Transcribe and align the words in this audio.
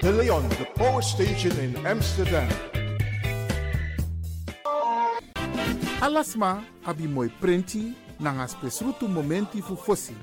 De 0.00 0.10
Leon, 0.10 0.48
the 0.48 0.64
power 0.76 1.02
station 1.02 1.52
in 1.60 1.76
Amsterdam. 1.86 2.48
Alasma 6.00 6.64
abi 6.86 7.06
moi 7.06 7.28
prenti 7.28 7.94
nanga 8.18 8.46
spesrutu 8.46 9.06
momenti 9.08 9.60
fu 9.60 9.76
fosi. 9.76 10.14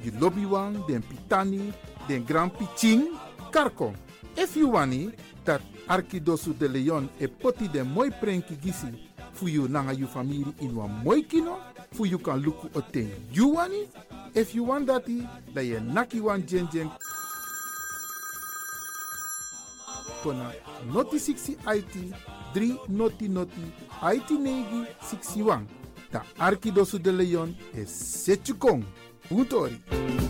Di 0.00 0.12
lobby 0.20 0.44
wan, 0.44 0.84
den 0.86 1.02
pitani, 1.02 1.72
den 2.06 2.24
grand 2.24 2.52
piching, 2.52 3.18
karko. 3.50 3.92
If 4.36 4.54
you 4.54 4.70
wani, 4.70 5.10
dat 5.44 5.60
Arkidosu 5.88 6.56
de 6.56 6.68
Leon 6.68 7.08
e 7.18 7.26
poti 7.26 7.68
den 7.68 7.90
moi 7.90 8.10
prenki 8.10 8.54
gisi 8.54 8.94
fu 9.32 9.48
you 9.48 9.66
nanga 9.66 9.92
you 9.92 10.06
family 10.06 10.54
in 10.60 10.76
wan 10.76 11.02
moi 11.02 11.22
kino, 11.22 11.58
fu 11.90 12.04
you 12.04 12.18
kan 12.18 12.40
luku 12.40 12.70
o 12.76 12.80
ten 12.80 13.10
you 13.32 13.48
wani. 13.48 13.88
If 14.36 14.54
you 14.54 14.62
want 14.62 14.86
dati, 14.86 15.26
da 15.52 15.62
ye 15.62 15.80
naki 15.80 16.20
wan 16.20 16.42
noti 20.92 21.18
60 21.18 21.56
IT 21.76 22.14
3 22.54 22.78
noti 22.88 23.28
noti 23.28 23.72
IT 24.14 24.30
negi 24.30 24.86
61. 25.00 25.66
Da 26.12 26.22
Arkidosu 26.38 26.98
de 26.98 27.12
Leon 27.12 27.54
e 27.74 27.86
setjukong. 27.86 28.84
Utori. 29.30 30.25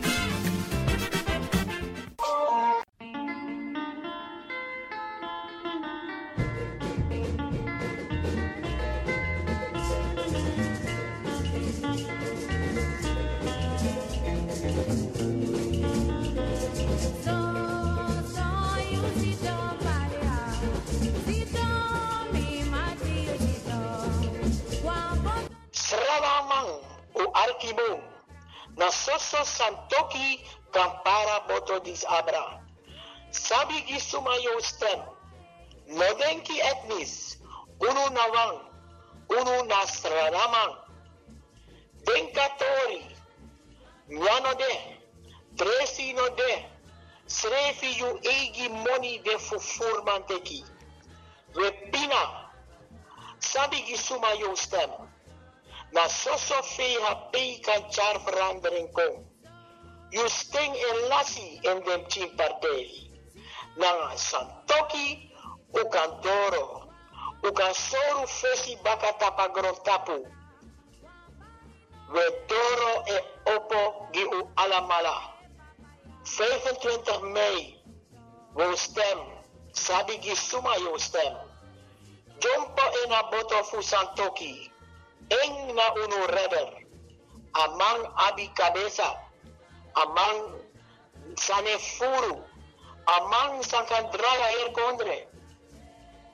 Fufurmanteki. 54.57 54.57
Repina, 54.57 54.57
sabi 54.57 54.57
gisumayo 54.57 54.57
stem. 54.57 54.91
Na 55.93 56.09
soso 56.09 56.55
VHP 56.63 57.63
kan 57.63 57.91
char 57.91 58.19
verandering 58.19 58.93
kom. 58.93 59.25
You 60.11 60.29
sting 60.29 60.75
en 60.75 61.09
lassie 61.09 61.61
in 61.63 61.83
dem 61.85 62.07
team 62.09 62.37
partij. 62.37 63.11
Na 63.77 64.17
santoki 64.17 65.31
u 65.75 65.89
kan 65.89 66.21
doro. 66.23 66.89
U 67.43 67.53
kan 67.53 67.75
soru 67.75 68.27
fesi 68.27 68.77
baka 68.83 69.13
tapa 69.19 69.49
tapu. 69.85 70.27
We 72.13 72.31
doro 72.49 73.03
e 73.07 73.21
opo 73.55 74.09
gi 74.13 74.25
u 74.25 74.51
alamala. 74.57 75.35
25 76.25 77.23
mei. 77.33 77.83
We 78.55 78.77
stem. 78.77 79.19
Sabi 79.73 80.19
gi 80.19 80.35
suma 80.35 80.77
yo 80.77 80.97
stem. 80.99 81.46
Jumpo 82.39 82.85
in 83.05 83.13
boto 83.31 83.63
fu 83.65 83.81
santoki. 83.81 84.71
Eng 85.29 85.75
na 85.75 85.93
uno 85.95 86.27
rebel. 86.27 86.69
Amang 87.55 88.13
abi 88.15 88.53
cabeza. 88.53 89.17
Amang 89.95 90.61
sane 91.35 91.79
furu. 91.79 92.45
Amang 93.07 93.63
sankandraya 93.63 94.49
er 94.61 94.73
kondre. 94.73 95.27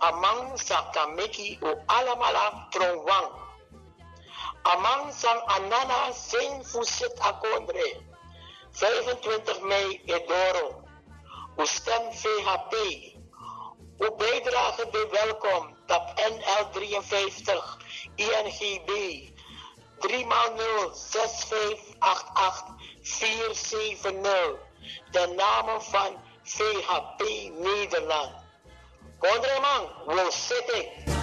Amang 0.01 0.59
sakameki 0.59 1.63
o 1.63 1.71
alamala 1.87 2.67
tronwang. 2.73 3.31
Amang 4.65 5.13
sang 5.13 5.41
anana 5.47 6.13
sen 6.13 6.65
fuset 6.65 7.15
akondre. 7.21 8.03
25 8.75 9.63
mei 9.63 10.03
Edoro. 10.09 10.83
Uw 11.59 11.67
stem 11.67 12.11
VHP. 12.11 12.75
Uw 14.03 14.17
bijdrage 14.17 14.89
bij 14.91 15.09
welkom. 15.11 15.72
TAP 15.87 16.21
NL53 16.21 17.49
INGB 18.15 18.91
3 19.99 20.25
0 20.25 20.95
6588 20.95 22.65
470. 23.03 24.59
De 25.11 25.35
namen 25.37 25.83
van 25.83 26.17
VHP 26.43 27.21
Nederland. 27.59 28.33
Kondreman, 29.19 29.89
wil 30.07 30.33
zitten. 30.33 31.22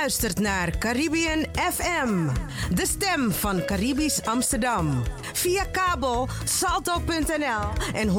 Luistert 0.00 0.40
naar 0.40 0.78
Caribbean 0.78 1.46
FM, 1.72 2.28
de 2.74 2.86
stem 2.86 3.30
van 3.30 3.64
Caribisch 3.64 4.24
Amsterdam. 4.24 5.02
Via 5.32 5.64
kabel 5.64 6.28
salto.nl 6.44 7.94
en 7.94 8.08
107.9 8.08 8.14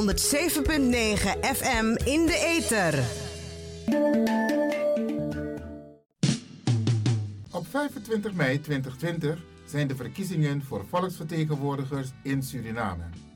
FM 1.55 1.95
in 2.03 2.25
de 2.25 2.57
ether. 2.57 3.03
Op 7.51 7.67
25 7.69 8.33
mei 8.33 8.61
2020 8.61 9.39
zijn 9.65 9.87
de 9.87 9.95
verkiezingen 9.95 10.63
voor 10.63 10.85
volksvertegenwoordigers 10.89 12.09
in 12.23 12.43
Suriname. 12.43 13.26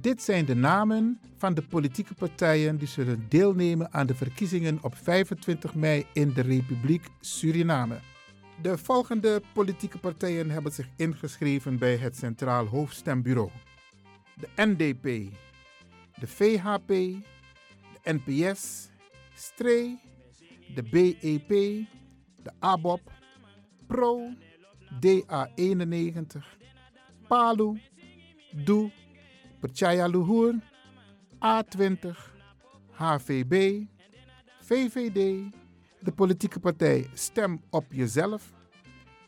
Dit 0.00 0.22
zijn 0.22 0.44
de 0.44 0.54
namen 0.54 1.20
van 1.36 1.54
de 1.54 1.62
politieke 1.62 2.14
partijen 2.14 2.78
die 2.78 2.88
zullen 2.88 3.26
deelnemen 3.28 3.92
aan 3.92 4.06
de 4.06 4.14
verkiezingen 4.14 4.78
op 4.82 4.94
25 4.96 5.74
mei 5.74 6.06
in 6.12 6.32
de 6.32 6.40
Republiek 6.40 7.06
Suriname. 7.20 7.98
De 8.62 8.78
volgende 8.78 9.42
politieke 9.52 9.98
partijen 9.98 10.50
hebben 10.50 10.72
zich 10.72 10.88
ingeschreven 10.96 11.78
bij 11.78 11.96
het 11.96 12.16
Centraal 12.16 12.66
Hoofdstembureau: 12.66 13.50
de 14.34 14.48
NDP, 14.56 15.02
de 16.20 16.26
VHP, 16.26 16.88
de 16.88 18.20
NPS, 18.24 18.88
STRE, 19.34 19.98
de 20.74 20.82
BEP, 20.82 21.48
de 22.42 22.52
ABOP, 22.58 23.12
PRO, 23.86 24.28
DA91, 25.06 26.44
PALU, 27.28 27.80
DOE, 28.64 28.90
Percaya 29.60 30.06
Luhur, 30.06 30.54
A20, 31.44 32.16
HVB, 32.90 33.84
VVD, 34.60 35.50
de 36.00 36.12
politieke 36.14 36.60
partij 36.60 37.10
Stem 37.12 37.60
op 37.70 37.84
Jezelf, 37.90 38.52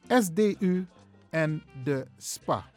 SDU 0.08 0.86
en 1.30 1.62
de 1.84 2.06
SPA. 2.16 2.70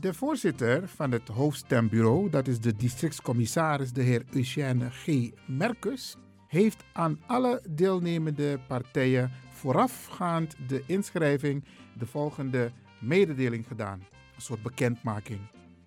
De 0.00 0.14
voorzitter 0.14 0.88
van 0.88 1.12
het 1.12 1.28
hoofdstembureau, 1.28 2.30
dat 2.30 2.48
is 2.48 2.60
de 2.60 2.76
districtscommissaris 2.76 3.92
de 3.92 4.02
heer 4.02 4.24
Eugène 4.32 4.90
G. 4.90 5.30
Merkus, 5.46 6.16
heeft 6.48 6.84
aan 6.92 7.20
alle 7.26 7.62
deelnemende 7.70 8.60
partijen 8.68 9.30
voorafgaand 9.50 10.56
de 10.68 10.82
inschrijving 10.86 11.64
de 11.98 12.06
volgende 12.06 12.72
mededeling 13.00 13.66
gedaan. 13.66 13.98
Een 14.34 14.42
soort 14.42 14.62
bekendmaking. 14.62 15.40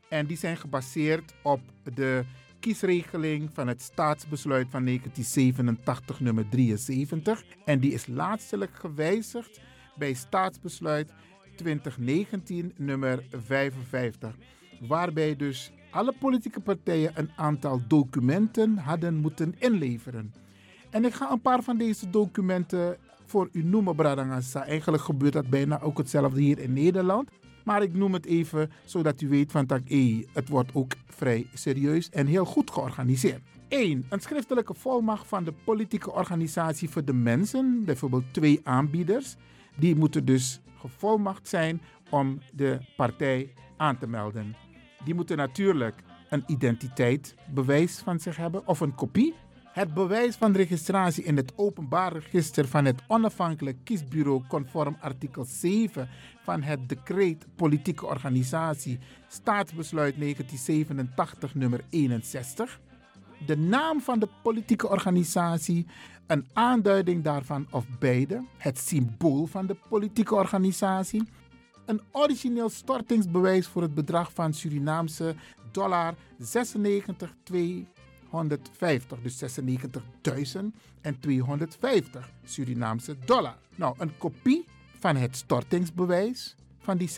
En 0.09 0.25
die 0.25 0.37
zijn 0.37 0.57
gebaseerd 0.57 1.33
op 1.43 1.61
de 1.93 2.25
kiesregeling 2.59 3.49
van 3.53 3.67
het 3.67 3.81
staatsbesluit 3.81 4.67
van 4.69 4.85
1987, 4.85 6.19
nummer 6.19 6.49
73. 6.49 7.43
En 7.65 7.79
die 7.79 7.93
is 7.93 8.07
laatstelijk 8.07 8.75
gewijzigd 8.75 9.61
bij 9.97 10.13
staatsbesluit 10.13 11.11
2019, 11.55 12.73
nummer 12.77 13.23
55. 13.31 14.35
Waarbij 14.79 15.35
dus 15.35 15.71
alle 15.91 16.13
politieke 16.19 16.59
partijen 16.59 17.11
een 17.15 17.31
aantal 17.35 17.81
documenten 17.87 18.77
hadden 18.77 19.15
moeten 19.15 19.55
inleveren. 19.59 20.33
En 20.89 21.05
ik 21.05 21.13
ga 21.13 21.31
een 21.31 21.41
paar 21.41 21.63
van 21.63 21.77
deze 21.77 22.09
documenten 22.09 22.97
voor 23.25 23.49
u 23.51 23.63
noemen, 23.63 23.95
Bradangasa. 23.95 24.65
Eigenlijk 24.65 25.03
gebeurt 25.03 25.33
dat 25.33 25.49
bijna 25.49 25.81
ook 25.81 25.97
hetzelfde 25.97 26.41
hier 26.41 26.59
in 26.59 26.73
Nederland. 26.73 27.29
Maar 27.67 27.81
ik 27.81 27.93
noem 27.93 28.13
het 28.13 28.25
even 28.25 28.71
zodat 28.85 29.21
u 29.21 29.27
weet 29.29 29.51
van 29.51 29.65
dat 29.65 29.81
hey, 29.85 30.27
het 30.33 30.49
wordt 30.49 30.69
ook 30.73 30.91
vrij 31.05 31.47
serieus 31.53 32.09
en 32.09 32.27
heel 32.27 32.45
goed 32.45 32.71
georganiseerd. 32.71 33.41
1. 33.67 34.05
Een 34.09 34.19
schriftelijke 34.19 34.73
volmacht 34.73 35.27
van 35.27 35.43
de 35.43 35.53
politieke 35.63 36.11
organisatie 36.11 36.89
voor 36.89 37.05
de 37.05 37.13
mensen, 37.13 37.81
bijvoorbeeld 37.85 38.33
twee 38.33 38.59
aanbieders. 38.63 39.35
Die 39.75 39.95
moeten 39.95 40.25
dus 40.25 40.61
gevolmacht 40.77 41.47
zijn 41.47 41.81
om 42.09 42.39
de 42.53 42.79
partij 42.95 43.53
aan 43.77 43.97
te 43.97 44.07
melden. 44.07 44.55
Die 45.03 45.15
moeten 45.15 45.37
natuurlijk 45.37 45.95
een 46.29 46.43
identiteitsbewijs 46.47 47.99
van 47.99 48.19
zich 48.19 48.37
hebben 48.37 48.67
of 48.67 48.79
een 48.79 48.95
kopie. 48.95 49.33
Het 49.77 49.93
bewijs 49.93 50.35
van 50.35 50.55
registratie 50.55 51.23
in 51.23 51.37
het 51.37 51.53
openbaar 51.55 52.13
register 52.13 52.67
van 52.67 52.85
het 52.85 53.01
onafhankelijk 53.07 53.77
kiesbureau 53.83 54.43
conform 54.47 54.97
artikel 54.99 55.45
7 55.45 56.09
van 56.43 56.61
het 56.61 56.89
decreet 56.89 57.45
politieke 57.55 58.05
organisatie 58.05 58.99
staatsbesluit 59.27 60.19
1987 60.19 61.55
nummer 61.55 61.81
61. 61.89 62.79
De 63.45 63.57
naam 63.57 64.01
van 64.01 64.19
de 64.19 64.27
politieke 64.43 64.89
organisatie, 64.89 65.85
een 66.27 66.45
aanduiding 66.53 67.23
daarvan 67.23 67.67
of 67.71 67.85
beide, 67.99 68.45
het 68.57 68.77
symbool 68.77 69.45
van 69.45 69.65
de 69.65 69.77
politieke 69.89 70.35
organisatie, 70.35 71.23
een 71.85 72.01
origineel 72.11 72.69
stortingsbewijs 72.69 73.67
voor 73.67 73.81
het 73.81 73.93
bedrag 73.93 74.31
van 74.33 74.53
Surinaamse 74.53 75.35
dollar 75.71 76.15
96,2 76.39 77.96
150, 78.29 79.19
dus 79.21 79.43
96.250 79.43 79.49
Surinaamse 82.43 83.15
dollar. 83.25 83.57
Nou, 83.75 83.95
een 83.97 84.17
kopie 84.17 84.65
van 84.99 85.15
het 85.15 85.35
stortingsbewijs 85.35 86.55
van 86.79 86.97
die 86.97 87.09
96.250, 87.09 87.15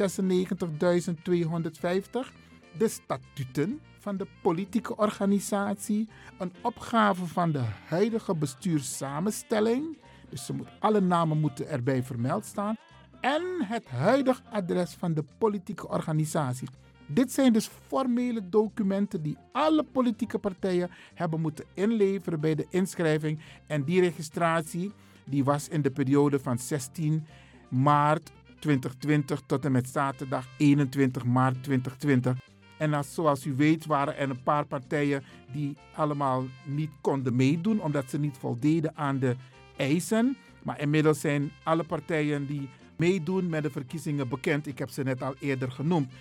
de 2.78 2.88
statuten 2.88 3.80
van 4.00 4.18
de 4.18 4.28
politieke 4.42 4.98
organisatie, 4.98 6.10
een 6.38 6.54
opgave 6.62 7.26
van 7.26 7.52
de 7.52 7.64
huidige 7.88 8.36
bestuurssamenstelling, 8.36 9.98
dus 10.30 10.46
ze 10.46 10.54
moet, 10.54 10.68
alle 10.80 11.02
namen 11.02 11.40
moeten 11.40 11.68
erbij 11.68 12.04
vermeld 12.04 12.46
staan, 12.46 12.76
en 13.22 13.44
het 13.64 13.88
huidige 13.88 14.42
adres 14.52 14.94
van 14.94 15.14
de 15.14 15.24
politieke 15.38 15.88
organisatie. 15.88 16.68
Dit 17.12 17.32
zijn 17.32 17.54
dus 17.54 17.70
formele 17.88 18.50
documenten 18.50 19.22
die 19.22 19.38
alle 19.52 19.84
politieke 19.84 20.38
partijen 20.38 20.90
hebben 21.14 21.42
moeten 21.42 21.66
inleveren 21.74 22.40
bij 22.40 22.56
de 22.56 22.66
inschrijving. 22.70 23.40
En 23.68 23.84
die 23.84 24.02
registratie 24.02 24.92
die 25.26 25.44
was 25.44 25.68
in 25.68 25.82
de 25.82 25.92
periode 25.92 26.40
van 26.40 26.60
16 26.60 27.26
maart 27.70 28.32
2020 28.60 29.42
tot 29.46 29.66
en 29.66 29.72
met 29.72 29.90
zaterdag 29.90 30.48
21 30.58 31.26
maart 31.26 31.64
2020. 31.64 32.38
En 32.78 32.94
als, 32.94 33.14
zoals 33.14 33.46
u 33.46 33.56
weet 33.56 33.86
waren 33.86 34.18
er 34.18 34.30
een 34.30 34.44
paar 34.44 34.66
partijen 34.66 35.24
die 35.52 35.78
allemaal 35.96 36.46
niet 36.66 36.92
konden 37.02 37.36
meedoen 37.36 37.82
omdat 37.82 38.10
ze 38.10 38.20
niet 38.20 38.38
voldeden 38.38 38.98
aan 38.98 39.20
de 39.20 39.36
eisen. 39.78 40.38
Maar 40.64 40.82
inmiddels 40.82 41.20
zijn 41.20 41.52
alle 41.64 41.84
partijen 41.84 42.46
die 42.46 42.70
meedoen 42.98 43.50
met 43.50 43.64
de 43.64 43.70
verkiezingen 43.70 44.30
bekend. 44.30 44.68
Ik 44.68 44.78
heb 44.78 44.90
ze 44.90 45.04
net 45.04 45.22
al 45.22 45.36
eerder 45.40 45.72
genoemd. 45.72 46.12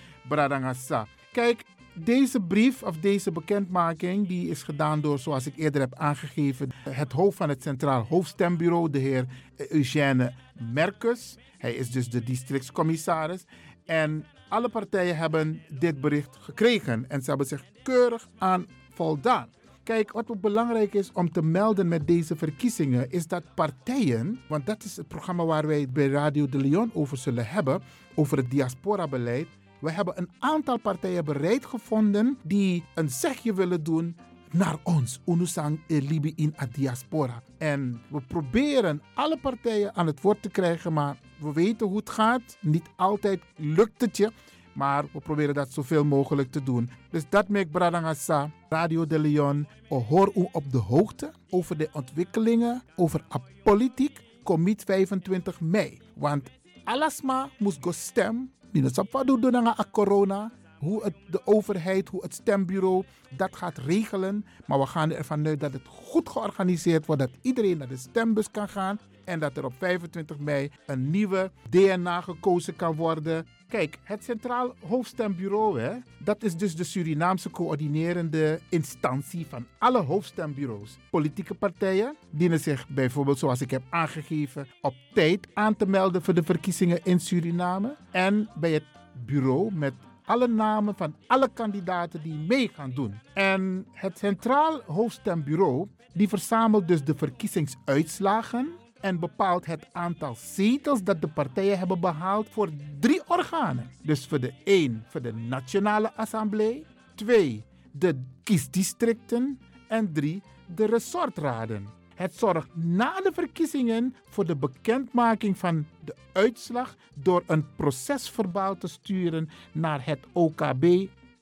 Kijk, 1.32 1.64
deze 1.94 2.40
brief 2.40 2.82
of 2.82 2.96
deze 2.96 3.32
bekendmaking 3.32 4.28
die 4.28 4.48
is 4.48 4.62
gedaan 4.62 5.00
door, 5.00 5.18
zoals 5.18 5.46
ik 5.46 5.56
eerder 5.56 5.80
heb 5.80 5.94
aangegeven, 5.94 6.70
het 6.90 7.12
hoofd 7.12 7.36
van 7.36 7.48
het 7.48 7.62
Centraal 7.62 8.02
Hoofdstembureau, 8.02 8.90
de 8.90 8.98
heer 8.98 9.26
Eugène 9.68 10.32
Merkus. 10.72 11.36
Hij 11.58 11.74
is 11.74 11.90
dus 11.90 12.10
de 12.10 12.24
districtscommissaris. 12.24 13.44
En 13.84 14.24
alle 14.48 14.68
partijen 14.68 15.16
hebben 15.16 15.62
dit 15.78 16.00
bericht 16.00 16.36
gekregen 16.36 17.04
en 17.08 17.22
ze 17.22 17.28
hebben 17.28 17.46
zich 17.46 17.64
keurig 17.82 18.28
aan 18.38 18.66
voldaan. 18.90 19.48
Kijk, 19.82 20.12
wat 20.12 20.30
ook 20.30 20.40
belangrijk 20.40 20.94
is 20.94 21.12
om 21.12 21.30
te 21.30 21.42
melden 21.42 21.88
met 21.88 22.06
deze 22.06 22.36
verkiezingen, 22.36 23.10
is 23.10 23.26
dat 23.26 23.54
partijen, 23.54 24.40
want 24.48 24.66
dat 24.66 24.84
is 24.84 24.96
het 24.96 25.08
programma 25.08 25.44
waar 25.44 25.66
wij 25.66 25.88
bij 25.92 26.08
Radio 26.08 26.48
de 26.48 26.58
Leon 26.58 26.90
over 26.94 27.16
zullen 27.16 27.46
hebben, 27.46 27.82
over 28.14 28.36
het 28.36 28.50
diaspora-beleid. 28.50 29.46
We 29.80 29.90
hebben 29.90 30.18
een 30.18 30.30
aantal 30.38 30.78
partijen 30.78 31.24
bereid 31.24 31.66
gevonden 31.66 32.38
die 32.42 32.84
een 32.94 33.10
zegje 33.10 33.54
willen 33.54 33.82
doen 33.82 34.16
naar 34.50 34.76
ons, 34.82 35.20
Unusang 35.26 35.80
Libi 35.86 36.32
in 36.36 36.54
a 36.60 36.66
diaspora. 36.72 37.42
En 37.58 38.00
we 38.08 38.20
proberen 38.20 39.02
alle 39.14 39.38
partijen 39.38 39.94
aan 39.94 40.06
het 40.06 40.20
woord 40.20 40.42
te 40.42 40.48
krijgen, 40.48 40.92
maar 40.92 41.20
we 41.40 41.52
weten 41.52 41.86
hoe 41.86 41.96
het 41.96 42.10
gaat. 42.10 42.56
Niet 42.60 42.88
altijd 42.96 43.40
lukt 43.56 44.00
het 44.00 44.16
je. 44.16 44.32
Maar 44.74 45.04
we 45.12 45.20
proberen 45.20 45.54
dat 45.54 45.72
zoveel 45.72 46.04
mogelijk 46.04 46.50
te 46.50 46.62
doen. 46.62 46.90
Dus 47.10 47.22
dat 47.28 47.48
maakt 47.48 47.70
Bradangasa, 47.70 48.50
Radio 48.68 49.06
de 49.06 49.18
Leon, 49.18 49.66
hoor 49.88 50.32
u 50.34 50.48
op 50.52 50.72
de 50.72 50.78
hoogte 50.78 51.32
over 51.50 51.76
de 51.76 51.88
ontwikkelingen 51.92 52.82
over 52.96 53.24
politiek. 53.62 54.20
Commit 54.42 54.84
25 54.84 55.60
mei. 55.60 55.98
Want 56.14 56.48
alasma 56.84 57.48
moest 57.58 57.78
go 57.80 57.92
stem. 57.92 58.50
Minusap 58.72 59.22
doen 59.26 59.40
doen 59.40 59.66
a 59.66 59.84
corona. 59.90 60.50
Hoe 60.78 61.04
het, 61.04 61.14
de 61.30 61.40
overheid, 61.44 62.08
hoe 62.08 62.22
het 62.22 62.34
stembureau 62.34 63.04
dat 63.36 63.56
gaat 63.56 63.78
regelen. 63.78 64.44
Maar 64.66 64.78
we 64.78 64.86
gaan 64.86 65.10
ervan 65.10 65.46
uit 65.46 65.60
dat 65.60 65.72
het 65.72 65.86
goed 65.86 66.28
georganiseerd 66.28 67.06
wordt. 67.06 67.20
Dat 67.20 67.30
iedereen 67.42 67.78
naar 67.78 67.88
de 67.88 67.96
stembus 67.96 68.50
kan 68.50 68.68
gaan. 68.68 68.98
En 69.24 69.38
dat 69.38 69.56
er 69.56 69.64
op 69.64 69.72
25 69.78 70.38
mei 70.38 70.70
een 70.86 71.10
nieuwe 71.10 71.50
DNA 71.70 72.20
gekozen 72.20 72.76
kan 72.76 72.96
worden. 72.96 73.46
Kijk, 73.68 73.98
het 74.02 74.24
Centraal 74.24 74.74
Hoofdstembureau, 74.88 75.80
hè, 75.80 75.96
dat 76.18 76.42
is 76.42 76.56
dus 76.56 76.76
de 76.76 76.84
Surinaamse 76.84 77.50
coördinerende 77.50 78.60
instantie 78.68 79.46
van 79.46 79.66
alle 79.78 80.02
hoofdstembureaus. 80.02 80.98
Politieke 81.10 81.54
partijen 81.54 82.16
dienen 82.30 82.60
zich 82.60 82.88
bijvoorbeeld, 82.88 83.38
zoals 83.38 83.60
ik 83.60 83.70
heb 83.70 83.82
aangegeven, 83.90 84.66
op 84.80 84.94
tijd 85.14 85.48
aan 85.54 85.76
te 85.76 85.86
melden 85.86 86.22
voor 86.22 86.34
de 86.34 86.42
verkiezingen 86.42 87.00
in 87.04 87.20
Suriname. 87.20 87.96
En 88.10 88.48
bij 88.54 88.72
het 88.72 88.84
bureau 89.26 89.72
met 89.72 89.92
alle 90.24 90.48
namen 90.48 90.94
van 90.94 91.14
alle 91.26 91.48
kandidaten 91.54 92.22
die 92.22 92.34
mee 92.34 92.68
gaan 92.68 92.92
doen. 92.94 93.14
En 93.34 93.86
het 93.92 94.18
Centraal 94.18 94.80
Hoofdstembureau 94.86 95.88
die 96.12 96.28
verzamelt 96.28 96.88
dus 96.88 97.04
de 97.04 97.14
verkiezingsuitslagen 97.14 98.68
en 99.00 99.18
bepaalt 99.18 99.66
het 99.66 99.86
aantal 99.92 100.34
zetels 100.34 101.02
dat 101.02 101.20
de 101.20 101.28
partijen 101.28 101.78
hebben 101.78 102.00
behaald 102.00 102.48
voor 102.48 102.70
drie 103.00 103.22
organen. 103.26 103.90
Dus 104.02 104.26
voor 104.26 104.40
de 104.40 104.52
1 104.64 105.04
voor 105.08 105.22
de 105.22 105.32
Nationale 105.32 106.14
Assemblée, 106.14 106.84
2 107.14 107.64
de 107.92 108.24
kiesdistricten 108.42 109.58
en 109.88 110.12
3 110.12 110.42
de 110.74 110.86
resortraden. 110.86 111.86
Het 112.14 112.34
zorgt 112.34 112.68
na 112.74 113.20
de 113.20 113.30
verkiezingen 113.32 114.14
voor 114.28 114.46
de 114.46 114.56
bekendmaking 114.56 115.58
van 115.58 115.86
de 116.04 116.14
uitslag 116.32 116.96
door 117.14 117.42
een 117.46 117.66
procesverbaal 117.76 118.76
te 118.76 118.88
sturen 118.88 119.48
naar 119.72 120.06
het 120.06 120.18
OKB 120.32 120.84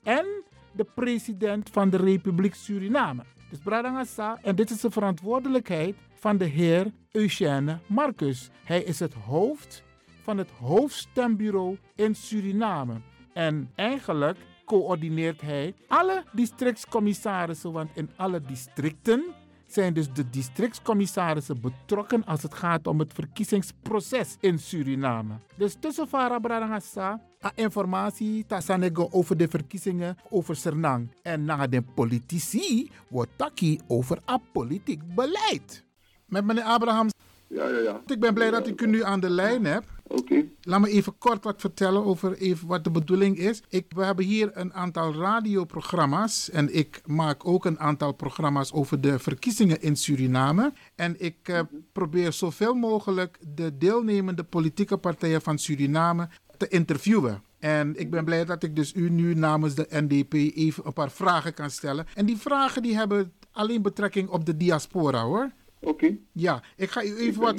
en 0.03 0.25
de 0.71 0.83
president 0.95 1.69
van 1.69 1.89
de 1.89 1.97
Republiek 1.97 2.55
Suriname. 2.55 3.23
Dus 3.49 3.59
Bradangasa, 3.59 4.39
en 4.41 4.55
dit 4.55 4.69
is 4.69 4.81
de 4.81 4.91
verantwoordelijkheid 4.91 5.95
van 6.19 6.37
de 6.37 6.45
heer 6.45 6.91
Eugène 7.11 7.79
Marcus. 7.87 8.49
Hij 8.63 8.83
is 8.83 8.99
het 8.99 9.13
hoofd 9.13 9.83
van 10.21 10.37
het 10.37 10.49
hoofdstembureau 10.49 11.77
in 11.95 12.15
Suriname. 12.15 13.01
En 13.33 13.71
eigenlijk 13.75 14.37
coördineert 14.65 15.41
hij 15.41 15.73
alle 15.87 16.23
districtscommissarissen, 16.31 17.71
want 17.71 17.89
in 17.93 18.09
alle 18.15 18.41
districten 18.41 19.23
zijn 19.67 19.93
dus 19.93 20.13
de 20.13 20.29
districtscommissarissen 20.29 21.61
betrokken 21.61 22.25
als 22.25 22.43
het 22.43 22.53
gaat 22.53 22.87
om 22.87 22.99
het 22.99 23.13
verkiezingsproces 23.13 24.37
in 24.39 24.59
Suriname. 24.59 25.33
Dus 25.55 25.75
tussen 25.79 26.07
Farah 26.07 26.41
Bradangasa 26.41 27.21
informatie 27.55 28.45
tasanego 28.45 29.07
over 29.11 29.37
de 29.37 29.47
verkiezingen 29.47 30.17
over 30.29 30.55
Sernang. 30.55 31.09
En 31.21 31.45
na 31.45 31.67
de 31.67 31.81
politici 31.81 32.91
wordt 33.09 33.31
taki 33.35 33.79
over 33.87 34.19
a 34.29 34.37
politiek 34.51 35.15
beleid. 35.15 35.86
Met 36.27 36.45
meneer 36.45 36.63
Abraham. 36.63 37.09
Ja, 37.47 37.67
ja, 37.67 37.79
ja. 37.79 38.01
Ik 38.05 38.19
ben 38.19 38.33
blij 38.33 38.51
dat 38.51 38.67
ik 38.67 38.81
u 38.81 38.87
nu 38.87 39.03
aan 39.03 39.19
de 39.19 39.29
lijn 39.29 39.65
heb. 39.65 39.83
Oké. 40.07 40.45
Laat 40.61 40.79
me 40.79 40.89
even 40.89 41.17
kort 41.17 41.43
wat 41.43 41.61
vertellen 41.61 42.05
over 42.05 42.37
even 42.37 42.67
wat 42.67 42.83
de 42.83 42.91
bedoeling 42.91 43.37
is. 43.37 43.61
Ik, 43.69 43.85
we 43.95 44.03
hebben 44.03 44.25
hier 44.25 44.49
een 44.53 44.73
aantal 44.73 45.13
radioprogramma's. 45.13 46.49
En 46.49 46.75
ik 46.75 47.01
maak 47.05 47.47
ook 47.47 47.65
een 47.65 47.79
aantal 47.79 48.11
programma's 48.11 48.73
over 48.73 49.01
de 49.01 49.19
verkiezingen 49.19 49.81
in 49.81 49.95
Suriname. 49.95 50.73
En 50.95 51.15
ik 51.17 51.49
uh, 51.49 51.59
probeer 51.91 52.33
zoveel 52.33 52.73
mogelijk 52.73 53.39
de 53.55 53.77
deelnemende 53.77 54.43
politieke 54.43 54.97
partijen 54.97 55.41
van 55.41 55.57
Suriname 55.57 56.29
te 56.57 56.67
interviewen. 56.67 57.43
En 57.59 57.99
ik 57.99 58.11
ben 58.11 58.25
blij 58.25 58.45
dat 58.45 58.63
ik 58.63 58.75
dus 58.75 58.93
u 58.93 59.09
nu 59.09 59.33
namens 59.33 59.75
de 59.75 59.87
NDP 59.89 60.33
even 60.33 60.85
een 60.85 60.93
paar 60.93 61.11
vragen 61.11 61.53
kan 61.53 61.69
stellen. 61.69 62.05
En 62.13 62.25
die 62.25 62.37
vragen 62.37 62.81
die 62.81 62.95
hebben 62.95 63.33
alleen 63.51 63.81
betrekking 63.81 64.29
op 64.29 64.45
de 64.45 64.57
diaspora 64.57 65.23
hoor. 65.23 65.51
Oké. 65.79 65.89
Okay. 65.89 66.19
Ja, 66.31 66.63
ik 66.75 66.89
ga 66.89 67.03
u 67.03 67.17
even 67.17 67.41
wat... 67.41 67.57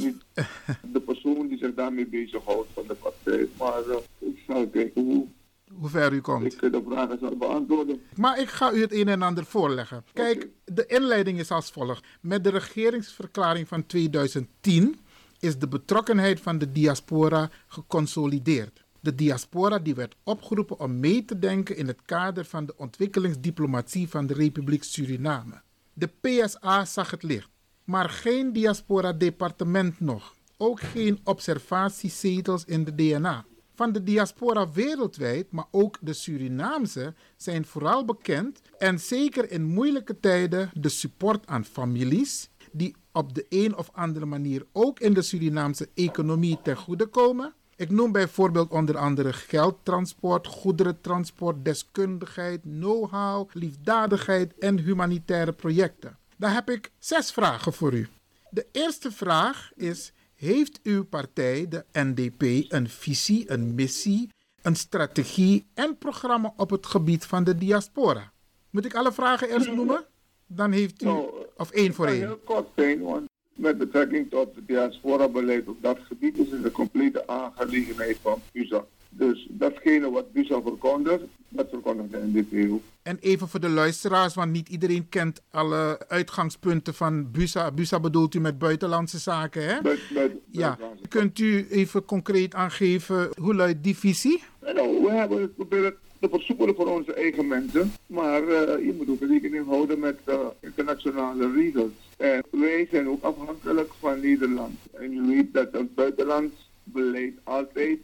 de 0.92 1.00
persoon 1.00 1.48
die 1.48 1.58
zich 1.58 1.74
daarmee 1.74 2.06
bezighoudt 2.06 2.68
van 2.72 2.84
de 2.86 2.94
partij. 2.94 3.48
Maar 3.58 3.82
uh, 3.88 3.96
ik 4.18 4.42
zal 4.46 4.68
kijken 4.68 5.02
hoe... 5.02 5.26
Hoe 5.72 5.88
ver 5.88 6.12
u 6.12 6.20
komt. 6.20 6.62
Ik 6.62 6.72
de 6.72 6.82
vragen 6.88 7.18
zal 7.18 7.36
beantwoorden. 7.36 8.00
Maar 8.16 8.40
ik 8.40 8.48
ga 8.48 8.72
u 8.72 8.80
het 8.80 8.92
een 8.92 9.08
en 9.08 9.22
ander 9.22 9.44
voorleggen. 9.44 10.04
Kijk, 10.12 10.36
okay. 10.36 10.50
de 10.64 10.86
inleiding 10.86 11.38
is 11.38 11.50
als 11.50 11.70
volgt. 11.70 12.06
Met 12.20 12.44
de 12.44 12.50
regeringsverklaring 12.50 13.68
van 13.68 13.86
2010 13.86 14.98
is 15.38 15.58
de 15.58 15.68
betrokkenheid 15.68 16.40
van 16.40 16.58
de 16.58 16.72
diaspora 16.72 17.50
geconsolideerd. 17.66 18.84
De 19.00 19.14
diaspora 19.14 19.78
die 19.78 19.94
werd 19.94 20.16
opgeroepen 20.22 20.80
om 20.80 21.00
mee 21.00 21.24
te 21.24 21.38
denken 21.38 21.76
in 21.76 21.86
het 21.86 22.02
kader 22.04 22.44
van 22.44 22.66
de 22.66 22.74
ontwikkelingsdiplomatie 22.76 24.08
van 24.08 24.26
de 24.26 24.34
Republiek 24.34 24.82
Suriname. 24.82 25.62
De 25.92 26.10
PSA 26.20 26.84
zag 26.84 27.10
het 27.10 27.22
licht, 27.22 27.48
maar 27.88 28.10
geen 28.10 28.52
diaspora-departement 28.52 30.00
nog. 30.00 30.34
Ook 30.56 30.80
geen 30.80 31.20
observatiezetels 31.24 32.64
in 32.64 32.84
de 32.84 32.94
DNA. 32.94 33.44
Van 33.74 33.92
de 33.92 34.02
diaspora 34.02 34.72
wereldwijd, 34.72 35.52
maar 35.52 35.66
ook 35.70 35.98
de 36.00 36.12
Surinaamse, 36.12 37.14
zijn 37.36 37.64
vooral 37.64 38.04
bekend 38.04 38.60
en 38.78 39.00
zeker 39.00 39.50
in 39.50 39.64
moeilijke 39.64 40.20
tijden 40.20 40.70
de 40.74 40.88
support 40.88 41.46
aan 41.46 41.64
families 41.64 42.50
die 42.72 42.96
op 43.12 43.34
de 43.34 43.46
een 43.48 43.76
of 43.76 43.90
andere 43.92 44.26
manier 44.26 44.66
ook 44.72 45.00
in 45.00 45.14
de 45.14 45.22
Surinaamse 45.22 45.88
economie 45.94 46.58
ten 46.62 46.76
goede 46.76 47.06
komen 47.06 47.54
ik 47.78 47.90
noem 47.90 48.12
bijvoorbeeld 48.12 48.70
onder 48.70 48.96
andere 48.96 49.32
geldtransport, 49.32 50.46
goederentransport, 50.46 51.64
deskundigheid, 51.64 52.60
know-how, 52.62 53.48
liefdadigheid 53.52 54.58
en 54.58 54.78
humanitaire 54.78 55.52
projecten. 55.52 56.18
Daar 56.38 56.54
heb 56.54 56.70
ik 56.70 56.90
zes 56.98 57.32
vragen 57.32 57.72
voor 57.72 57.92
u. 57.92 58.08
De 58.50 58.66
eerste 58.72 59.12
vraag 59.12 59.70
is: 59.74 60.12
Heeft 60.34 60.80
uw 60.82 61.04
partij, 61.04 61.68
de 61.68 61.84
NDP, 61.92 62.72
een 62.72 62.88
visie, 62.88 63.50
een 63.50 63.74
missie, 63.74 64.28
een 64.62 64.76
strategie 64.76 65.66
en 65.74 65.98
programma 65.98 66.52
op 66.56 66.70
het 66.70 66.86
gebied 66.86 67.24
van 67.24 67.44
de 67.44 67.56
diaspora? 67.56 68.32
Moet 68.70 68.84
ik 68.84 68.94
alle 68.94 69.12
vragen 69.12 69.50
eerst 69.50 69.72
noemen? 69.72 70.04
Dan 70.46 70.72
heeft 70.72 71.02
u, 71.02 71.04
nou, 71.04 71.30
of 71.56 71.70
één 71.70 71.94
voor 71.94 72.06
één. 72.06 72.20
Heel 72.20 72.40
kort 72.44 72.68
zijn, 72.76 73.00
want 73.00 73.28
met 73.54 73.78
betrekking 73.78 74.30
tot 74.30 74.54
het 74.54 74.66
diaspora-beleid 74.66 75.68
op 75.68 75.82
dat 75.82 75.98
gebied 76.02 76.38
is 76.38 76.50
het 76.50 76.64
een 76.64 76.70
complete 76.70 77.26
aangelegenheid 77.26 78.18
van 78.22 78.42
BUSA. 78.52 78.84
Dus 79.08 79.46
datgene 79.50 80.10
wat 80.10 80.32
BUSA 80.32 80.60
verkondigt, 80.62 81.24
dat 81.48 81.66
verkondigt 81.70 82.10
de 82.10 82.18
NDP 82.32 82.70
ook. 82.70 82.82
En 83.02 83.18
even 83.20 83.48
voor 83.48 83.60
de 83.60 83.68
luisteraars, 83.68 84.34
want 84.34 84.52
niet 84.52 84.68
iedereen 84.68 85.08
kent 85.08 85.42
alle 85.50 86.08
uitgangspunten 86.08 86.94
van 86.94 87.30
BUSA. 87.30 87.70
BUSA 87.70 88.00
bedoelt 88.00 88.34
u 88.34 88.40
met 88.40 88.58
buitenlandse 88.58 89.18
zaken, 89.18 89.62
hè? 89.64 89.82
Buit, 89.82 90.00
buit, 90.14 90.32
ja. 90.50 90.78
Kunt 91.08 91.38
u 91.38 91.66
even 91.70 92.04
concreet 92.04 92.54
aangeven 92.54 93.28
hoe 93.40 93.54
luidt 93.54 93.84
die 93.84 93.96
visie? 93.96 94.42
Nou, 94.60 95.02
we 95.02 95.10
hebben 95.10 95.40
het 95.40 95.54
proberen 95.54 95.94
te 96.20 96.28
versoepelen 96.28 96.74
voor 96.74 96.86
onze 96.86 97.14
eigen 97.14 97.46
mensen. 97.46 97.92
Maar 98.06 98.42
uh, 98.42 98.86
je 98.86 98.94
moet 98.96 99.08
ook 99.08 99.28
rekening 99.28 99.66
houden 99.66 99.98
met 99.98 100.18
uh, 100.28 100.34
internationale 100.60 101.52
regels. 101.52 101.90
En 102.16 102.44
wij 102.50 102.88
zijn 102.90 103.08
ook 103.08 103.22
afhankelijk 103.22 103.92
van 104.00 104.20
Nederland. 104.20 104.78
En 104.92 105.12
je 105.12 105.26
weet 105.26 105.52
dat 105.52 105.72
het 105.72 105.94
buitenlands 105.94 106.70
beleid 106.82 107.34
altijd 107.44 107.98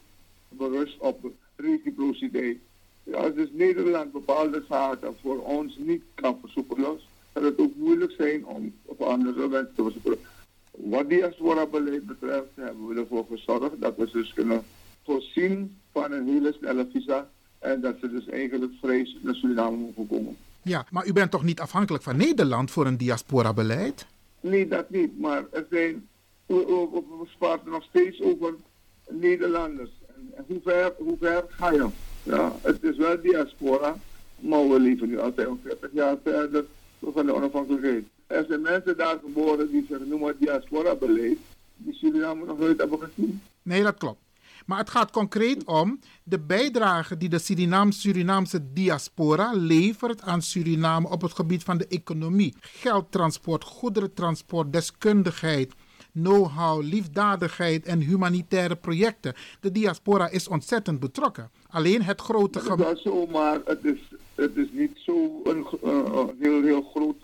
berust 0.56 0.98
op 0.98 1.32
reciprociteit. 1.56 2.58
Als 3.12 3.34
dus 3.34 3.48
Nederland 3.52 4.12
bepaalde 4.12 4.64
zaken 4.68 5.16
voor 5.20 5.42
ons 5.42 5.76
niet 5.78 6.02
kan 6.14 6.38
versoepelen, 6.40 6.98
zal 7.32 7.42
het 7.42 7.58
ook 7.58 7.74
moeilijk 7.74 8.12
zijn 8.12 8.46
om 8.46 8.74
voor 8.96 9.06
andere 9.06 9.48
mensen 9.48 9.74
te 9.74 9.82
versoepelen. 9.82 10.18
Wat 10.70 11.08
diaspora-beleid 11.08 12.06
betreft 12.06 12.48
hebben 12.54 12.86
we 12.86 13.00
ervoor 13.00 13.26
gezorgd 13.30 13.80
dat 13.80 13.96
we 13.96 14.10
dus 14.12 14.32
kunnen 14.32 14.62
voorzien 15.04 15.76
van 15.92 16.12
een 16.12 16.26
hele 16.26 16.52
snelle 16.52 16.88
visa 16.92 17.28
en 17.58 17.80
dat 17.80 17.96
ze 18.00 18.10
dus 18.10 18.28
eigenlijk 18.28 18.72
vrij 18.80 19.16
naar 19.20 19.34
Suriname 19.34 19.76
mogen 19.76 20.06
komen. 20.06 20.36
Ja, 20.62 20.86
maar 20.90 21.06
u 21.06 21.12
bent 21.12 21.30
toch 21.30 21.42
niet 21.42 21.60
afhankelijk 21.60 22.04
van 22.04 22.16
Nederland 22.16 22.70
voor 22.70 22.86
een 22.86 22.96
diaspora-beleid? 22.96 24.06
Nee, 24.40 24.68
dat 24.68 24.90
niet, 24.90 25.18
maar 25.18 25.44
er 25.50 25.66
zijn, 25.70 26.08
we, 26.46 26.54
we, 26.54 27.56
we 27.64 27.70
nog 27.70 27.82
steeds 27.82 28.20
over 28.20 28.54
Nederlanders. 29.08 29.90
Hoe, 30.46 30.60
ver, 30.64 30.92
hoe 30.98 31.16
ver 31.20 31.44
ga 31.48 31.72
je? 31.72 31.88
Ja, 32.22 32.52
het 32.62 32.82
is 32.82 32.96
wel 32.96 33.20
diaspora, 33.22 33.96
maar 34.38 34.68
we 34.68 34.80
leven 34.80 35.08
nu 35.08 35.18
altijd 35.18 35.48
al 35.48 35.58
40 35.62 35.90
jaar 35.92 36.16
verder 36.22 36.64
van 37.12 37.26
de 37.26 37.34
onafhankelijkheid. 37.34 38.04
Er 38.26 38.44
zijn 38.48 38.60
mensen 38.60 38.96
daar 38.96 39.18
geboren 39.24 39.70
die 39.70 39.86
zich 39.88 40.06
noemen 40.06 40.36
diaspora-beleid, 40.38 41.38
die 41.76 41.94
Suriname 41.94 42.44
nog 42.44 42.58
nooit 42.58 42.78
hebben 42.78 42.98
gezien. 42.98 43.42
Nee, 43.62 43.82
dat 43.82 43.96
klopt. 43.96 44.22
Maar 44.66 44.78
het 44.78 44.90
gaat 44.90 45.10
concreet 45.10 45.64
om 45.64 46.00
de 46.22 46.40
bijdrage 46.40 47.16
die 47.16 47.28
de 47.28 47.38
Surinaam 47.38 47.92
Surinaamse 47.92 48.72
diaspora 48.72 49.52
levert 49.52 50.22
aan 50.22 50.42
Suriname 50.42 51.08
op 51.08 51.22
het 51.22 51.32
gebied 51.32 51.62
van 51.62 51.78
de 51.78 51.86
economie. 51.86 52.54
Geldtransport, 52.60 53.64
goederentransport, 53.64 54.72
deskundigheid, 54.72 55.72
know-how, 56.14 56.82
liefdadigheid 56.82 57.86
en 57.86 58.00
humanitaire 58.00 58.76
projecten. 58.76 59.34
De 59.60 59.72
diaspora 59.72 60.28
is 60.28 60.48
ontzettend 60.48 61.00
betrokken. 61.00 61.50
Alleen 61.68 62.02
het 62.02 62.20
grote 62.20 62.58
Dat 62.58 62.62
is 62.62 62.68
gebied. 62.84 62.98
zo, 63.02 63.26
maar 63.26 63.60
het 63.64 63.84
is, 63.84 63.98
het 64.34 64.56
is 64.56 64.68
niet 64.72 64.90
zo 64.96 65.40
een, 65.44 65.66
een 65.82 66.36
heel, 66.40 66.62
heel 66.62 66.82
groot 66.82 67.16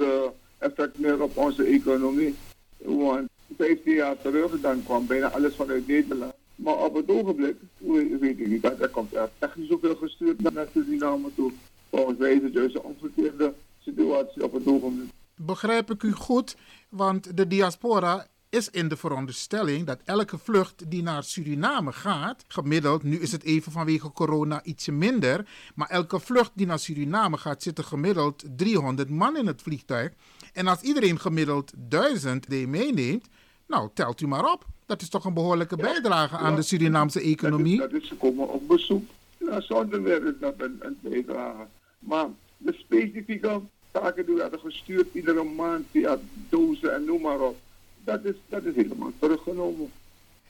effect 0.59 0.99
meer 0.99 1.23
op 1.23 1.37
onze 1.37 1.65
economie. 1.65 2.35
Want 2.79 3.29
15 3.57 3.95
jaar 3.95 4.17
terug, 4.23 4.61
dan 4.61 4.83
kwam 4.85 5.07
bijna 5.07 5.31
alles 5.31 5.55
vanuit 5.55 5.87
Nederland. 5.87 6.33
Maar 6.55 6.75
op 6.85 6.95
het 6.95 7.11
ogenblik, 7.11 7.57
we- 7.77 8.17
weet 8.21 8.39
ik 8.41 8.47
niet, 8.49 8.65
er 8.65 8.89
komt 8.89 9.13
echt 9.13 9.57
niet 9.57 9.71
zoveel 9.71 9.97
gestuurd 9.97 10.41
naar 10.55 10.67
Suriname 10.73 11.29
toe. 11.35 11.53
Volgens 11.91 12.19
mij 12.19 12.33
is 12.33 12.43
het 12.43 12.53
juist 12.53 12.75
een 12.75 12.83
omgekeerde 12.83 13.55
situatie 13.79 14.45
op 14.45 14.53
het 14.53 14.67
ogenblik. 14.67 15.09
Begrijp 15.37 15.91
ik 15.91 16.03
u 16.03 16.13
goed? 16.13 16.57
Want 16.89 17.37
de 17.37 17.47
diaspora 17.47 18.27
is 18.51 18.71
in 18.71 18.89
de 18.89 18.97
veronderstelling 18.97 19.87
dat 19.87 20.01
elke 20.05 20.39
vlucht 20.39 20.91
die 20.91 21.03
naar 21.03 21.25
Suriname 21.25 21.93
gaat, 21.93 22.45
gemiddeld, 22.49 23.03
nu 23.03 23.19
is 23.19 23.33
het 23.33 23.43
even 23.43 23.73
vanwege 23.73 24.13
corona 24.13 24.63
ietsje 24.65 24.93
minder, 24.93 25.47
maar 25.75 25.89
elke 25.89 26.21
vlucht 26.21 26.51
die 26.55 26.67
naar 26.67 26.79
Suriname 26.79 27.37
gaat, 27.37 27.63
zitten 27.63 27.85
gemiddeld 27.85 28.45
300 28.57 29.11
man 29.11 29.37
in 29.37 29.47
het 29.47 29.63
vliegtuig. 29.63 30.13
En 30.53 30.67
als 30.67 30.81
iedereen 30.81 31.19
gemiddeld 31.19 31.73
1000 31.77 32.51
die 32.51 32.69
meeneemt, 32.69 33.29
nou 33.67 33.91
telt 33.95 34.21
u 34.21 34.27
maar 34.27 34.53
op. 34.53 34.65
Dat 34.87 35.03
is 35.03 35.09
toch 35.09 35.25
een 35.25 35.35
behoorlijke 35.35 35.77
bijdrage 35.77 36.37
aan 36.37 36.57
de 36.57 36.63
Surinaamse 36.63 37.21
economie? 37.21 37.79
Dat 37.79 37.87
is, 37.87 37.93
dat 37.93 38.03
is 38.03 38.09
ze 38.09 38.15
komen 38.15 38.49
op 38.49 38.69
bezoek. 38.69 39.05
Nou, 39.39 39.63
zonder 39.63 40.27
is 40.27 40.35
dat 40.41 40.55
een, 40.57 40.79
een 40.81 40.99
bijdrage. 41.01 41.67
Maar 41.99 42.27
de 42.57 42.73
specifieke 42.73 43.61
taken 43.91 44.27
die 44.27 44.35
werden 44.35 44.61
gestuurd 44.61 45.15
iedere 45.15 45.45
maand 45.45 45.87
via 45.91 46.19
dozen 46.49 46.95
en 46.95 47.05
noem 47.05 47.21
maar 47.21 47.41
op. 47.41 47.57
Dat 48.05 48.25
is, 48.25 48.35
dat 48.49 48.65
is 48.65 48.75
helemaal 48.75 49.13
teruggenomen. 49.19 49.91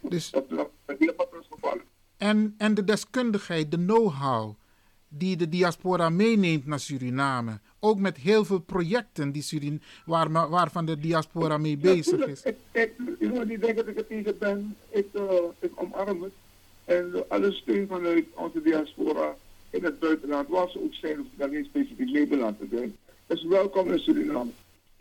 Dus 0.01 0.31
Dat 0.31 0.45
is 0.87 0.97
helemaal 0.99 1.29
teruggevallen. 1.29 1.83
En, 2.17 2.55
en 2.59 2.75
de 2.75 2.85
deskundigheid, 2.85 3.71
de 3.71 3.77
know-how 3.77 4.55
die 5.13 5.37
de 5.37 5.49
diaspora 5.49 6.09
meeneemt 6.09 6.67
naar 6.67 6.81
Suriname. 6.81 7.59
Ook 7.81 7.99
met 7.99 8.17
heel 8.17 8.45
veel 8.45 8.59
projecten 8.59 9.33
die 9.33 9.43
Surin, 9.43 9.83
waar, 10.07 10.31
waarvan 10.31 10.87
de 10.87 10.99
diaspora 10.99 11.59
mee 11.59 11.77
bezig 11.77 12.27
is. 12.27 12.43
Ik, 12.43 12.57
ik, 12.73 12.97
denkt 13.61 13.77
dat 13.77 13.87
ik 13.87 13.97
het 13.97 14.09
tegen 14.09 14.39
ben, 14.39 14.77
ik, 14.89 15.07
eh, 15.13 15.23
ik 15.59 15.71
omarm 15.75 16.23
het. 16.23 16.33
En 16.85 17.11
eh, 17.15 17.21
alle 17.29 17.53
steun 17.53 17.87
vanuit 17.89 18.25
onze 18.35 18.63
diaspora 18.63 19.37
in 19.71 19.85
het 19.85 19.99
buitenland, 19.99 20.49
waar 20.49 20.71
ze 20.71 20.83
ook 20.83 20.95
zijn, 20.95 21.21
of 21.21 21.27
dat 21.37 21.51
niet 21.51 21.65
specifiek 21.65 22.11
Nederland 22.11 22.59
te 22.59 22.67
zijn, 22.71 22.97
is 23.27 23.45
welkom 23.45 23.93
in 23.93 23.99
Suriname. 23.99 24.51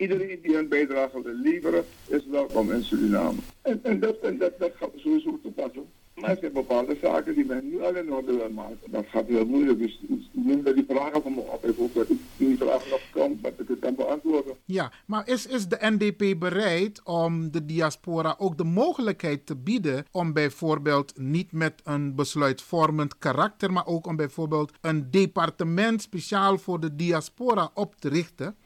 Iedereen 0.00 0.38
die 0.42 0.56
een 0.56 0.68
bijdrage 0.68 1.22
wil 1.22 1.34
leveren, 1.34 1.84
is 2.06 2.26
welkom 2.26 2.72
in 2.72 2.84
Suriname. 2.84 3.38
En, 3.62 3.80
en, 3.82 4.00
dat, 4.00 4.18
en 4.18 4.38
dat, 4.38 4.58
dat 4.58 4.72
gaat 4.74 4.90
sowieso 4.96 5.38
toepassen. 5.42 5.84
Maar 6.14 6.30
er 6.30 6.36
zijn 6.40 6.52
bepaalde 6.52 6.96
zaken 7.02 7.34
die 7.34 7.44
men 7.44 7.68
nu 7.68 7.82
al 7.82 7.94
in 7.94 8.12
orde 8.12 8.36
wil 8.36 8.50
maken. 8.50 8.78
Dat 8.90 9.04
gaat 9.08 9.26
heel 9.26 9.46
moeilijk. 9.46 9.78
Dus 9.78 10.00
neem 10.32 10.62
dat 10.62 10.74
die 10.74 10.84
vragen 10.88 11.22
van 11.22 11.34
me 11.34 11.40
op. 11.40 11.64
Ik 11.64 11.76
hoop 11.76 11.94
dat 11.94 12.10
ik 12.10 12.18
die 12.36 12.56
vragen 12.56 12.90
nog 12.90 13.00
kan, 13.12 13.38
dat 13.42 13.52
ik 13.58 13.68
het 13.68 13.78
kan 13.78 13.94
beantwoorden. 13.94 14.54
Ja, 14.64 14.92
maar 15.06 15.28
is, 15.28 15.46
is 15.46 15.68
de 15.68 15.78
NDP 15.80 16.38
bereid 16.38 17.00
om 17.04 17.50
de 17.50 17.64
diaspora 17.64 18.34
ook 18.38 18.58
de 18.58 18.64
mogelijkheid 18.64 19.46
te 19.46 19.56
bieden 19.56 20.04
om 20.10 20.32
bijvoorbeeld 20.32 21.18
niet 21.18 21.52
met 21.52 21.80
een 21.84 22.14
besluitvormend 22.14 23.18
karakter, 23.18 23.72
maar 23.72 23.86
ook 23.86 24.06
om 24.06 24.16
bijvoorbeeld 24.16 24.72
een 24.80 25.10
departement 25.10 26.02
speciaal 26.02 26.58
voor 26.58 26.80
de 26.80 26.96
diaspora 26.96 27.70
op 27.74 27.94
te 27.96 28.08
richten? 28.08 28.56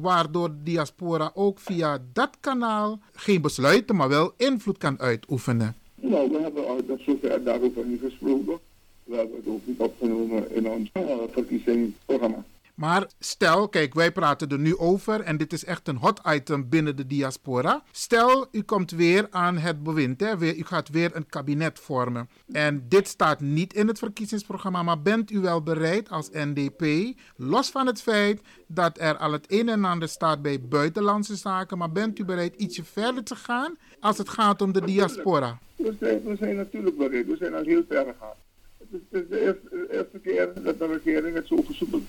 Waardoor 0.00 0.48
de 0.48 0.62
diaspora 0.62 1.30
ook 1.34 1.58
via 1.58 1.98
dat 2.12 2.30
kanaal 2.40 2.98
geen 3.12 3.40
besluiten, 3.40 3.96
maar 3.96 4.08
wel 4.08 4.32
invloed 4.36 4.78
kan 4.78 5.00
uitoefenen. 5.00 5.76
Nou, 5.94 6.30
we 6.30 6.40
hebben 6.40 6.86
dat 6.86 6.98
zover 7.00 7.44
daarover 7.44 7.86
niet 7.86 8.00
gesproken. 8.00 8.58
We 9.04 9.16
hebben 9.16 9.36
het 9.36 9.46
ook 9.46 9.60
niet 9.64 9.78
opgenomen 9.78 10.54
in 10.54 10.70
ons 10.70 10.90
uh, 10.92 11.02
verkiezingsprogramma. 11.30 12.44
Maar 12.78 13.06
stel, 13.18 13.68
kijk, 13.68 13.94
wij 13.94 14.12
praten 14.12 14.48
er 14.48 14.58
nu 14.58 14.76
over 14.76 15.20
en 15.20 15.36
dit 15.36 15.52
is 15.52 15.64
echt 15.64 15.88
een 15.88 15.96
hot 15.96 16.20
item 16.26 16.68
binnen 16.68 16.96
de 16.96 17.06
diaspora. 17.06 17.82
Stel, 17.92 18.46
u 18.52 18.62
komt 18.62 18.90
weer 18.90 19.26
aan 19.30 19.58
het 19.58 19.82
bewind, 19.82 20.20
hè? 20.20 20.38
Weer, 20.38 20.56
u 20.56 20.64
gaat 20.64 20.88
weer 20.88 21.16
een 21.16 21.26
kabinet 21.26 21.78
vormen. 21.78 22.28
En 22.52 22.84
dit 22.88 23.08
staat 23.08 23.40
niet 23.40 23.74
in 23.74 23.88
het 23.88 23.98
verkiezingsprogramma, 23.98 24.82
maar 24.82 25.02
bent 25.02 25.30
u 25.30 25.40
wel 25.40 25.62
bereid 25.62 26.10
als 26.10 26.30
NDP, 26.32 27.14
los 27.36 27.70
van 27.70 27.86
het 27.86 28.02
feit 28.02 28.40
dat 28.66 28.98
er 29.00 29.16
al 29.16 29.32
het 29.32 29.44
een 29.48 29.68
en 29.68 29.84
ander 29.84 30.08
staat 30.08 30.42
bij 30.42 30.60
buitenlandse 30.60 31.36
zaken, 31.36 31.78
maar 31.78 31.92
bent 31.92 32.18
u 32.18 32.24
bereid 32.24 32.54
ietsje 32.56 32.84
verder 32.84 33.24
te 33.24 33.36
gaan 33.36 33.76
als 34.00 34.18
het 34.18 34.28
gaat 34.28 34.62
om 34.62 34.72
de 34.72 34.84
diaspora? 34.84 35.58
We 35.76 35.94
zijn, 36.00 36.22
we 36.24 36.36
zijn 36.36 36.56
natuurlijk 36.56 36.96
bereid. 36.96 37.26
We 37.26 37.36
zijn 37.36 37.54
al 37.54 37.64
heel 37.64 37.82
ver 37.88 38.04
gegaan. 38.04 38.36
Het 38.78 38.88
is, 39.10 39.28
de, 39.28 39.40
eerste, 39.90 40.18
keer 40.18 40.62
dat 40.62 40.78
de 40.78 40.86
regering 40.86 41.34
het 41.34 41.46
zo 41.46 41.62
versoepelt 41.62 42.02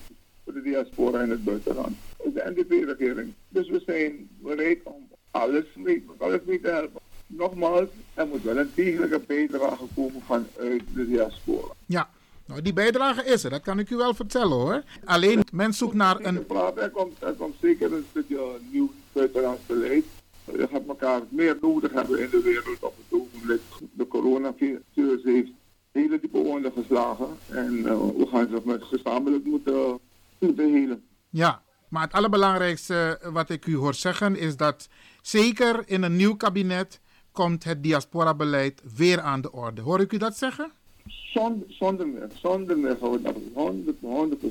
voor 0.52 0.62
de 0.62 0.68
diaspora 0.68 1.22
in 1.22 1.30
het 1.30 1.44
buitenland. 1.44 1.96
Het 2.16 2.26
is 2.26 2.32
de 2.32 2.52
NDP-regering. 2.54 3.32
Dus 3.48 3.68
we 3.68 3.82
zijn 3.86 4.28
bereid 4.38 4.80
om 4.82 5.08
alles 5.30 5.64
mee, 5.76 6.06
alles 6.18 6.40
mee 6.44 6.60
te 6.60 6.68
helpen. 6.68 7.00
Nogmaals, 7.26 7.88
er 8.14 8.26
moet 8.26 8.42
wel 8.42 8.56
een 8.58 8.70
degelijke 8.74 9.20
bijdrage 9.26 9.84
komen 9.94 10.22
vanuit 10.22 10.82
de 10.94 11.06
diaspora. 11.06 11.72
Ja, 11.86 12.10
nou 12.46 12.62
die 12.62 12.72
bijdrage 12.72 13.24
is 13.24 13.44
er, 13.44 13.50
dat 13.50 13.62
kan 13.62 13.78
ik 13.78 13.90
u 13.90 13.96
wel 13.96 14.14
vertellen 14.14 14.56
hoor. 14.56 14.82
Alleen 15.04 15.42
men 15.52 15.72
zoekt 15.72 15.94
naar 15.94 16.20
een 16.20 16.36
er, 16.76 16.90
komt, 16.90 17.22
er 17.22 17.32
komt 17.32 17.54
zeker 17.60 17.92
een 17.92 18.04
stukje 18.10 18.58
nieuw 18.70 18.90
buitenlands 19.12 19.66
beleid. 19.66 20.04
Je 20.44 20.68
gaat 20.70 20.86
elkaar 20.88 21.20
meer 21.28 21.56
nodig 21.60 21.92
hebben 21.92 22.20
in 22.20 22.30
de 22.30 22.42
wereld 22.42 22.78
op 22.80 22.94
het 22.96 23.20
ogenblik. 23.20 23.60
De 23.92 24.06
coronavirus 24.06 25.22
heeft 25.22 25.50
hele 25.92 26.20
diepe 26.20 26.38
wonden 26.38 26.72
geslagen. 26.72 27.28
En 27.48 27.74
uh, 27.74 28.00
we 28.16 28.26
gaan 28.30 28.48
ze 28.48 28.60
met 28.64 28.82
gezamenlijk 28.82 29.44
moeten, 29.44 29.98
helen. 30.40 31.02
Ja, 31.28 31.62
maar 31.88 32.02
het 32.02 32.12
allerbelangrijkste 32.12 33.20
wat 33.32 33.50
ik 33.50 33.66
u 33.66 33.76
hoor 33.76 33.94
zeggen 33.94 34.36
is 34.36 34.56
dat 34.56 34.88
zeker 35.22 35.82
in 35.86 36.02
een 36.02 36.16
nieuw 36.16 36.36
kabinet 36.36 37.00
komt 37.32 37.64
het 37.64 37.82
diaspora-beleid 37.82 38.82
weer 38.96 39.20
aan 39.20 39.40
de 39.40 39.52
orde. 39.52 39.80
Hoor 39.80 40.00
ik 40.00 40.12
u 40.12 40.16
dat 40.16 40.36
zeggen? 40.36 40.72
Zonder, 41.06 41.66
zonder 41.68 42.08
meer, 42.08 42.28
zonder 42.34 42.78
meer 42.78 42.98
we 43.00 43.22
dat 43.22 43.34
100, 43.54 43.96
100 44.00 44.42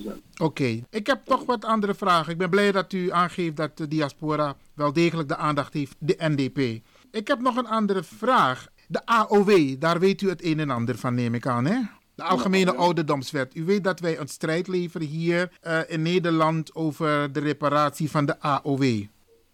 Oké, 0.41 0.83
ik 0.89 1.07
heb 1.07 1.25
toch 1.25 1.45
wat 1.45 1.65
andere 1.65 1.95
vragen. 1.95 2.31
Ik 2.31 2.37
ben 2.37 2.49
blij 2.49 2.71
dat 2.71 2.93
u 2.93 3.11
aangeeft 3.11 3.55
dat 3.55 3.77
de 3.77 3.87
diaspora 3.87 4.55
wel 4.73 4.93
degelijk 4.93 5.27
de 5.27 5.35
aandacht 5.35 5.73
heeft, 5.73 5.95
de 5.99 6.15
NDP. 6.17 6.83
Ik 7.11 7.27
heb 7.27 7.39
nog 7.39 7.55
een 7.55 7.67
andere 7.67 8.03
vraag. 8.03 8.67
De 8.87 9.05
AOW, 9.05 9.75
daar 9.79 9.99
weet 9.99 10.21
u 10.21 10.29
het 10.29 10.43
een 10.43 10.59
en 10.59 10.69
ander 10.69 10.97
van, 10.97 11.13
neem 11.13 11.33
ik 11.33 11.47
aan, 11.47 11.65
hè? 11.65 11.79
De 12.19 12.25
Algemene 12.25 12.75
Ouderdomswet. 12.75 13.55
U 13.55 13.63
weet 13.63 13.83
dat 13.83 13.99
wij 13.99 14.19
een 14.19 14.27
strijd 14.27 14.67
leveren 14.67 15.07
hier 15.07 15.51
uh, 15.67 15.79
in 15.87 16.01
Nederland 16.01 16.75
over 16.75 17.31
de 17.31 17.39
reparatie 17.39 18.09
van 18.09 18.25
de 18.25 18.39
AOW. 18.39 18.81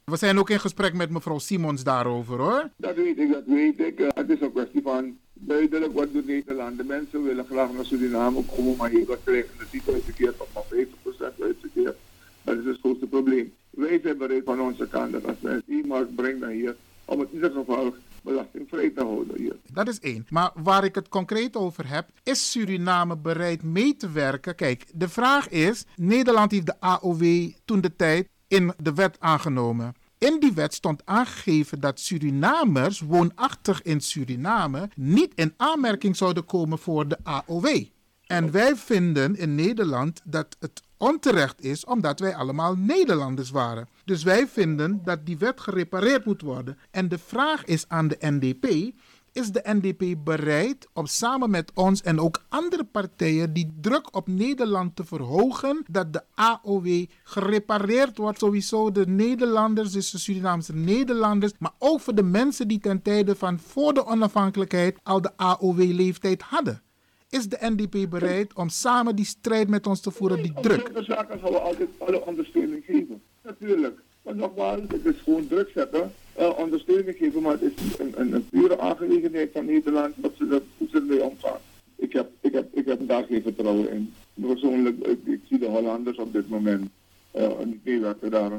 We 0.04 0.18
zijn 0.18 0.40
ook 0.40 0.50
in 0.50 0.60
gesprek 0.60 0.94
met 0.94 1.10
mevrouw 1.10 1.40
Simons 1.40 1.84
daarover, 1.84 2.38
hoor. 2.38 2.70
Dat 2.78 2.96
weet 2.96 3.18
ik, 3.18 3.32
dat 3.32 3.44
weet 3.46 3.80
ik. 3.80 4.00
Uh, 4.00 4.08
het 4.16 4.30
is 4.30 4.42
een 4.42 4.52
kwestie 4.52 4.82
van 4.82 5.18
duidelijk 5.34 5.94
wat 5.94 6.14
doet 6.14 6.28
Nederland. 6.28 6.78
De 6.78 6.84
mensen 6.84 7.24
willen 7.24 7.46
graag 7.46 7.72
naar 7.72 7.86
Suriname 7.86 8.44
komen, 8.56 8.76
maar 8.78 8.90
hier 8.90 9.18
krijgen 9.24 9.50
het 9.58 9.72
niet 9.72 9.90
uitgekeerd 9.94 10.36
of 10.38 10.48
maar 10.54 10.86
50% 11.34 11.40
uitgekeerd. 11.40 11.96
Dat 12.44 12.58
is 12.58 12.66
het 12.66 12.80
grootste 12.80 13.08
probleem. 13.08 13.54
Wij 13.70 14.00
zijn 14.04 14.18
bereid 14.18 14.44
van 14.46 14.62
onze 14.62 14.88
kant 14.88 15.12
dat 15.12 15.26
als 15.26 15.44
er 15.44 15.62
iemand 15.68 16.16
brengt 16.16 16.40
naar 16.40 16.50
hier, 16.50 16.76
om 17.06 17.20
het 17.20 17.30
in 17.30 17.36
ieder 17.36 17.52
geval 17.52 17.94
belastingvrij 18.26 18.90
te 18.90 19.04
houden 19.04 19.38
hier. 19.38 19.56
Dat 19.74 19.88
is 19.88 20.00
één. 20.00 20.26
Maar 20.30 20.52
waar 20.56 20.84
ik 20.84 20.96
het 20.96 21.08
concreet 21.08 21.56
over 21.56 21.90
heb, 21.90 22.10
is 22.24 22.52
Suriname 22.52 23.18
bereid 23.18 23.64
mee 23.64 23.96
te 23.96 24.12
werken? 24.12 24.56
Kijk, 24.56 24.86
de 24.94 25.10
vraag 25.10 25.50
is: 25.50 25.86
Nederland 25.96 26.52
heeft 26.52 26.66
de 26.66 26.80
AOW 26.80 27.52
toen 27.66 27.82
de 27.82 27.96
tijd 27.96 28.28
in 28.48 28.74
de 28.78 28.94
wet 28.94 29.20
aangenomen. 29.20 29.94
In 30.18 30.40
die 30.40 30.54
wet 30.54 30.74
stond 30.74 31.06
aangegeven 31.06 31.80
dat 31.80 32.00
Surinamers 32.00 33.00
woonachtig 33.00 33.82
in 33.82 34.02
Suriname 34.02 34.90
niet 34.96 35.32
in 35.36 35.54
aanmerking 35.58 36.16
zouden 36.16 36.46
komen 36.46 36.78
voor 36.78 37.08
de 37.08 37.18
AOW. 37.24 37.84
En 38.26 38.52
wij 38.52 38.76
vinden 38.76 39.36
in 39.36 39.56
Nederland 39.56 40.22
dat 40.24 40.56
het 40.60 40.82
onterecht 40.98 41.62
is 41.64 41.86
omdat 41.86 42.20
wij 42.20 42.36
allemaal 42.36 42.76
Nederlanders 42.76 43.50
waren. 43.50 43.88
Dus 44.06 44.24
wij 44.24 44.48
vinden 44.48 45.02
dat 45.04 45.26
die 45.26 45.38
wet 45.38 45.60
gerepareerd 45.60 46.26
moet 46.26 46.42
worden. 46.42 46.78
En 46.92 47.10
de 47.10 47.18
vraag 47.18 47.66
is 47.66 47.86
aan 47.88 48.08
de 48.08 48.18
NDP: 48.20 48.94
is 49.36 49.52
de 49.52 49.62
NDP 49.64 50.24
bereid 50.24 50.88
om 50.94 51.06
samen 51.06 51.50
met 51.50 51.72
ons 51.74 52.02
en 52.02 52.20
ook 52.20 52.44
andere 52.50 52.84
partijen 52.84 53.54
die 53.54 53.74
druk 53.82 54.16
op 54.16 54.28
Nederland 54.28 54.96
te 54.96 55.06
verhogen, 55.06 55.84
dat 55.88 56.14
de 56.14 56.24
AOW 56.34 57.06
gerepareerd 57.24 58.18
wordt? 58.18 58.40
Sowieso 58.40 58.92
de 58.92 59.08
Nederlanders, 59.08 59.92
dus 59.92 60.12
de 60.12 60.18
Surinaamse 60.18 60.76
Nederlanders, 60.76 61.52
maar 61.60 61.74
ook 61.80 62.02
voor 62.02 62.16
de 62.16 62.24
mensen 62.24 62.68
die 62.68 62.80
ten 62.80 63.02
tijde 63.02 63.36
van 63.36 63.60
voor 63.60 63.94
de 63.94 64.06
onafhankelijkheid 64.06 65.00
al 65.04 65.22
de 65.22 65.38
AOW-leeftijd 65.38 66.42
hadden. 66.42 66.82
Is 67.30 67.50
de 67.50 67.58
NDP 67.60 68.10
bereid 68.10 68.54
om 68.54 68.70
samen 68.70 69.16
die 69.16 69.26
strijd 69.26 69.70
met 69.70 69.88
ons 69.88 70.02
te 70.02 70.12
voeren, 70.12 70.42
die 70.42 70.54
druk? 70.62 70.98
Op 70.98 71.04
zaken 71.04 71.40
zullen 71.40 71.54
we 71.54 71.60
altijd 71.60 71.90
alle 71.98 72.26
ondersteuning 72.26 72.84
geven. 72.86 73.22
Natuurlijk. 73.42 74.00
Maar 74.22 74.36
nogmaals, 74.36 74.82
het 74.88 75.06
is 75.06 75.22
gewoon 75.24 75.48
druk 75.48 75.70
zetten, 75.74 76.12
eh, 76.34 76.58
ondersteuning 76.58 77.18
geven, 77.18 77.42
maar 77.42 77.52
het 77.52 77.62
is 77.62 78.00
een, 78.00 78.14
een, 78.16 78.34
een 78.34 78.50
pure 78.50 78.80
aangelegenheid 78.80 79.50
van 79.54 79.66
Nederland 79.66 80.14
dat 80.16 80.32
ze 80.38 80.48
er 80.52 80.62
hoe 80.78 80.88
ze 80.92 81.22
omgaan. 81.24 81.60
Ik 81.96 82.14
heb, 82.14 82.30
ik, 82.42 82.54
heb, 82.54 82.68
ik 82.74 82.86
heb 82.86 83.08
daar 83.08 83.24
geen 83.24 83.42
vertrouwen 83.42 83.92
in. 83.92 84.14
Persoonlijk, 84.34 85.06
ik, 85.06 85.20
ik 85.26 85.42
zie 85.48 85.60
de 85.60 85.66
Hollanders 85.66 86.18
op 86.18 86.34
dit 86.34 86.50
moment 86.50 86.90
uh, 87.36 87.60
niet 87.64 87.86
meewerken 87.86 88.32
daar. 88.32 88.52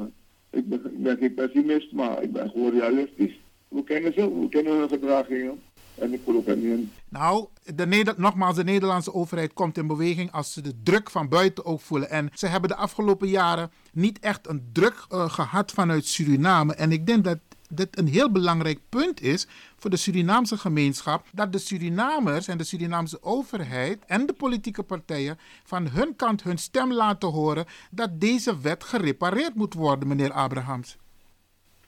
Ik 0.49 0.69
ben, 0.69 0.81
ik 0.85 1.03
ben 1.03 1.17
geen 1.17 1.33
pessimist, 1.33 1.91
maar 1.91 2.23
ik 2.23 2.31
ben 2.31 2.49
gewoon 2.49 2.79
realistisch. 2.79 3.39
We 3.67 3.83
kennen 3.83 4.13
ze, 4.13 4.39
we 4.39 4.49
kennen 4.49 4.77
hun 4.77 4.89
gedragingen. 4.89 5.59
En 5.97 6.63
in. 6.63 6.91
Nou, 7.09 7.47
de 7.75 7.87
Neder- 7.87 8.13
nogmaals, 8.17 8.55
de 8.55 8.63
Nederlandse 8.63 9.13
overheid 9.13 9.53
komt 9.53 9.77
in 9.77 9.87
beweging 9.87 10.31
als 10.31 10.53
ze 10.53 10.61
de 10.61 10.73
druk 10.83 11.09
van 11.09 11.29
buiten 11.29 11.65
ook 11.65 11.81
voelen. 11.81 12.09
En 12.09 12.29
ze 12.33 12.47
hebben 12.47 12.69
de 12.69 12.75
afgelopen 12.75 13.27
jaren 13.27 13.71
niet 13.91 14.19
echt 14.19 14.47
een 14.47 14.69
druk 14.71 15.05
eh, 15.09 15.29
gehad 15.29 15.71
vanuit 15.71 16.05
Suriname. 16.05 16.73
En 16.73 16.91
ik 16.91 17.05
denk 17.07 17.23
dat 17.23 17.37
dit 17.69 17.97
een 17.97 18.07
heel 18.07 18.31
belangrijk 18.31 18.79
punt 18.89 19.21
is 19.21 19.47
voor 19.77 19.89
de 19.89 19.97
Surinaamse 19.97 20.57
gemeenschap. 20.57 21.25
Dat 21.33 21.51
de 21.51 21.57
Surinamers 21.57 22.47
en 22.47 22.57
de 22.57 22.63
Surinaamse 22.63 23.23
overheid 23.23 23.99
en 24.05 24.25
de 24.25 24.33
politieke 24.33 24.83
partijen 24.83 25.37
van 25.63 25.87
hun 25.87 26.15
kant 26.15 26.43
hun 26.43 26.57
stem 26.57 26.93
laten 26.93 27.29
horen 27.29 27.65
dat 27.91 28.19
deze 28.21 28.59
wet 28.59 28.83
gerepareerd 28.83 29.55
moet 29.55 29.73
worden, 29.73 30.07
meneer 30.07 30.31
Abrahams. 30.31 30.97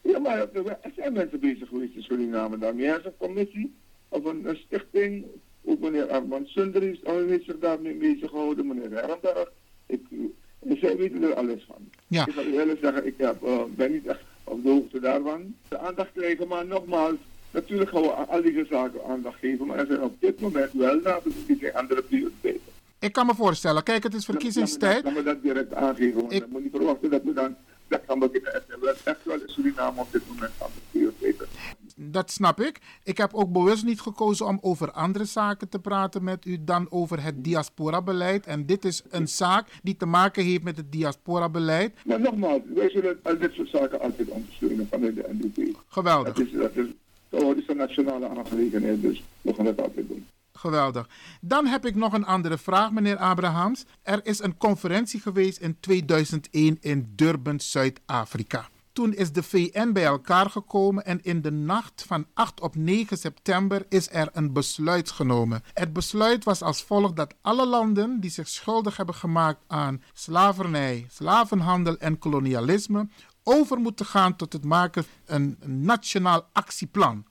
Ja, 0.01 0.19
maar 0.19 0.37
er 0.37 0.77
zijn 0.95 1.13
mensen 1.13 1.39
bezig 1.39 1.67
geweest 1.67 1.95
in 1.95 2.01
Suriname 2.03 2.57
daarmee. 2.57 2.85
Er 2.85 2.99
is 2.99 3.05
een 3.05 3.17
commissie 3.17 3.75
of 4.09 4.25
een, 4.25 4.49
een 4.49 4.55
stichting. 4.55 5.25
Ook 5.65 5.79
meneer 5.79 6.07
Armand 6.11 6.47
Sunder 6.47 6.97
oh, 7.03 7.27
heeft 7.27 7.45
zich 7.45 7.59
daarmee 7.59 7.93
bezig 7.93 8.29
gehouden. 8.29 8.67
Meneer 8.67 8.91
Herrenberg. 8.91 9.51
Ik, 9.85 10.01
zij 10.79 10.97
weten 10.97 11.23
er 11.23 11.33
alles 11.33 11.63
van. 11.67 11.89
Ja. 12.07 12.27
Ik 12.27 12.33
zal 12.33 12.43
u 12.43 12.59
eerlijk 12.59 12.79
zeggen, 12.81 13.05
ik 13.05 13.13
heb, 13.17 13.43
uh, 13.43 13.63
ben 13.75 13.91
niet 13.91 14.05
echt 14.05 14.19
op 14.43 14.63
de 14.63 14.69
hoogte 14.69 14.99
daarvan. 14.99 15.55
De 15.67 15.77
aandacht 15.77 16.11
krijgen, 16.13 16.47
maar 16.47 16.65
nogmaals, 16.65 17.15
natuurlijk 17.51 17.89
gaan 17.89 18.01
we 18.01 18.15
aan 18.15 18.27
al 18.27 18.41
deze 18.41 18.65
zaken 18.69 19.05
aandacht 19.05 19.39
geven. 19.39 19.67
Maar 19.67 19.77
er 19.77 19.85
zijn 19.85 20.01
op 20.01 20.15
dit 20.21 20.39
moment 20.39 20.71
wel 20.73 20.99
naast 20.99 21.25
andere 21.73 22.01
prioriteiten. 22.01 22.61
Ik 22.99 23.11
kan 23.11 23.25
me 23.25 23.35
voorstellen, 23.35 23.83
kijk, 23.83 24.03
het 24.03 24.13
is 24.13 24.25
verkiezingstijd. 24.25 25.03
Dan 25.03 25.13
we 25.13 25.23
dat 25.23 25.41
direct 25.43 25.73
aangeven, 25.73 26.21
want 26.21 26.31
Ik- 26.33 26.41
we 26.41 26.47
moeten 26.49 26.63
niet 26.63 26.75
verwachten 26.75 27.09
dat 27.09 27.23
we 27.23 27.33
dan 27.33 27.55
dat 27.87 28.01
gaan 28.07 28.19
beginnen. 28.19 28.53
Er 28.53 28.63
zijn 28.67 28.79
wel 28.79 28.93
echt 29.03 29.23
wel 29.23 29.35
in 29.35 29.49
Suriname 29.49 30.01
op 30.01 30.11
dit 30.11 30.21
moment 30.27 30.51
andere 30.57 30.81
prioriteiten. 30.91 31.47
Dat 32.01 32.31
snap 32.31 32.59
ik. 32.59 32.79
Ik 33.03 33.17
heb 33.17 33.33
ook 33.33 33.51
bewust 33.51 33.85
niet 33.85 34.01
gekozen 34.01 34.45
om 34.45 34.57
over 34.61 34.91
andere 34.91 35.25
zaken 35.25 35.69
te 35.69 35.79
praten 35.79 36.23
met 36.23 36.45
u 36.45 36.63
dan 36.63 36.91
over 36.91 37.23
het 37.23 37.43
diaspora-beleid. 37.43 38.45
En 38.45 38.65
dit 38.65 38.85
is 38.85 39.03
een 39.09 39.27
zaak 39.27 39.67
die 39.83 39.97
te 39.97 40.05
maken 40.05 40.43
heeft 40.43 40.63
met 40.63 40.77
het 40.77 40.91
diaspora-beleid. 40.91 41.93
Maar 42.05 42.19
nogmaals, 42.19 42.61
wij 42.75 42.89
zullen 42.89 43.19
al 43.23 43.37
dit 43.37 43.53
soort 43.53 43.69
zaken 43.69 44.01
altijd 44.01 44.29
ondersteunen 44.29 44.87
vanuit 44.87 45.15
de 45.15 45.29
NDP. 45.31 45.77
Geweldig. 45.87 46.33
Dat 46.33 46.45
is, 46.45 46.51
dat 46.51 46.75
is, 46.75 46.85
dat 47.29 47.57
is 47.57 47.67
een 47.67 47.77
nationale 47.77 48.29
aangelegenheid, 48.29 49.01
dus 49.01 49.23
we 49.41 49.53
gaan 49.53 49.65
dat 49.65 49.81
altijd 49.81 50.07
doen. 50.07 50.25
Geweldig. 50.53 51.09
Dan 51.41 51.65
heb 51.65 51.85
ik 51.85 51.95
nog 51.95 52.13
een 52.13 52.25
andere 52.25 52.57
vraag, 52.57 52.91
meneer 52.91 53.17
Abrahams. 53.17 53.85
Er 54.01 54.19
is 54.23 54.39
een 54.39 54.57
conferentie 54.57 55.19
geweest 55.19 55.57
in 55.57 55.77
2001 55.79 56.77
in 56.81 57.11
Durban, 57.15 57.59
Zuid-Afrika. 57.59 58.69
Toen 58.99 59.13
is 59.13 59.31
de 59.31 59.43
VN 59.43 59.91
bij 59.91 60.05
elkaar 60.05 60.49
gekomen 60.49 61.05
en 61.05 61.23
in 61.23 61.41
de 61.41 61.51
nacht 61.51 62.03
van 62.07 62.25
8 62.33 62.61
op 62.61 62.75
9 62.75 63.17
september 63.17 63.85
is 63.89 64.09
er 64.11 64.29
een 64.33 64.53
besluit 64.53 65.11
genomen. 65.11 65.63
Het 65.73 65.93
besluit 65.93 66.43
was 66.43 66.61
als 66.61 66.83
volgt 66.83 67.15
dat 67.15 67.33
alle 67.41 67.65
landen 67.65 68.19
die 68.19 68.29
zich 68.29 68.47
schuldig 68.47 68.97
hebben 68.97 69.15
gemaakt 69.15 69.63
aan 69.67 70.03
slavernij, 70.13 71.05
slavenhandel 71.09 71.97
en 71.97 72.19
kolonialisme 72.19 73.07
over 73.43 73.77
moeten 73.77 74.05
gaan 74.05 74.35
tot 74.35 74.53
het 74.53 74.63
maken 74.63 75.03
van 75.03 75.15
een 75.25 75.57
nationaal 75.85 76.49
actieplan 76.53 77.25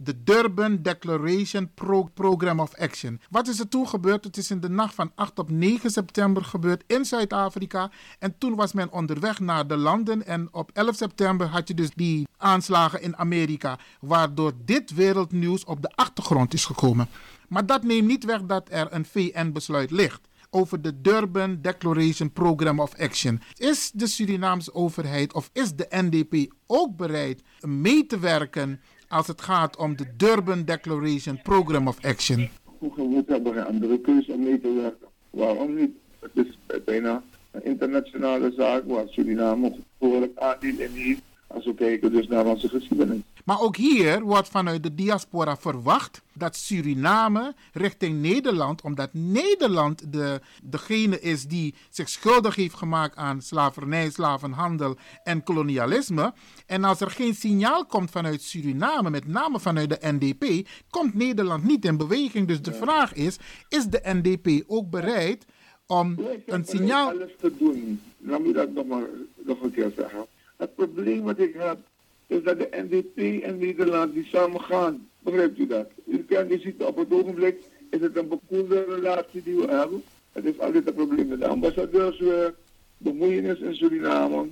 de 0.00 0.22
Durban 0.22 0.82
Declaration 0.82 1.70
Pro- 1.74 2.10
Program 2.14 2.60
of 2.60 2.74
Action. 2.74 3.20
Wat 3.30 3.48
is 3.48 3.58
er 3.60 3.68
toen 3.68 3.88
gebeurd? 3.88 4.24
Het 4.24 4.36
is 4.36 4.50
in 4.50 4.60
de 4.60 4.68
nacht 4.68 4.94
van 4.94 5.12
8 5.14 5.38
op 5.38 5.50
9 5.50 5.90
september 5.90 6.44
gebeurd 6.44 6.84
in 6.86 7.04
Zuid-Afrika. 7.04 7.90
En 8.18 8.38
toen 8.38 8.54
was 8.54 8.72
men 8.72 8.92
onderweg 8.92 9.40
naar 9.40 9.66
de 9.66 9.76
landen. 9.76 10.26
En 10.26 10.48
op 10.52 10.70
11 10.74 10.96
september 10.96 11.46
had 11.46 11.68
je 11.68 11.74
dus 11.74 11.90
die 11.94 12.28
aanslagen 12.36 13.02
in 13.02 13.16
Amerika. 13.16 13.78
Waardoor 14.00 14.52
dit 14.64 14.94
wereldnieuws 14.94 15.64
op 15.64 15.82
de 15.82 15.90
achtergrond 15.94 16.54
is 16.54 16.64
gekomen. 16.64 17.08
Maar 17.48 17.66
dat 17.66 17.82
neemt 17.82 18.06
niet 18.06 18.24
weg 18.24 18.42
dat 18.42 18.68
er 18.70 18.86
een 18.90 19.04
VN-besluit 19.04 19.90
ligt 19.90 20.20
over 20.50 20.82
de 20.82 21.00
Durban 21.00 21.58
Declaration 21.60 22.32
Program 22.32 22.80
of 22.80 22.94
Action. 22.98 23.40
Is 23.56 23.90
de 23.94 24.06
Surinaamse 24.06 24.74
overheid 24.74 25.32
of 25.34 25.50
is 25.52 25.74
de 25.74 25.86
NDP 25.90 26.52
ook 26.66 26.96
bereid 26.96 27.42
mee 27.60 28.06
te 28.06 28.18
werken 28.18 28.80
als 29.08 29.26
het 29.26 29.42
gaat 29.42 29.76
om 29.76 29.96
de 29.96 30.06
Durban 30.16 30.64
Declaration 30.64 31.42
Program 31.42 31.88
of 31.88 32.04
Action? 32.04 32.48
Hoe 32.64 32.92
gewoed 32.94 33.28
hebben 33.28 33.52
we 33.52 33.58
geen 33.58 33.68
andere 33.68 34.00
keuze 34.00 34.32
om 34.32 34.42
mee 34.42 34.60
te 34.60 34.72
werken. 34.74 35.08
Waarom 35.30 35.74
niet? 35.74 35.90
Het 36.18 36.46
is 36.46 36.58
bijna 36.84 37.22
een 37.50 37.64
internationale 37.64 38.52
zaak 38.56 38.82
waar 38.86 39.08
Suriname 39.08 39.76
behoorlijk 39.98 40.38
aandeel 40.38 40.78
in 40.78 40.90
heeft. 40.92 41.20
Als 41.46 41.64
we 41.64 41.74
kijken 41.74 42.12
dus 42.12 42.28
naar 42.28 42.46
onze 42.46 42.68
geschiedenis. 42.68 43.20
Maar 43.44 43.60
ook 43.60 43.76
hier 43.76 44.20
wordt 44.20 44.48
vanuit 44.48 44.82
de 44.82 44.94
diaspora 44.94 45.56
verwacht 45.56 46.22
dat 46.38 46.56
Suriname 46.56 47.54
richting 47.72 48.20
Nederland, 48.20 48.82
omdat 48.82 49.14
Nederland 49.14 50.12
de, 50.12 50.40
degene 50.62 51.20
is 51.20 51.44
die 51.44 51.74
zich 51.90 52.08
schuldig 52.08 52.54
heeft 52.54 52.74
gemaakt 52.74 53.16
aan 53.16 53.42
slavernij, 53.42 54.10
slavenhandel 54.10 54.96
en 55.22 55.42
kolonialisme. 55.42 56.32
En 56.66 56.84
als 56.84 57.00
er 57.00 57.10
geen 57.10 57.34
signaal 57.34 57.86
komt 57.86 58.10
vanuit 58.10 58.42
Suriname, 58.42 59.10
met 59.10 59.26
name 59.26 59.60
vanuit 59.60 59.90
de 59.90 59.98
NDP, 60.00 60.68
komt 60.90 61.14
Nederland 61.14 61.64
niet 61.64 61.84
in 61.84 61.96
beweging. 61.96 62.48
Dus 62.48 62.62
de 62.62 62.72
vraag 62.72 63.14
is: 63.14 63.36
is 63.68 63.84
de 63.84 64.00
NDP 64.02 64.64
ook 64.66 64.90
bereid 64.90 65.46
om 65.86 66.18
een 66.46 66.64
signaal. 66.64 67.10
alles 67.10 67.32
te 67.40 67.56
doen. 67.58 68.00
Laat 68.18 68.40
me 68.40 68.52
dat 68.52 68.72
nog, 68.72 68.86
maar, 68.86 69.06
nog 69.36 69.62
een 69.62 69.72
keer 69.72 69.92
zeggen. 69.96 70.26
Het 70.56 70.74
probleem 70.74 71.22
wat 71.22 71.38
ik 71.38 71.54
heb, 71.54 71.78
is 72.26 72.42
dat 72.42 72.58
de 72.58 72.68
NDP 72.70 73.42
en 73.42 73.58
Nederland 73.58 74.14
die 74.14 74.24
samen 74.24 74.60
gaan. 74.60 75.07
Begrijpt 75.18 75.58
u 75.58 75.66
dat? 75.66 75.88
U 76.06 76.18
kent, 76.18 76.52
u 76.52 76.58
ziet 76.58 76.82
op 76.82 76.96
het 76.96 77.12
ogenblik, 77.12 77.56
is 77.90 78.00
het 78.00 78.16
een 78.16 78.28
bekoelde 78.28 78.84
relatie 78.88 79.42
die 79.42 79.56
we 79.56 79.66
hebben. 79.66 80.02
Het 80.32 80.44
is 80.44 80.58
altijd 80.58 80.86
een 80.86 80.94
probleem 80.94 81.28
met 81.28 81.40
de 81.40 81.46
ambassadeurswerk, 81.46 82.54
bemoeienis 82.96 83.58
in 83.58 83.74
Suriname, 83.74 84.46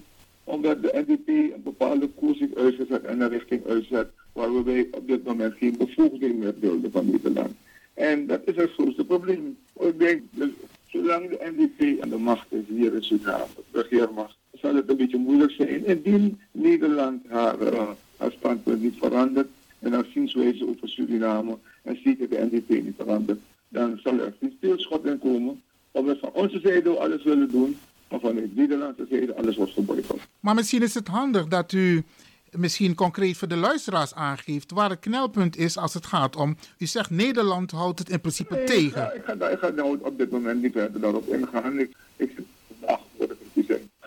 omdat 0.45 0.83
de 0.83 1.05
NDP 1.07 1.29
een 1.29 1.63
bepaalde 1.65 2.09
koers 2.09 2.39
heeft 2.39 2.57
uitgezet 2.57 3.05
en 3.05 3.21
een 3.21 3.29
richting 3.29 3.67
uitzet 3.67 4.11
waar 4.33 4.55
we 4.55 4.63
bij 4.63 4.89
op 4.91 5.07
dit 5.07 5.25
moment 5.25 5.55
geen 5.55 5.77
bevoegding 5.79 6.39
meer 6.39 6.55
dulden 6.61 6.91
van 6.91 7.11
Nederland. 7.11 7.55
En 7.95 8.27
dat 8.27 8.41
is 8.45 8.57
het 8.57 8.71
grootste 8.71 9.05
probleem. 9.05 9.57
Ik 9.81 9.99
denk, 9.99 10.23
dus, 10.31 10.51
zolang 10.87 11.29
de 11.29 11.53
NDP 11.57 12.03
aan 12.03 12.09
de 12.09 12.19
macht 12.19 12.47
is 12.53 12.65
hier 12.69 12.95
in 12.95 13.03
Suriname, 13.03 13.47
de 13.71 13.83
regeermacht, 13.83 14.37
zal 14.53 14.75
het 14.75 14.89
een 14.89 14.97
beetje 14.97 15.19
moeilijk 15.19 15.53
zijn. 15.53 15.87
Indien 15.87 16.41
Nederland 16.51 17.27
haar, 17.29 17.61
uh, 17.61 17.91
haar 18.17 18.33
standpunt 18.33 18.83
niet 18.83 18.97
verandert 18.99 19.49
en 19.87 19.93
haar 19.93 20.07
zienswijze 20.13 20.69
over 20.69 20.89
Suriname 20.89 21.59
en 21.83 21.99
zeker 22.05 22.29
de 22.29 22.49
NDP 22.51 22.69
niet 22.85 22.95
verandert, 22.99 23.41
dan 23.69 24.01
zal 24.03 24.19
er 24.19 24.35
geen 24.41 24.55
stilschot 24.59 25.05
in 25.07 25.19
komen. 25.19 25.63
Omdat 25.91 26.19
van 26.19 26.31
onze 26.33 26.61
zijde 26.61 26.91
we 26.91 26.99
alles 26.99 27.23
willen 27.25 27.51
doen, 27.51 27.77
maar 28.11 28.21
van 28.21 28.35
de 28.35 28.49
Nederlandse 28.55 29.07
zijde 29.11 29.35
alles 29.35 29.57
wordt 29.57 29.73
geboycott. 29.73 30.21
Maar 30.41 30.55
misschien 30.55 30.83
is 30.83 30.95
het 30.95 31.09
handig 31.09 31.47
dat 31.47 31.73
u 31.73 32.03
misschien 32.51 32.95
concreet 32.95 33.37
voor 33.37 33.49
de 33.49 33.57
luisteraars 33.57 34.15
aangeeft 34.15 34.71
waar 34.73 34.91
het 34.91 34.99
knelpunt 35.01 35.57
is 35.57 35.77
als 35.79 35.95
het 35.95 36.07
gaat 36.07 36.37
om. 36.37 36.57
U 36.79 36.87
zegt 36.87 37.11
Nederland 37.11 37.71
houdt 37.71 37.99
het 37.99 38.09
in 38.09 38.21
principe 38.21 38.55
Nee, 38.55 38.65
tegen. 38.65 38.87
Ik 38.87 38.93
ga, 38.95 39.13
ik, 39.13 39.25
ga, 39.25 39.35
daar- 39.35 39.53
ik 39.53 39.59
ga 39.59 39.69
nou 39.69 39.99
op 40.03 40.19
dit 40.19 40.31
moment 40.31 40.63
niet 40.63 40.73
verder 40.73 41.01
daarop 41.01 41.27
ingaan. 41.35 41.79
Ik, 41.79 41.97
ik 42.17 42.31
zit 42.37 42.45
vandaag 42.79 43.01
voor 43.17 43.27
de. 43.29 43.37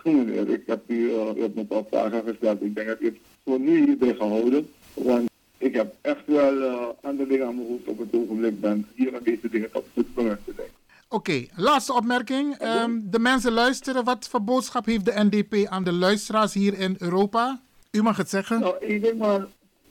Meneer, 0.03 0.49
ik 0.49 0.63
heb 0.65 0.81
u, 0.87 1.09
eh, 1.13 1.35
u 1.35 1.41
hebt 1.41 1.55
me 1.55 1.61
een 1.61 1.67
paar 1.67 1.83
vragen 1.89 2.23
gesteld. 2.27 2.61
Ik 2.61 2.75
denk 2.75 2.87
dat 2.87 2.97
ik 2.99 3.05
het 3.05 3.17
voor 3.45 3.59
nu 3.59 3.85
hierbij 3.85 4.15
gehouden. 4.15 4.67
Want 4.93 5.28
ik 5.59 5.73
heb 5.73 5.95
echt 6.01 6.25
wel 6.25 6.61
eh, 6.61 6.87
andere 7.01 7.29
dingen 7.29 7.47
aan 7.47 7.55
mijn 7.55 7.67
hoofd 7.67 7.87
op 7.87 7.97
het 7.99 8.07
ogenblik 8.11 8.59
ben. 8.59 8.87
Hier 8.95 9.15
aan 9.15 9.23
deze 9.23 9.49
dingen 9.49 9.69
op 9.73 9.85
het 9.93 10.15
moment 10.15 10.39
te 10.45 10.53
denken. 10.55 10.73
Oké, 11.09 11.45
laatste 11.55 11.93
opmerking. 11.93 12.55
Ehm, 12.55 12.99
de 13.03 13.19
mensen 13.19 13.51
luisteren. 13.51 14.03
Wat 14.03 14.27
voor 14.29 14.41
boodschap 14.41 14.85
heeft 14.85 15.05
de 15.05 15.13
NDP 15.15 15.67
aan 15.67 15.83
de 15.83 15.91
luisteraars 15.91 16.53
hier 16.53 16.79
in 16.79 16.95
Europa? 16.99 17.61
U 17.91 18.01
mag 18.01 18.17
het 18.17 18.29
zeggen. 18.29 18.59
Nou, 18.59 18.85
ik 18.85 19.01
denk 19.01 19.17
maar 19.17 19.47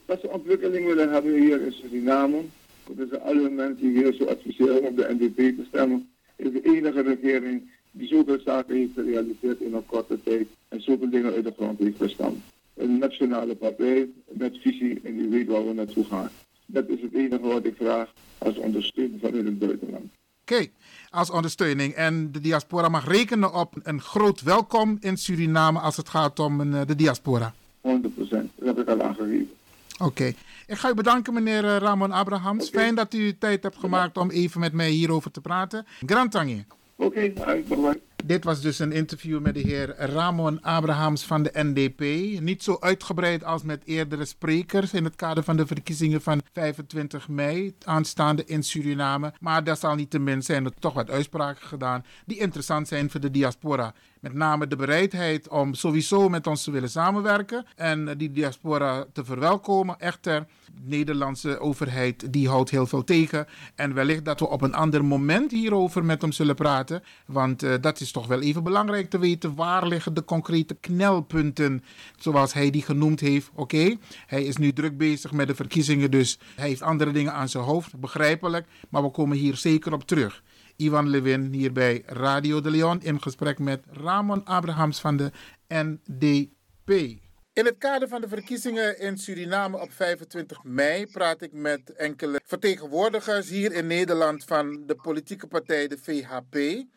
dat 0.07 0.21
ze 0.21 0.29
ontwikkeling 0.29 0.87
willen 0.87 1.13
hebben 1.13 1.33
hier 1.33 1.61
in 1.61 1.73
Suriname. 1.73 2.45
Dus 2.91 3.21
alle 3.21 3.51
mensen 3.51 3.77
die 3.77 4.03
hier 4.03 4.13
zo 4.13 4.25
adviseren 4.25 4.81
om 4.81 4.87
op 4.87 4.97
de 4.97 5.17
NDP 5.19 5.37
te 5.37 5.65
stemmen, 5.69 6.09
is 6.37 6.53
de 6.53 6.63
enige 6.63 7.01
regering 7.01 7.71
die 7.91 8.09
zoveel 8.09 8.39
zaken 8.45 8.77
heeft 8.77 8.95
gerealiseerd 8.95 9.61
in 9.61 9.75
een 9.75 9.87
korte 9.87 10.23
tijd 10.23 10.47
en 10.69 10.81
zoveel 10.81 11.11
dingen 11.11 11.33
uit 11.33 11.45
de 11.45 11.53
grond 11.57 11.79
heeft 11.79 11.99
gestampt. 11.99 12.41
Een 12.79 12.99
nationale 12.99 13.55
partij 13.55 14.09
met 14.29 14.59
visie 14.61 15.01
en 15.05 15.17
die 15.17 15.29
weet 15.29 15.47
waar 15.47 15.67
we 15.67 15.73
naartoe 15.73 16.05
gaan. 16.05 16.31
Dat 16.67 16.89
is 16.89 17.01
het 17.01 17.15
enige 17.15 17.47
wat 17.47 17.65
ik 17.65 17.75
vraag 17.77 18.13
als 18.39 18.57
ondersteuning 18.57 19.21
vanuit 19.21 19.45
het 19.45 19.59
buitenland. 19.59 20.05
Oké, 20.43 20.67
als 21.11 21.31
ondersteuning. 21.31 21.95
En 21.95 22.33
de 22.33 22.41
diaspora 22.41 22.89
mag 22.89 23.09
rekenen 23.09 23.55
op 23.55 23.75
een 23.83 24.01
groot 24.01 24.43
welkom 24.43 24.97
in 25.01 25.17
Suriname 25.17 25.79
als 25.79 25.97
het 25.97 26.09
gaat 26.09 26.39
om 26.39 26.61
eh, 26.61 26.81
de 26.87 26.95
diaspora. 26.95 27.55
100 27.81 28.15
procent. 28.15 28.51
Dat 28.55 28.77
heb 28.77 28.79
ik 28.79 28.89
al 28.89 29.03
aangegeven. 29.03 29.51
Oké. 29.99 30.33
Ik 30.67 30.77
ga 30.77 30.91
u 30.91 30.95
bedanken, 30.95 31.33
meneer 31.33 31.65
eh, 31.65 31.77
Ramon 31.77 32.13
Abrahams. 32.13 32.69
Fijn 32.69 32.95
dat 32.95 33.15
u 33.15 33.39
tijd 33.39 33.63
hebt 33.63 33.77
gemaakt 33.77 34.17
om 34.19 34.31
even 34.31 34.61
met 34.61 34.73
mij 34.73 34.91
hierover 34.91 35.31
te 35.31 35.41
praten. 35.41 35.87
Grand. 36.07 36.35
Oké, 36.35 36.65
okay, 36.97 37.33
bye 37.33 38.01
Dit 38.25 38.45
was 38.45 38.61
dus 38.61 38.79
een 38.79 38.93
interview 38.93 39.41
met 39.41 39.55
de 39.55 39.61
heer 39.61 39.95
Ramon 39.97 40.63
Abrahams 40.63 41.25
van 41.25 41.43
de 41.43 41.51
NDP. 41.53 42.01
Niet 42.41 42.63
zo 42.63 42.77
uitgebreid 42.81 43.45
als 43.45 43.63
met 43.63 43.83
eerdere 43.85 44.25
sprekers 44.25 44.93
in 44.93 45.05
het 45.05 45.17
kader 45.17 45.43
van 45.43 45.57
de 45.57 45.67
verkiezingen 45.67 46.23
van 46.23 46.43
25 46.53 47.29
mei 47.29 47.75
aanstaande 47.85 48.45
in 48.45 48.63
Suriname. 48.63 49.33
Maar 49.41 49.65
desalniettemin 49.65 50.43
zijn 50.43 50.65
er 50.65 50.73
toch 50.79 50.93
wat 50.93 51.11
uitspraken 51.11 51.67
gedaan 51.67 52.05
die 52.27 52.39
interessant 52.39 52.89
zijn 52.89 53.11
voor 53.11 53.21
de 53.21 53.31
diaspora. 53.31 53.95
Met 54.21 54.35
name 54.35 54.67
de 54.67 54.77
bereidheid 54.77 55.49
om 55.49 55.75
sowieso 55.75 56.29
met 56.29 56.47
ons 56.47 56.65
te 56.65 56.71
willen 56.71 56.91
samenwerken 56.91 57.65
en 57.77 58.19
die 58.19 58.31
diaspora 58.31 59.05
te 59.13 59.25
verwelkomen. 59.25 60.01
Echter, 60.01 60.47
de 60.75 60.81
Nederlandse 60.85 61.59
overheid 61.59 62.33
die 62.33 62.49
houdt 62.49 62.71
heel 62.71 62.87
veel 62.87 63.05
tegen. 63.05 63.47
En 63.75 63.95
wellicht 63.95 64.25
dat 64.25 64.41
we 64.41 64.49
op 64.49 64.63
een 64.63 64.75
ander 64.75 65.05
moment 65.05 65.51
hierover 65.51 66.05
met 66.05 66.23
hem 66.23 66.33
zullen 66.33 66.55
praten. 66.55 67.03
Want 67.27 67.63
uh, 67.63 67.75
dat 67.81 68.01
is 68.01 68.08
toch 68.11 68.27
wel 68.27 68.41
even 68.41 68.63
belangrijk 68.63 69.11
te 69.11 69.19
weten. 69.19 69.55
Waar 69.55 69.87
liggen 69.87 70.15
de 70.15 70.25
concrete 70.25 70.75
knelpunten, 70.75 71.85
zoals 72.17 72.53
hij 72.53 72.71
die 72.71 72.83
genoemd 72.83 73.21
heeft. 73.21 73.51
Oké, 73.55 73.97
hij 74.27 74.45
is 74.45 74.57
nu 74.57 74.73
druk 74.73 74.97
bezig 74.97 75.33
met 75.33 75.47
de 75.47 75.55
verkiezingen, 75.55 76.11
dus 76.11 76.39
hij 76.57 76.69
heeft 76.69 76.83
andere 76.83 77.13
dingen 77.13 77.33
aan 77.33 77.49
zijn 77.49 77.65
hoofd. 77.65 78.01
Begrijpelijk, 78.01 78.67
maar 78.89 79.03
we 79.03 79.11
komen 79.11 79.37
hier 79.37 79.57
zeker 79.57 79.93
op 79.93 80.07
terug. 80.07 80.43
Ivan 80.77 81.09
Levin 81.09 81.53
hier 81.53 81.73
bij 81.73 82.03
Radio 82.07 82.61
de 82.61 82.71
Leon 82.71 83.03
in 83.03 83.23
gesprek 83.23 83.59
met 83.59 83.85
Ramon 83.91 84.45
Abrahams 84.45 85.01
van 85.01 85.17
de 85.17 85.33
NDP. 85.69 87.19
In 87.59 87.65
het 87.65 87.79
kader 87.79 88.09
van 88.09 88.21
de 88.21 88.29
verkiezingen 88.29 88.99
in 88.99 89.19
Suriname 89.19 89.81
op 89.81 89.93
25 89.93 90.65
mei 90.65 91.07
praat 91.07 91.43
ik 91.43 91.53
met 91.53 91.93
enkele 91.93 92.41
vertegenwoordigers 92.45 93.49
hier 93.49 93.73
in 93.73 93.87
Nederland 93.87 94.45
van 94.45 94.83
de 94.87 94.95
politieke 94.95 95.47
partij 95.47 95.89
de 95.89 95.99
VHP. 95.99 96.55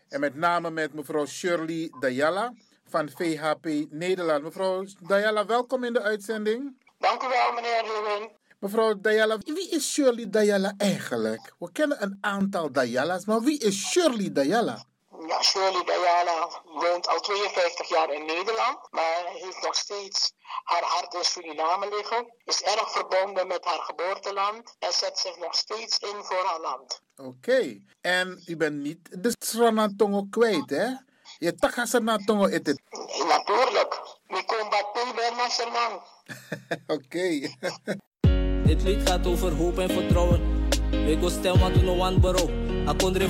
En 0.09 0.19
met 0.19 0.35
name 0.35 0.71
met 0.71 0.93
mevrouw 0.93 1.25
Shirley 1.25 1.91
Dayala 1.99 2.53
van 2.85 3.09
VHP 3.09 3.67
Nederland. 3.89 4.43
Mevrouw 4.43 4.85
Dayala, 5.07 5.45
welkom 5.45 5.83
in 5.83 5.93
de 5.93 6.01
uitzending. 6.01 6.77
Dank 6.97 7.23
u 7.23 7.27
wel, 7.27 7.53
meneer 7.53 7.83
Lewin. 7.83 8.29
Mevrouw 8.59 8.99
Dayala, 8.99 9.37
wie 9.37 9.69
is 9.69 9.91
Shirley 9.91 10.29
Dayala 10.29 10.73
eigenlijk? 10.77 11.53
We 11.59 11.71
kennen 11.71 12.03
een 12.03 12.17
aantal 12.21 12.71
Dayalas, 12.71 13.25
maar 13.25 13.41
wie 13.41 13.59
is 13.59 13.89
Shirley 13.89 14.31
Dayala? 14.31 14.83
Shirley 15.43 15.83
Dayala 15.85 16.61
woont 16.63 17.07
al 17.07 17.19
52 17.19 17.89
jaar 17.89 18.13
in 18.13 18.25
Nederland, 18.25 18.79
maar 18.89 19.23
heeft 19.33 19.61
nog 19.61 19.75
steeds 19.75 20.31
haar 20.63 20.83
hart 20.83 21.13
in 21.13 21.23
Suriname 21.23 21.89
liggen. 21.89 22.33
Is 22.43 22.61
erg 22.61 22.91
verbonden 22.91 23.47
met 23.47 23.65
haar 23.65 23.79
geboorteland 23.79 24.75
en 24.79 24.93
zet 24.93 25.17
zich 25.17 25.37
nog 25.37 25.55
steeds 25.55 25.97
in 25.97 26.23
voor 26.23 26.45
haar 26.45 26.59
land. 26.59 27.01
Oké, 27.15 27.27
okay. 27.27 27.81
en 28.01 28.43
u 28.45 28.57
bent 28.57 28.75
niet 28.75 29.09
de 29.11 29.35
Sranatongo 29.39 30.27
kwijt, 30.29 30.69
hè? 30.69 30.87
Je 31.37 31.55
taka 31.55 31.85
Sranatongo 31.85 32.45
is 32.45 32.53
het. 32.53 32.81
Nee, 32.89 33.23
natuurlijk. 33.23 34.01
Combatte 34.45 35.13
ben 35.15 35.37
nationaal. 35.37 36.03
Oké. 36.87 37.27
Dit 38.67 38.81
lied 38.83 39.09
gaat 39.09 39.27
over 39.27 39.51
hoop 39.51 39.77
en 39.79 39.89
vertrouwen. 39.89 40.69
Ik 40.91 41.19
wil 41.19 41.29
stem 41.29 41.59
wat 41.59 41.71
we 41.71 41.81
no 41.81 41.99
one 41.99 42.19
bureau. 42.19 42.49
Akondre 42.87 43.27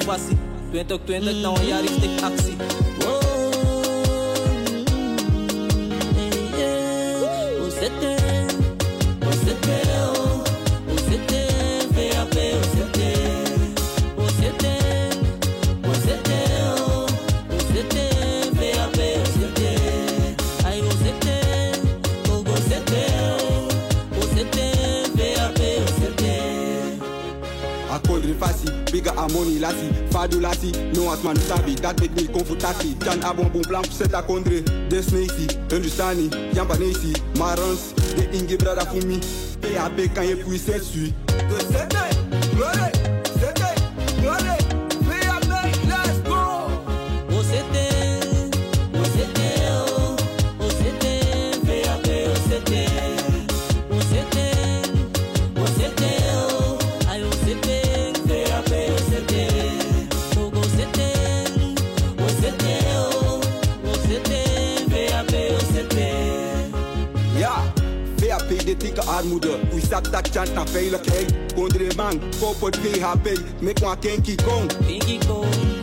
2020 0.72 1.42
nou 1.42 1.60
een 1.60 1.66
jaar 1.66 1.82
richting 1.82 2.22
actie. 2.22 2.56
nigga 29.02 29.12
a 29.18 29.28
money 29.34 29.60
Fado 30.12 30.40
lassi, 30.40 30.72
no 30.96 31.12
as 31.12 31.24
man 31.24 31.36
sabi 31.36 31.76
Dat 31.76 32.00
make 32.00 32.12
me 32.16 32.28
comfortati 32.28 32.98
Jan 33.04 33.24
a 33.24 33.34
bon 33.34 33.50
bon 33.50 33.62
plan 33.62 33.84
set 33.84 34.12
la 34.12 34.22
kondre 34.22 34.62
Des 34.90 35.12
neisi, 35.12 35.48
pa 35.68 36.76
Marans, 37.38 37.94
de 38.16 38.38
inge 38.38 38.58
brada 38.58 38.86
fumi 38.86 39.20
PAP 39.62 40.14
kan 40.14 40.24
ye 40.24 40.36
pwi 40.36 40.58
set 40.58 40.84
sui 40.84 41.14
De 41.28 41.60
set 41.72 43.01
de 68.96 69.02
dikke 69.02 69.10
armoede. 69.10 69.60
Wie 69.72 69.86
zat 69.90 70.08
dat 70.12 70.30
chant 70.32 70.54
naar 70.54 70.68
veiligheid? 70.68 71.34
Kondre 71.56 71.88
man, 71.96 72.22
kop 72.40 72.62
het 72.62 72.80
PHP, 72.82 73.40
mek 73.60 73.80
wan 73.80 74.00
kenki 74.00 74.36
kong. 74.36 74.72
Kenki 74.88 75.18
kong, 75.28 75.81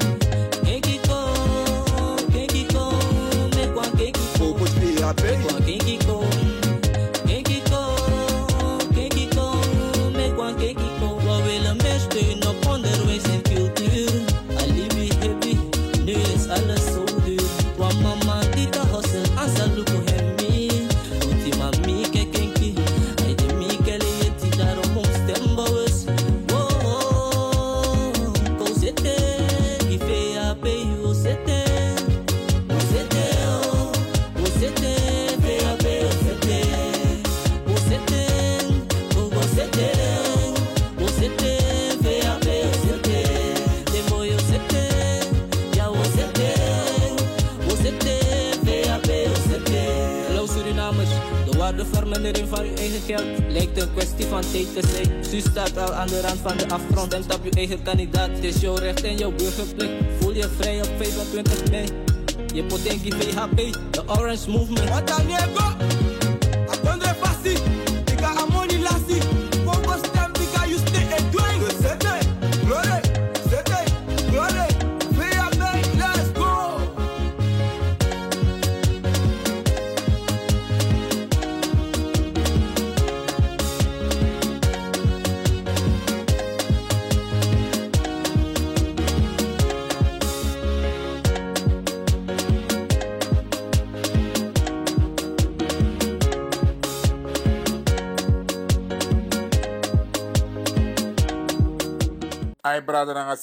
de 64.47 64.53
Orange 64.53 64.78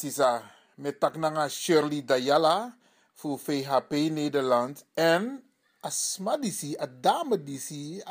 sisa, 0.05 0.43
met 0.75 0.99
tak 0.99 1.17
nanga 1.17 1.49
Shirley 1.49 2.05
Dayala 2.05 2.77
voor 3.13 3.39
VHP 3.39 3.91
Nederland 3.91 4.85
en 4.93 5.43
Asma 5.81 6.37
disi, 6.37 6.77
a 6.77 6.87
dame 7.01 7.43
die 7.43 8.03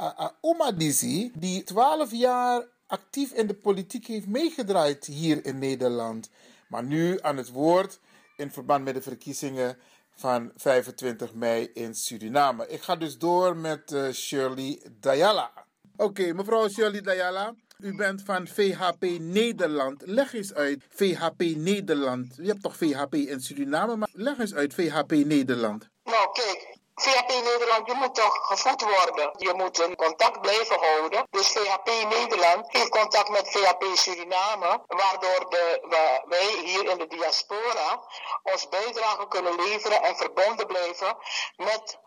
12 1.64 2.10
jaar 2.10 2.66
actief 2.86 3.32
in 3.32 3.46
de 3.46 3.54
politiek 3.54 4.06
heeft 4.06 4.26
meegedraaid 4.26 5.06
hier 5.06 5.44
in 5.44 5.58
Nederland. 5.58 6.30
Maar 6.68 6.84
nu 6.84 7.18
aan 7.20 7.36
het 7.36 7.50
woord 7.50 8.00
in 8.36 8.50
verband 8.50 8.84
met 8.84 8.94
de 8.94 9.02
verkiezingen 9.02 9.78
van 10.14 10.52
25 10.56 11.34
mei 11.34 11.70
in 11.74 11.94
Suriname. 11.94 12.68
Ik 12.68 12.82
ga 12.82 12.96
dus 12.96 13.18
door 13.18 13.56
met 13.56 13.92
eh, 13.92 14.10
Shirley 14.10 14.82
Dayala. 15.00 15.52
Oké, 15.96 16.32
mevrouw 16.32 16.68
Shirley 16.68 17.00
Dayala. 17.00 17.54
U 17.78 17.94
bent 17.96 18.22
van 18.24 18.46
VHP 18.46 19.02
Nederland. 19.18 20.02
Leg 20.04 20.32
eens 20.32 20.54
uit, 20.54 20.84
VHP 20.88 21.40
Nederland. 21.56 22.36
Je 22.36 22.48
hebt 22.48 22.62
toch 22.62 22.76
VHP 22.76 23.14
in 23.14 23.40
Suriname, 23.40 23.96
maar 23.96 24.08
leg 24.12 24.38
eens 24.38 24.54
uit 24.54 24.74
VHP 24.74 25.10
Nederland. 25.10 25.88
Nou, 26.04 26.32
kijk, 26.32 26.78
VHP 26.94 27.28
Nederland, 27.28 27.86
je 27.86 27.94
moet 27.94 28.14
toch 28.14 28.46
gevoed 28.46 28.82
worden. 28.82 29.34
Je 29.36 29.52
moet 29.56 29.78
een 29.78 29.96
contact 29.96 30.40
blijven 30.40 30.78
houden. 30.78 31.26
Dus 31.30 31.48
VHP 31.48 31.86
Nederland 32.08 32.72
heeft 32.72 32.88
contact 32.88 33.28
met 33.28 33.50
VHP 33.50 33.84
Suriname, 33.94 34.84
waardoor 34.86 35.50
de, 35.50 35.80
wij 36.28 36.64
hier 36.64 36.90
in 36.90 36.98
de 36.98 37.06
diaspora 37.06 38.02
ons 38.42 38.68
bijdrage 38.68 39.28
kunnen 39.28 39.54
leveren 39.54 40.02
en 40.02 40.16
verbonden 40.16 40.66
blijven 40.66 41.16
met 41.56 41.98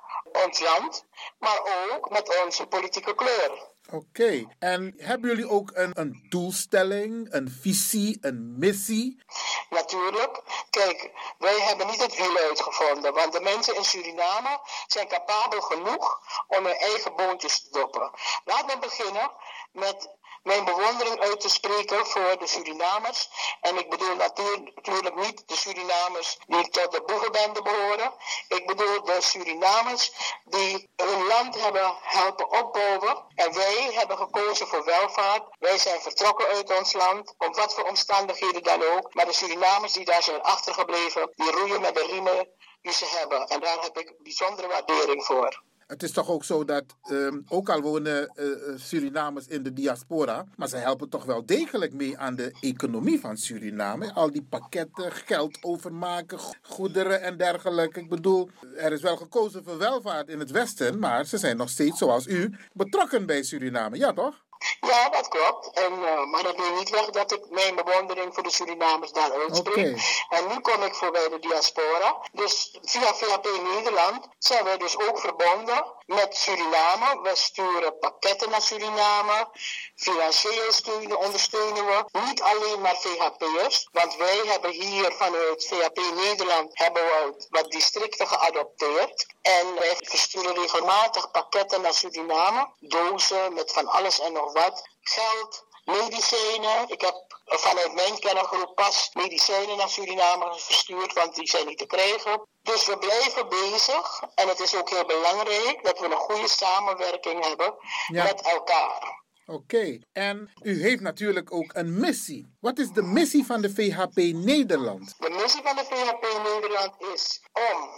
ons 0.45 0.59
land, 0.59 1.05
maar 1.39 1.59
ook 1.91 2.09
met 2.09 2.43
onze 2.43 2.67
politieke 2.67 3.15
kleur. 3.15 3.75
Oké, 3.91 4.45
en 4.59 4.93
hebben 4.97 5.29
jullie 5.29 5.49
ook 5.49 5.71
een, 5.73 5.91
een 5.99 6.25
doelstelling, 6.29 7.33
een 7.33 7.49
visie, 7.61 8.17
een 8.21 8.55
missie? 8.57 9.23
Natuurlijk. 9.69 10.41
Kijk, 10.69 11.11
wij 11.37 11.59
hebben 11.59 11.87
niet 11.87 12.01
het 12.01 12.17
wiel 12.17 12.37
uitgevonden, 12.37 13.13
want 13.13 13.33
de 13.33 13.39
mensen 13.39 13.75
in 13.75 13.83
Suriname 13.83 14.59
zijn 14.87 15.07
capabel 15.07 15.61
genoeg 15.61 16.21
om 16.47 16.65
hun 16.65 16.75
eigen 16.75 17.15
boontjes 17.15 17.61
te 17.61 17.69
doppen. 17.71 18.11
Laat 18.45 18.65
me 18.67 18.77
beginnen 18.79 19.31
met 19.71 20.16
mijn 20.47 20.65
bewondering 20.65 21.19
uit 21.19 21.39
te 21.39 21.49
spreken 21.49 22.05
voor 22.05 22.37
de 22.39 22.47
Surinamers. 22.47 23.29
En 23.61 23.77
ik 23.77 23.89
bedoel 23.89 24.15
natuur- 24.15 24.71
natuurlijk 24.75 25.15
niet 25.15 25.47
de 25.47 25.55
Surinamers 25.55 26.37
die 26.47 26.69
tot 26.69 26.91
de 26.91 27.01
boevenbende 27.05 27.61
behoren. 27.61 28.13
Ik 28.47 28.67
bedoel 28.67 29.03
de 29.03 29.21
Surinamers 29.21 30.11
die 30.43 30.89
hun 30.95 31.27
land 31.27 31.61
hebben 31.61 31.95
helpen 32.01 32.49
opbouwen. 32.49 33.25
En 33.35 33.53
wij 33.53 33.89
hebben 33.93 34.17
gekozen 34.17 34.67
voor 34.67 34.85
welvaart. 34.85 35.43
Wij 35.59 35.77
zijn 35.77 36.01
vertrokken 36.01 36.47
uit 36.47 36.77
ons 36.77 36.93
land, 36.93 37.33
op 37.37 37.55
wat 37.55 37.73
voor 37.73 37.83
omstandigheden 37.83 38.63
dan 38.63 38.83
ook. 38.83 39.13
Maar 39.13 39.25
de 39.25 39.33
Surinamers 39.33 39.93
die 39.93 40.05
daar 40.05 40.23
zijn 40.23 40.41
achtergebleven, 40.41 41.31
die 41.35 41.51
roeien 41.51 41.81
met 41.81 41.95
de 41.95 42.05
riemen 42.05 42.49
die 42.81 42.93
ze 42.93 43.05
hebben. 43.05 43.47
En 43.47 43.59
daar 43.59 43.81
heb 43.81 43.97
ik 43.97 44.13
bijzondere 44.17 44.67
waardering 44.67 45.25
voor. 45.25 45.65
Het 45.87 46.03
is 46.03 46.11
toch 46.11 46.29
ook 46.29 46.43
zo 46.43 46.65
dat, 46.65 46.83
ehm, 47.01 47.39
ook 47.47 47.69
al 47.69 47.81
wonen 47.81 48.27
eh, 48.27 48.45
eh, 48.51 48.57
Surinamers 48.75 49.47
in 49.47 49.63
de 49.63 49.73
diaspora, 49.73 50.45
maar 50.55 50.67
ze 50.67 50.77
helpen 50.77 51.09
toch 51.09 51.25
wel 51.25 51.45
degelijk 51.45 51.93
mee 51.93 52.17
aan 52.17 52.35
de 52.35 52.57
economie 52.61 53.19
van 53.19 53.37
Suriname. 53.37 54.13
Al 54.13 54.31
die 54.31 54.43
pakketten, 54.49 55.11
geld 55.11 55.57
overmaken, 55.63 56.39
go- 56.39 56.53
goederen 56.61 57.21
en 57.21 57.37
dergelijke. 57.37 57.99
Ik 57.99 58.09
bedoel, 58.09 58.49
er 58.75 58.91
is 58.91 59.01
wel 59.01 59.17
gekozen 59.17 59.63
voor 59.63 59.77
welvaart 59.77 60.29
in 60.29 60.39
het 60.39 60.51
Westen, 60.51 60.99
maar 60.99 61.25
ze 61.25 61.37
zijn 61.37 61.57
nog 61.57 61.69
steeds, 61.69 61.97
zoals 61.97 62.27
u, 62.27 62.53
betrokken 62.73 63.25
bij 63.25 63.43
Suriname. 63.43 63.97
Ja, 63.97 64.13
toch? 64.13 64.45
Ja, 64.81 65.09
dat 65.09 65.27
klopt. 65.27 65.69
En, 65.73 65.93
eh, 66.05 66.23
maar 66.23 66.43
dat 66.43 66.57
neemt 66.57 66.77
niet 66.77 66.89
weg 66.89 67.05
dat 67.05 67.31
ik 67.31 67.49
mijn 67.49 67.75
bewondering 67.75 68.33
voor 68.33 68.43
de 68.43 68.51
Surinamers 68.51 69.11
daar 69.11 69.31
uitspreek. 69.31 70.25
En 70.29 70.47
nu 70.47 70.59
kom 70.59 70.83
ik 70.83 70.95
voorbij 70.95 71.29
de 71.29 71.39
diaspora. 71.39 72.17
Dus 72.31 72.77
via 72.83 73.13
VHP 73.13 73.47
Nederland 73.73 74.27
zijn 74.39 74.63
wij 74.63 74.77
dus 74.77 74.97
ook 74.97 75.19
verbonden 75.19 75.85
met 76.05 76.37
Suriname. 76.37 77.21
We 77.21 77.35
sturen 77.35 77.99
pakketten 77.99 78.49
naar 78.49 78.61
Suriname. 78.61 79.47
Financieel 79.95 80.71
steunen, 80.71 81.19
ondersteunen 81.19 81.85
we. 81.85 82.05
Niet 82.25 82.41
alleen 82.41 82.81
maar 82.81 82.95
VHP'ers. 82.95 83.87
Want 83.91 84.15
wij 84.15 84.41
hebben 84.45 84.71
hier 84.71 85.13
vanuit 85.13 85.65
VHP 85.67 85.97
Nederland 86.15 86.69
hebben 86.73 87.03
we 87.03 87.47
wat 87.49 87.71
districten 87.71 88.27
geadopteerd. 88.27 89.25
En 89.41 89.75
wij 89.79 89.95
versturen 89.97 90.53
regelmatig 90.53 91.31
pakketten 91.31 91.81
naar 91.81 91.93
Suriname. 91.93 92.67
Dozen 92.79 93.53
met 93.53 93.71
van 93.71 93.87
alles 93.87 94.19
en 94.19 94.33
nog 94.33 94.46
wat. 94.53 94.87
Geld, 95.01 95.65
medicijnen. 95.85 96.87
Ik 96.89 97.01
heb 97.01 97.15
vanuit 97.45 97.93
mijn 97.93 98.19
kennengroep 98.19 98.75
pas 98.75 99.09
medicijnen 99.13 99.77
naar 99.77 99.89
Suriname 99.89 100.53
verstuurd, 100.59 101.13
want 101.13 101.35
die 101.35 101.47
zijn 101.49 101.67
niet 101.67 101.77
te 101.77 101.85
krijgen. 101.85 102.47
Dus 102.61 102.85
we 102.85 102.97
blijven 102.97 103.49
bezig. 103.49 104.21
En 104.35 104.47
het 104.47 104.59
is 104.59 104.75
ook 104.75 104.89
heel 104.89 105.05
belangrijk 105.05 105.79
dat 105.83 105.99
we 105.99 106.05
een 106.05 106.11
goede 106.11 106.47
samenwerking 106.47 107.45
hebben 107.45 107.73
Ja. 108.07 108.23
met 108.23 108.41
elkaar. 108.41 109.25
Oké, 109.49 109.99
en 110.13 110.51
u 110.61 110.81
heeft 110.81 111.01
natuurlijk 111.01 111.53
ook 111.53 111.73
een 111.73 111.99
missie. 111.99 112.55
Wat 112.59 112.77
is 112.79 112.91
de 112.91 113.01
missie 113.01 113.45
van 113.45 113.61
de 113.61 113.69
VHP 113.73 114.15
Nederland? 114.45 115.15
De 115.17 115.29
missie 115.29 115.61
van 115.63 115.75
de 115.75 115.83
VHP 115.83 116.43
Nederland 116.43 116.93
is 117.13 117.41
om, 117.53 117.89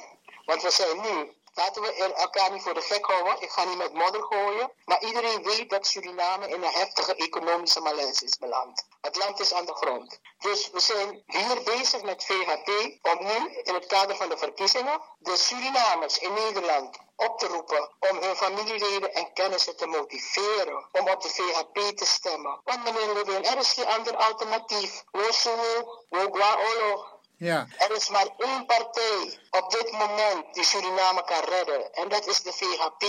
want 0.45 0.61
we 0.61 0.71
zijn 0.71 1.01
nu, 1.01 1.31
laten 1.59 1.81
we 1.81 2.13
elkaar 2.13 2.51
niet 2.51 2.61
voor 2.61 2.73
de 2.73 2.81
gek 2.81 3.05
houden, 3.05 3.41
ik 3.41 3.49
ga 3.49 3.63
niet 3.63 3.77
met 3.77 3.93
modder 3.93 4.23
gooien, 4.23 4.71
maar 4.85 5.03
iedereen 5.03 5.43
weet 5.43 5.69
dat 5.69 5.87
Suriname 5.87 6.47
in 6.47 6.63
een 6.63 6.73
heftige 6.81 7.15
economische 7.15 7.81
malaise 7.81 8.25
is 8.25 8.37
beland. 8.37 8.87
Het 9.01 9.15
land 9.15 9.39
is 9.39 9.53
aan 9.53 9.65
de 9.65 9.73
grond. 9.73 10.19
Dus 10.39 10.69
we 10.69 10.79
zijn 10.79 11.23
hier 11.25 11.63
bezig 11.63 12.01
met 12.01 12.25
VHP 12.25 12.69
om 13.01 13.25
nu 13.25 13.37
in 13.63 13.73
het 13.73 13.85
kader 13.85 14.15
van 14.15 14.29
de 14.29 14.37
verkiezingen 14.37 15.01
de 15.19 15.37
Surinamers 15.37 16.19
in 16.19 16.33
Nederland 16.33 16.97
op 17.15 17.39
te 17.39 17.47
roepen 17.47 17.89
om 17.99 18.17
hun 18.17 18.35
familieleden 18.35 19.13
en 19.13 19.33
kennissen 19.33 19.77
te 19.77 19.85
motiveren 19.85 20.87
om 20.91 21.09
op 21.09 21.21
de 21.21 21.29
VHP 21.29 21.97
te 21.97 22.05
stemmen. 22.05 22.61
Want 22.63 22.83
meneer 22.83 23.13
Lewin, 23.13 23.45
er 23.45 23.63
geen 23.63 23.85
ander 23.85 24.15
alternatief. 24.15 25.03
Wosumu, 25.11 25.85
Wogwaolo, 26.09 27.18
Ja, 27.39 27.67
er 27.77 27.91
is 27.95 28.09
maar 28.09 28.27
één 28.37 28.65
partij 28.65 29.39
op 29.51 29.71
dit 29.71 29.91
moment 29.91 30.53
die 30.53 30.63
Suriname 30.63 31.23
kan 31.23 31.43
redden. 31.43 31.93
En 31.93 32.09
dat 32.09 32.27
is 32.27 32.41
de 32.41 32.53
VHP. 32.53 33.03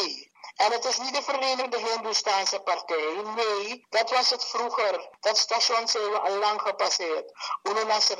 En 0.56 0.72
het 0.72 0.84
is 0.84 0.98
niet 0.98 1.14
de 1.14 1.22
Verenigde 1.22 1.78
Hindoestaanse 1.78 2.60
Partij. 2.60 3.22
Nee, 3.34 3.86
dat 3.88 4.10
was 4.10 4.30
het 4.30 4.44
vroeger. 4.44 5.08
Dat 5.20 5.38
station 5.38 5.88
zijn 5.88 6.10
we 6.10 6.18
al 6.18 6.38
lang 6.38 6.60
gepasseerd. 6.60 7.32
Uno 7.62 7.84
Nasser. 7.84 8.18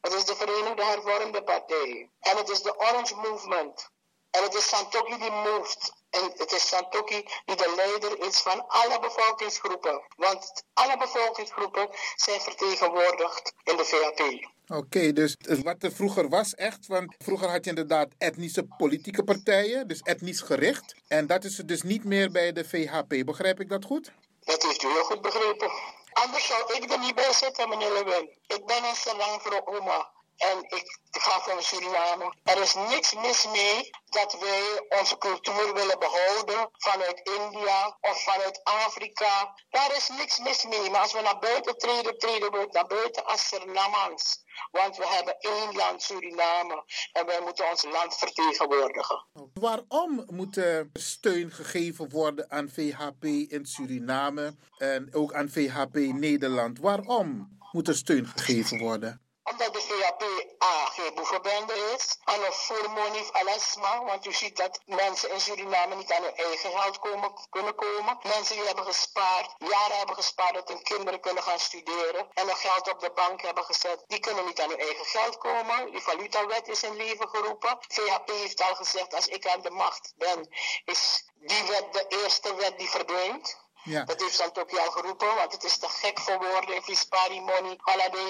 Het 0.00 0.12
is 0.12 0.24
de 0.24 0.34
Verenigde 0.34 0.84
Hervormde 0.84 1.42
Partij. 1.42 2.10
En 2.20 2.36
het 2.36 2.48
is 2.48 2.62
de 2.62 2.78
Orange 2.78 3.14
Movement. 3.14 3.90
En 4.30 4.42
het 4.42 4.54
is 4.54 4.68
Santoki 4.68 5.18
die 5.18 5.30
moved. 5.30 5.92
En 6.10 6.32
het 6.36 6.52
is 6.52 6.68
Santoki 6.68 7.24
die 7.44 7.56
de 7.56 7.72
leider 7.76 8.26
is 8.26 8.38
van 8.40 8.68
alle 8.68 9.00
bevolkingsgroepen. 9.00 10.02
Want 10.16 10.64
alle 10.74 10.96
bevolkingsgroepen 10.96 11.88
zijn 12.16 12.40
vertegenwoordigd 12.40 13.52
in 13.64 13.76
de 13.76 13.84
VHP. 13.84 14.48
Oké, 14.76 15.12
dus 15.12 15.36
wat 15.62 15.82
er 15.82 15.92
vroeger 15.92 16.28
was 16.28 16.54
echt, 16.54 16.86
want 16.86 17.14
vroeger 17.18 17.48
had 17.48 17.64
je 17.64 17.70
inderdaad 17.70 18.08
etnische 18.18 18.66
politieke 18.76 19.24
partijen, 19.24 19.88
dus 19.88 20.00
etnisch 20.00 20.40
gericht. 20.40 20.94
En 21.08 21.26
dat 21.26 21.44
is 21.44 21.58
er 21.58 21.66
dus 21.66 21.82
niet 21.82 22.04
meer 22.04 22.30
bij 22.30 22.52
de 22.52 22.64
VHP, 22.64 23.24
begrijp 23.24 23.60
ik 23.60 23.68
dat 23.68 23.84
goed? 23.84 24.12
Dat 24.40 24.62
heeft 24.62 24.82
u 24.82 24.88
heel 24.88 25.04
goed 25.04 25.22
begrepen. 25.22 25.70
Anders 26.12 26.46
zou 26.46 26.74
ik 26.74 26.90
er 26.90 26.98
niet 26.98 27.14
bij 27.14 27.32
zitten, 27.32 27.68
meneer 27.68 27.92
Lewin. 27.92 28.30
Ik 28.46 28.66
ben 28.66 28.84
een 28.84 28.94
Serang 28.94 29.42
voor 29.42 29.62
oma. 29.64 30.10
En 30.40 30.58
ik 30.58 30.98
ga 31.10 31.40
voor 31.40 31.62
Suriname. 31.62 32.34
Er 32.42 32.60
is 32.62 32.74
niks 32.74 33.14
mis 33.14 33.46
mee 33.46 33.90
dat 34.08 34.36
wij 34.40 34.98
onze 35.00 35.18
cultuur 35.18 35.74
willen 35.74 35.98
behouden 35.98 36.68
vanuit 36.72 37.20
India 37.38 37.96
of 38.00 38.22
vanuit 38.22 38.60
Afrika. 38.64 39.54
Daar 39.70 39.96
is 39.96 40.08
niks 40.08 40.38
mis 40.38 40.64
mee. 40.64 40.90
Maar 40.90 41.00
als 41.00 41.12
we 41.12 41.20
naar 41.20 41.38
buiten 41.38 41.78
treden, 41.78 42.18
treden 42.18 42.50
we 42.52 42.68
naar 42.70 42.86
buiten 42.86 43.24
als 43.24 43.48
Surinamans. 43.48 44.44
Want 44.70 44.96
we 44.96 45.06
hebben 45.06 45.36
één 45.38 45.76
land, 45.76 46.02
Suriname. 46.02 46.84
En 47.12 47.26
wij 47.26 47.40
moeten 47.40 47.70
ons 47.70 47.82
land 47.82 48.14
vertegenwoordigen. 48.14 49.26
Waarom 49.54 50.24
moet 50.26 50.56
er 50.56 50.88
steun 50.92 51.50
gegeven 51.50 52.10
worden 52.10 52.50
aan 52.50 52.68
VHP 52.68 53.24
in 53.24 53.66
Suriname 53.66 54.56
en 54.78 55.14
ook 55.14 55.34
aan 55.34 55.48
VHP 55.48 55.94
Nederland? 55.94 56.78
Waarom 56.78 57.58
moet 57.72 57.88
er 57.88 57.96
steun 57.96 58.26
gegeven 58.26 58.78
worden? 58.78 59.20
Omdat 59.42 59.72
de 59.74 59.80
VHP 59.80 60.22
A 60.64 60.84
geen 60.84 61.14
boevenbende 61.14 61.74
is. 61.96 62.18
En 62.24 62.44
een 62.44 62.52
voormonif 62.52 63.32
alasma. 63.32 64.04
Want 64.04 64.26
u 64.26 64.32
ziet 64.32 64.56
dat 64.56 64.80
mensen 64.84 65.30
in 65.30 65.40
Suriname 65.40 65.94
niet 65.94 66.12
aan 66.12 66.22
hun 66.22 66.36
eigen 66.36 66.70
geld 66.70 66.98
komen, 66.98 67.32
kunnen 67.50 67.74
komen. 67.74 68.18
Mensen 68.22 68.56
die 68.56 68.66
hebben 68.66 68.84
gespaard, 68.84 69.54
jaren 69.58 69.96
hebben 69.96 70.16
gespaard 70.16 70.54
dat 70.54 70.68
hun 70.68 70.82
kinderen 70.82 71.20
kunnen 71.20 71.42
gaan 71.42 71.58
studeren. 71.58 72.28
En 72.34 72.46
hun 72.46 72.56
geld 72.56 72.90
op 72.90 73.00
de 73.00 73.10
bank 73.14 73.42
hebben 73.42 73.64
gezet. 73.64 74.04
Die 74.06 74.20
kunnen 74.20 74.46
niet 74.46 74.60
aan 74.60 74.68
hun 74.68 74.78
eigen 74.78 75.04
geld 75.04 75.38
komen. 75.38 75.90
Die 75.90 76.02
valutawet 76.02 76.68
is 76.68 76.82
in 76.82 76.96
leven 76.96 77.28
geroepen. 77.28 77.78
VHP 77.88 78.28
heeft 78.28 78.62
al 78.62 78.74
gezegd, 78.74 79.14
als 79.14 79.26
ik 79.26 79.46
aan 79.46 79.60
de 79.60 79.70
macht 79.70 80.12
ben, 80.16 80.48
is 80.84 81.24
die 81.34 81.62
wet 81.62 81.92
de 81.92 82.04
eerste 82.08 82.54
wet 82.54 82.78
die 82.78 82.90
verdwijnt. 82.90 83.58
Ja. 83.84 84.04
Dat 84.04 84.20
heeft 84.20 84.34
Santoki 84.34 84.76
al 84.76 84.90
geroepen, 84.90 85.34
want 85.34 85.52
het 85.52 85.64
is 85.64 85.78
te 85.78 85.88
gek 85.88 86.18
voor 86.18 86.38
woorden. 86.38 86.76
If 86.76 86.86
you 86.86 86.96
spari 86.96 87.40
money, 87.40 87.78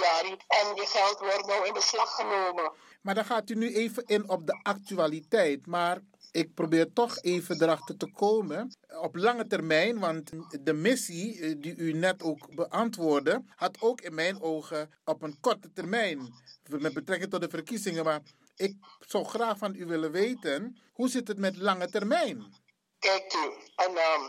jari. 0.01 0.36
En 0.48 0.74
je 0.74 0.86
geld 0.86 1.18
wordt 1.18 1.46
nou 1.46 1.66
in 1.66 1.72
beslag 1.72 2.14
genomen. 2.14 2.72
Maar 3.03 3.14
dan 3.14 3.24
gaat 3.24 3.51
u 3.51 3.55
nu 3.55 3.74
even 3.74 4.05
in 4.07 4.28
op 4.28 4.46
de 4.46 4.61
actualiteit. 4.62 5.66
Maar 5.66 6.01
ik 6.30 6.55
probeer 6.55 6.92
toch 6.92 7.18
even 7.20 7.62
erachter 7.62 7.96
te 7.96 8.12
komen. 8.12 8.76
Op 9.01 9.16
lange 9.16 9.46
termijn, 9.46 9.98
want 9.98 10.30
de 10.61 10.72
missie 10.72 11.40
eh, 11.40 11.55
die 11.59 11.76
u 11.76 11.92
net 11.92 12.22
ook 12.22 12.55
beantwoordde, 12.55 13.44
had 13.57 13.80
ook 13.80 14.01
in 14.01 14.14
mijn 14.14 14.42
ogen 14.42 14.90
op 15.05 15.22
een 15.22 15.40
korte 15.40 15.72
termijn. 15.72 16.34
Met 16.68 16.94
betrekking 16.94 17.30
tot 17.30 17.40
de 17.40 17.48
verkiezingen. 17.48 18.05
Maar 18.05 18.20
ik 18.57 18.76
zou 18.98 19.24
graag 19.24 19.59
van 19.59 19.74
u 19.74 19.86
willen 19.86 20.12
weten, 20.12 20.78
hoe 20.92 21.09
zit 21.09 21.28
het 21.28 21.38
met 21.38 21.57
lange 21.57 21.90
termijn? 21.90 22.55
Kijk 22.98 23.34
u, 23.34 23.53
en 23.76 23.96
ehm, 23.96 24.22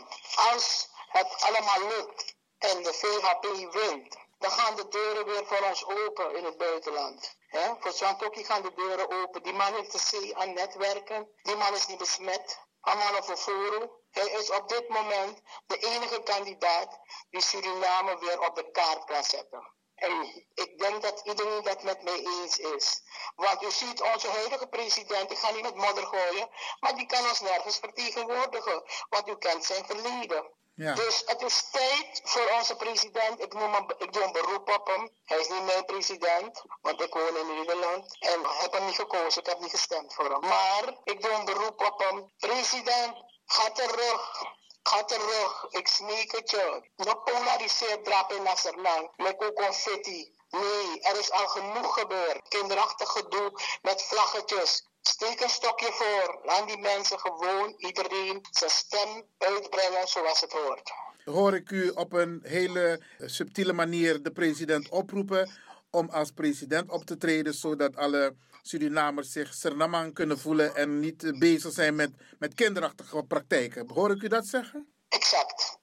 als 0.52 0.88
het 1.12 1.42
allemaal 1.42 1.88
lukt 1.88 2.34
en 2.58 2.82
de 2.82 2.92
VHP 2.92 3.44
wint, 3.72 4.16
dan 4.38 4.50
gaan 4.50 4.76
de 4.76 4.88
deuren 4.88 5.24
weer 5.24 5.46
voor 5.46 5.66
ons 5.68 5.84
open 5.84 6.36
in 6.36 6.44
het 6.44 6.56
buitenland. 6.56 7.36
Voor 7.80 7.92
Santoki 7.92 8.44
gaan 8.44 8.62
de 8.62 8.72
deuren 8.74 9.10
open. 9.10 9.42
Die 9.42 9.52
man 9.52 9.74
heeft 9.74 9.92
de 9.92 9.98
zee 9.98 10.36
aan 10.36 10.52
netwerken. 10.52 11.28
Die 11.42 11.56
man 11.56 11.74
is 11.74 11.86
niet 11.86 11.98
besmet. 11.98 12.58
Amano 12.80 13.22
Foforo. 13.22 14.00
Hij 14.10 14.26
is 14.26 14.50
op 14.50 14.68
dit 14.68 14.88
moment 14.88 15.40
de 15.66 15.78
enige 15.78 16.22
kandidaat 16.22 17.00
die 17.30 17.40
Suriname 17.40 18.18
weer 18.18 18.40
op 18.40 18.56
de 18.56 18.70
kaart 18.70 19.04
kan 19.04 19.24
zetten. 19.24 19.72
En 19.94 20.46
ik 20.54 20.78
denk 20.78 21.02
dat 21.02 21.20
iedereen 21.24 21.62
dat 21.62 21.82
met 21.82 22.02
mij 22.02 22.18
eens 22.18 22.58
is. 22.58 23.02
Want 23.36 23.62
u 23.62 23.70
ziet 23.70 24.02
onze 24.02 24.28
huidige 24.28 24.66
president, 24.66 25.30
ik 25.30 25.38
ga 25.38 25.50
niet 25.50 25.62
met 25.62 25.74
modder 25.74 26.06
gooien, 26.06 26.48
maar 26.80 26.94
die 26.94 27.06
kan 27.06 27.28
ons 27.28 27.40
nergens 27.40 27.76
vertegenwoordigen. 27.78 28.82
Want 29.08 29.28
u 29.28 29.36
kent 29.36 29.64
zijn 29.64 29.86
verleden. 29.86 30.50
Ja. 30.74 30.94
Dus 30.94 31.22
het 31.26 31.42
is 31.42 31.70
tijd 31.70 32.20
voor 32.24 32.50
onze 32.58 32.76
president. 32.76 33.40
Ik, 33.40 33.52
noem 33.52 33.72
hem, 33.72 33.86
ik 33.98 34.12
doe 34.12 34.22
een 34.22 34.32
beroep 34.32 34.68
op 34.68 34.86
hem. 34.86 35.10
Hij 35.24 35.38
is 35.38 35.48
niet 35.48 35.64
mijn 35.64 35.84
president, 35.84 36.62
want 36.80 37.00
ik 37.00 37.14
woon 37.14 37.36
in 37.36 37.46
Nederland. 37.46 38.16
En 38.18 38.40
heb 38.44 38.72
hem 38.72 38.84
niet 38.84 38.94
gekozen, 38.94 39.40
ik 39.40 39.48
heb 39.48 39.60
niet 39.60 39.70
gestemd 39.70 40.14
voor 40.14 40.30
hem. 40.30 40.40
Maar 40.40 40.96
ik 41.04 41.22
doe 41.22 41.30
een 41.30 41.44
beroep 41.44 41.80
op 41.80 41.98
hem. 41.98 42.32
President, 42.38 43.16
ga 43.46 43.70
terug. 43.70 44.42
Ga 44.82 45.04
terug. 45.04 45.66
Ik 45.68 45.88
smeek 45.88 46.32
het 46.32 46.50
je. 46.50 46.90
No 46.96 47.14
polariseer 47.14 48.02
drap 48.02 48.32
in 48.32 48.42
Nasserlang. 48.42 49.10
Met 49.16 49.52
confetti. 49.54 50.40
Nee, 50.48 51.00
er 51.00 51.18
is 51.18 51.30
al 51.30 51.48
genoeg 51.48 51.94
gebeurd. 51.94 52.48
Kinderachtig 52.48 53.08
gedoe 53.08 53.60
met 53.82 54.02
vlaggetjes. 54.02 54.86
Steek 55.02 55.40
een 55.40 55.48
stokje 55.48 55.92
voor. 55.92 56.40
Laat 56.44 56.68
die 56.68 56.78
mensen 56.78 57.18
gewoon 57.18 57.74
iedereen 57.76 58.40
zijn 58.50 58.70
stem 58.70 59.22
uitbrengen 59.38 60.08
zoals 60.08 60.40
het 60.40 60.52
hoort. 60.52 60.92
Hoor 61.24 61.54
ik 61.54 61.70
u 61.70 61.88
op 61.88 62.12
een 62.12 62.40
hele 62.42 63.02
subtiele 63.18 63.72
manier 63.72 64.22
de 64.22 64.32
president 64.32 64.88
oproepen 64.88 65.50
om 65.90 66.08
als 66.08 66.30
president 66.30 66.90
op 66.90 67.04
te 67.04 67.16
treden, 67.16 67.54
zodat 67.54 67.96
alle 67.96 68.36
Surinamers 68.62 69.32
zich 69.32 69.54
Surinamang 69.54 70.14
kunnen 70.14 70.38
voelen 70.38 70.74
en 70.74 71.00
niet 71.00 71.38
bezig 71.38 71.72
zijn 71.72 71.94
met, 71.94 72.10
met 72.38 72.54
kinderachtige 72.54 73.22
praktijken. 73.22 73.90
Hoor 73.90 74.10
ik 74.10 74.22
u 74.22 74.28
dat 74.28 74.46
zeggen? 74.46 74.92
Exact. 75.08 75.80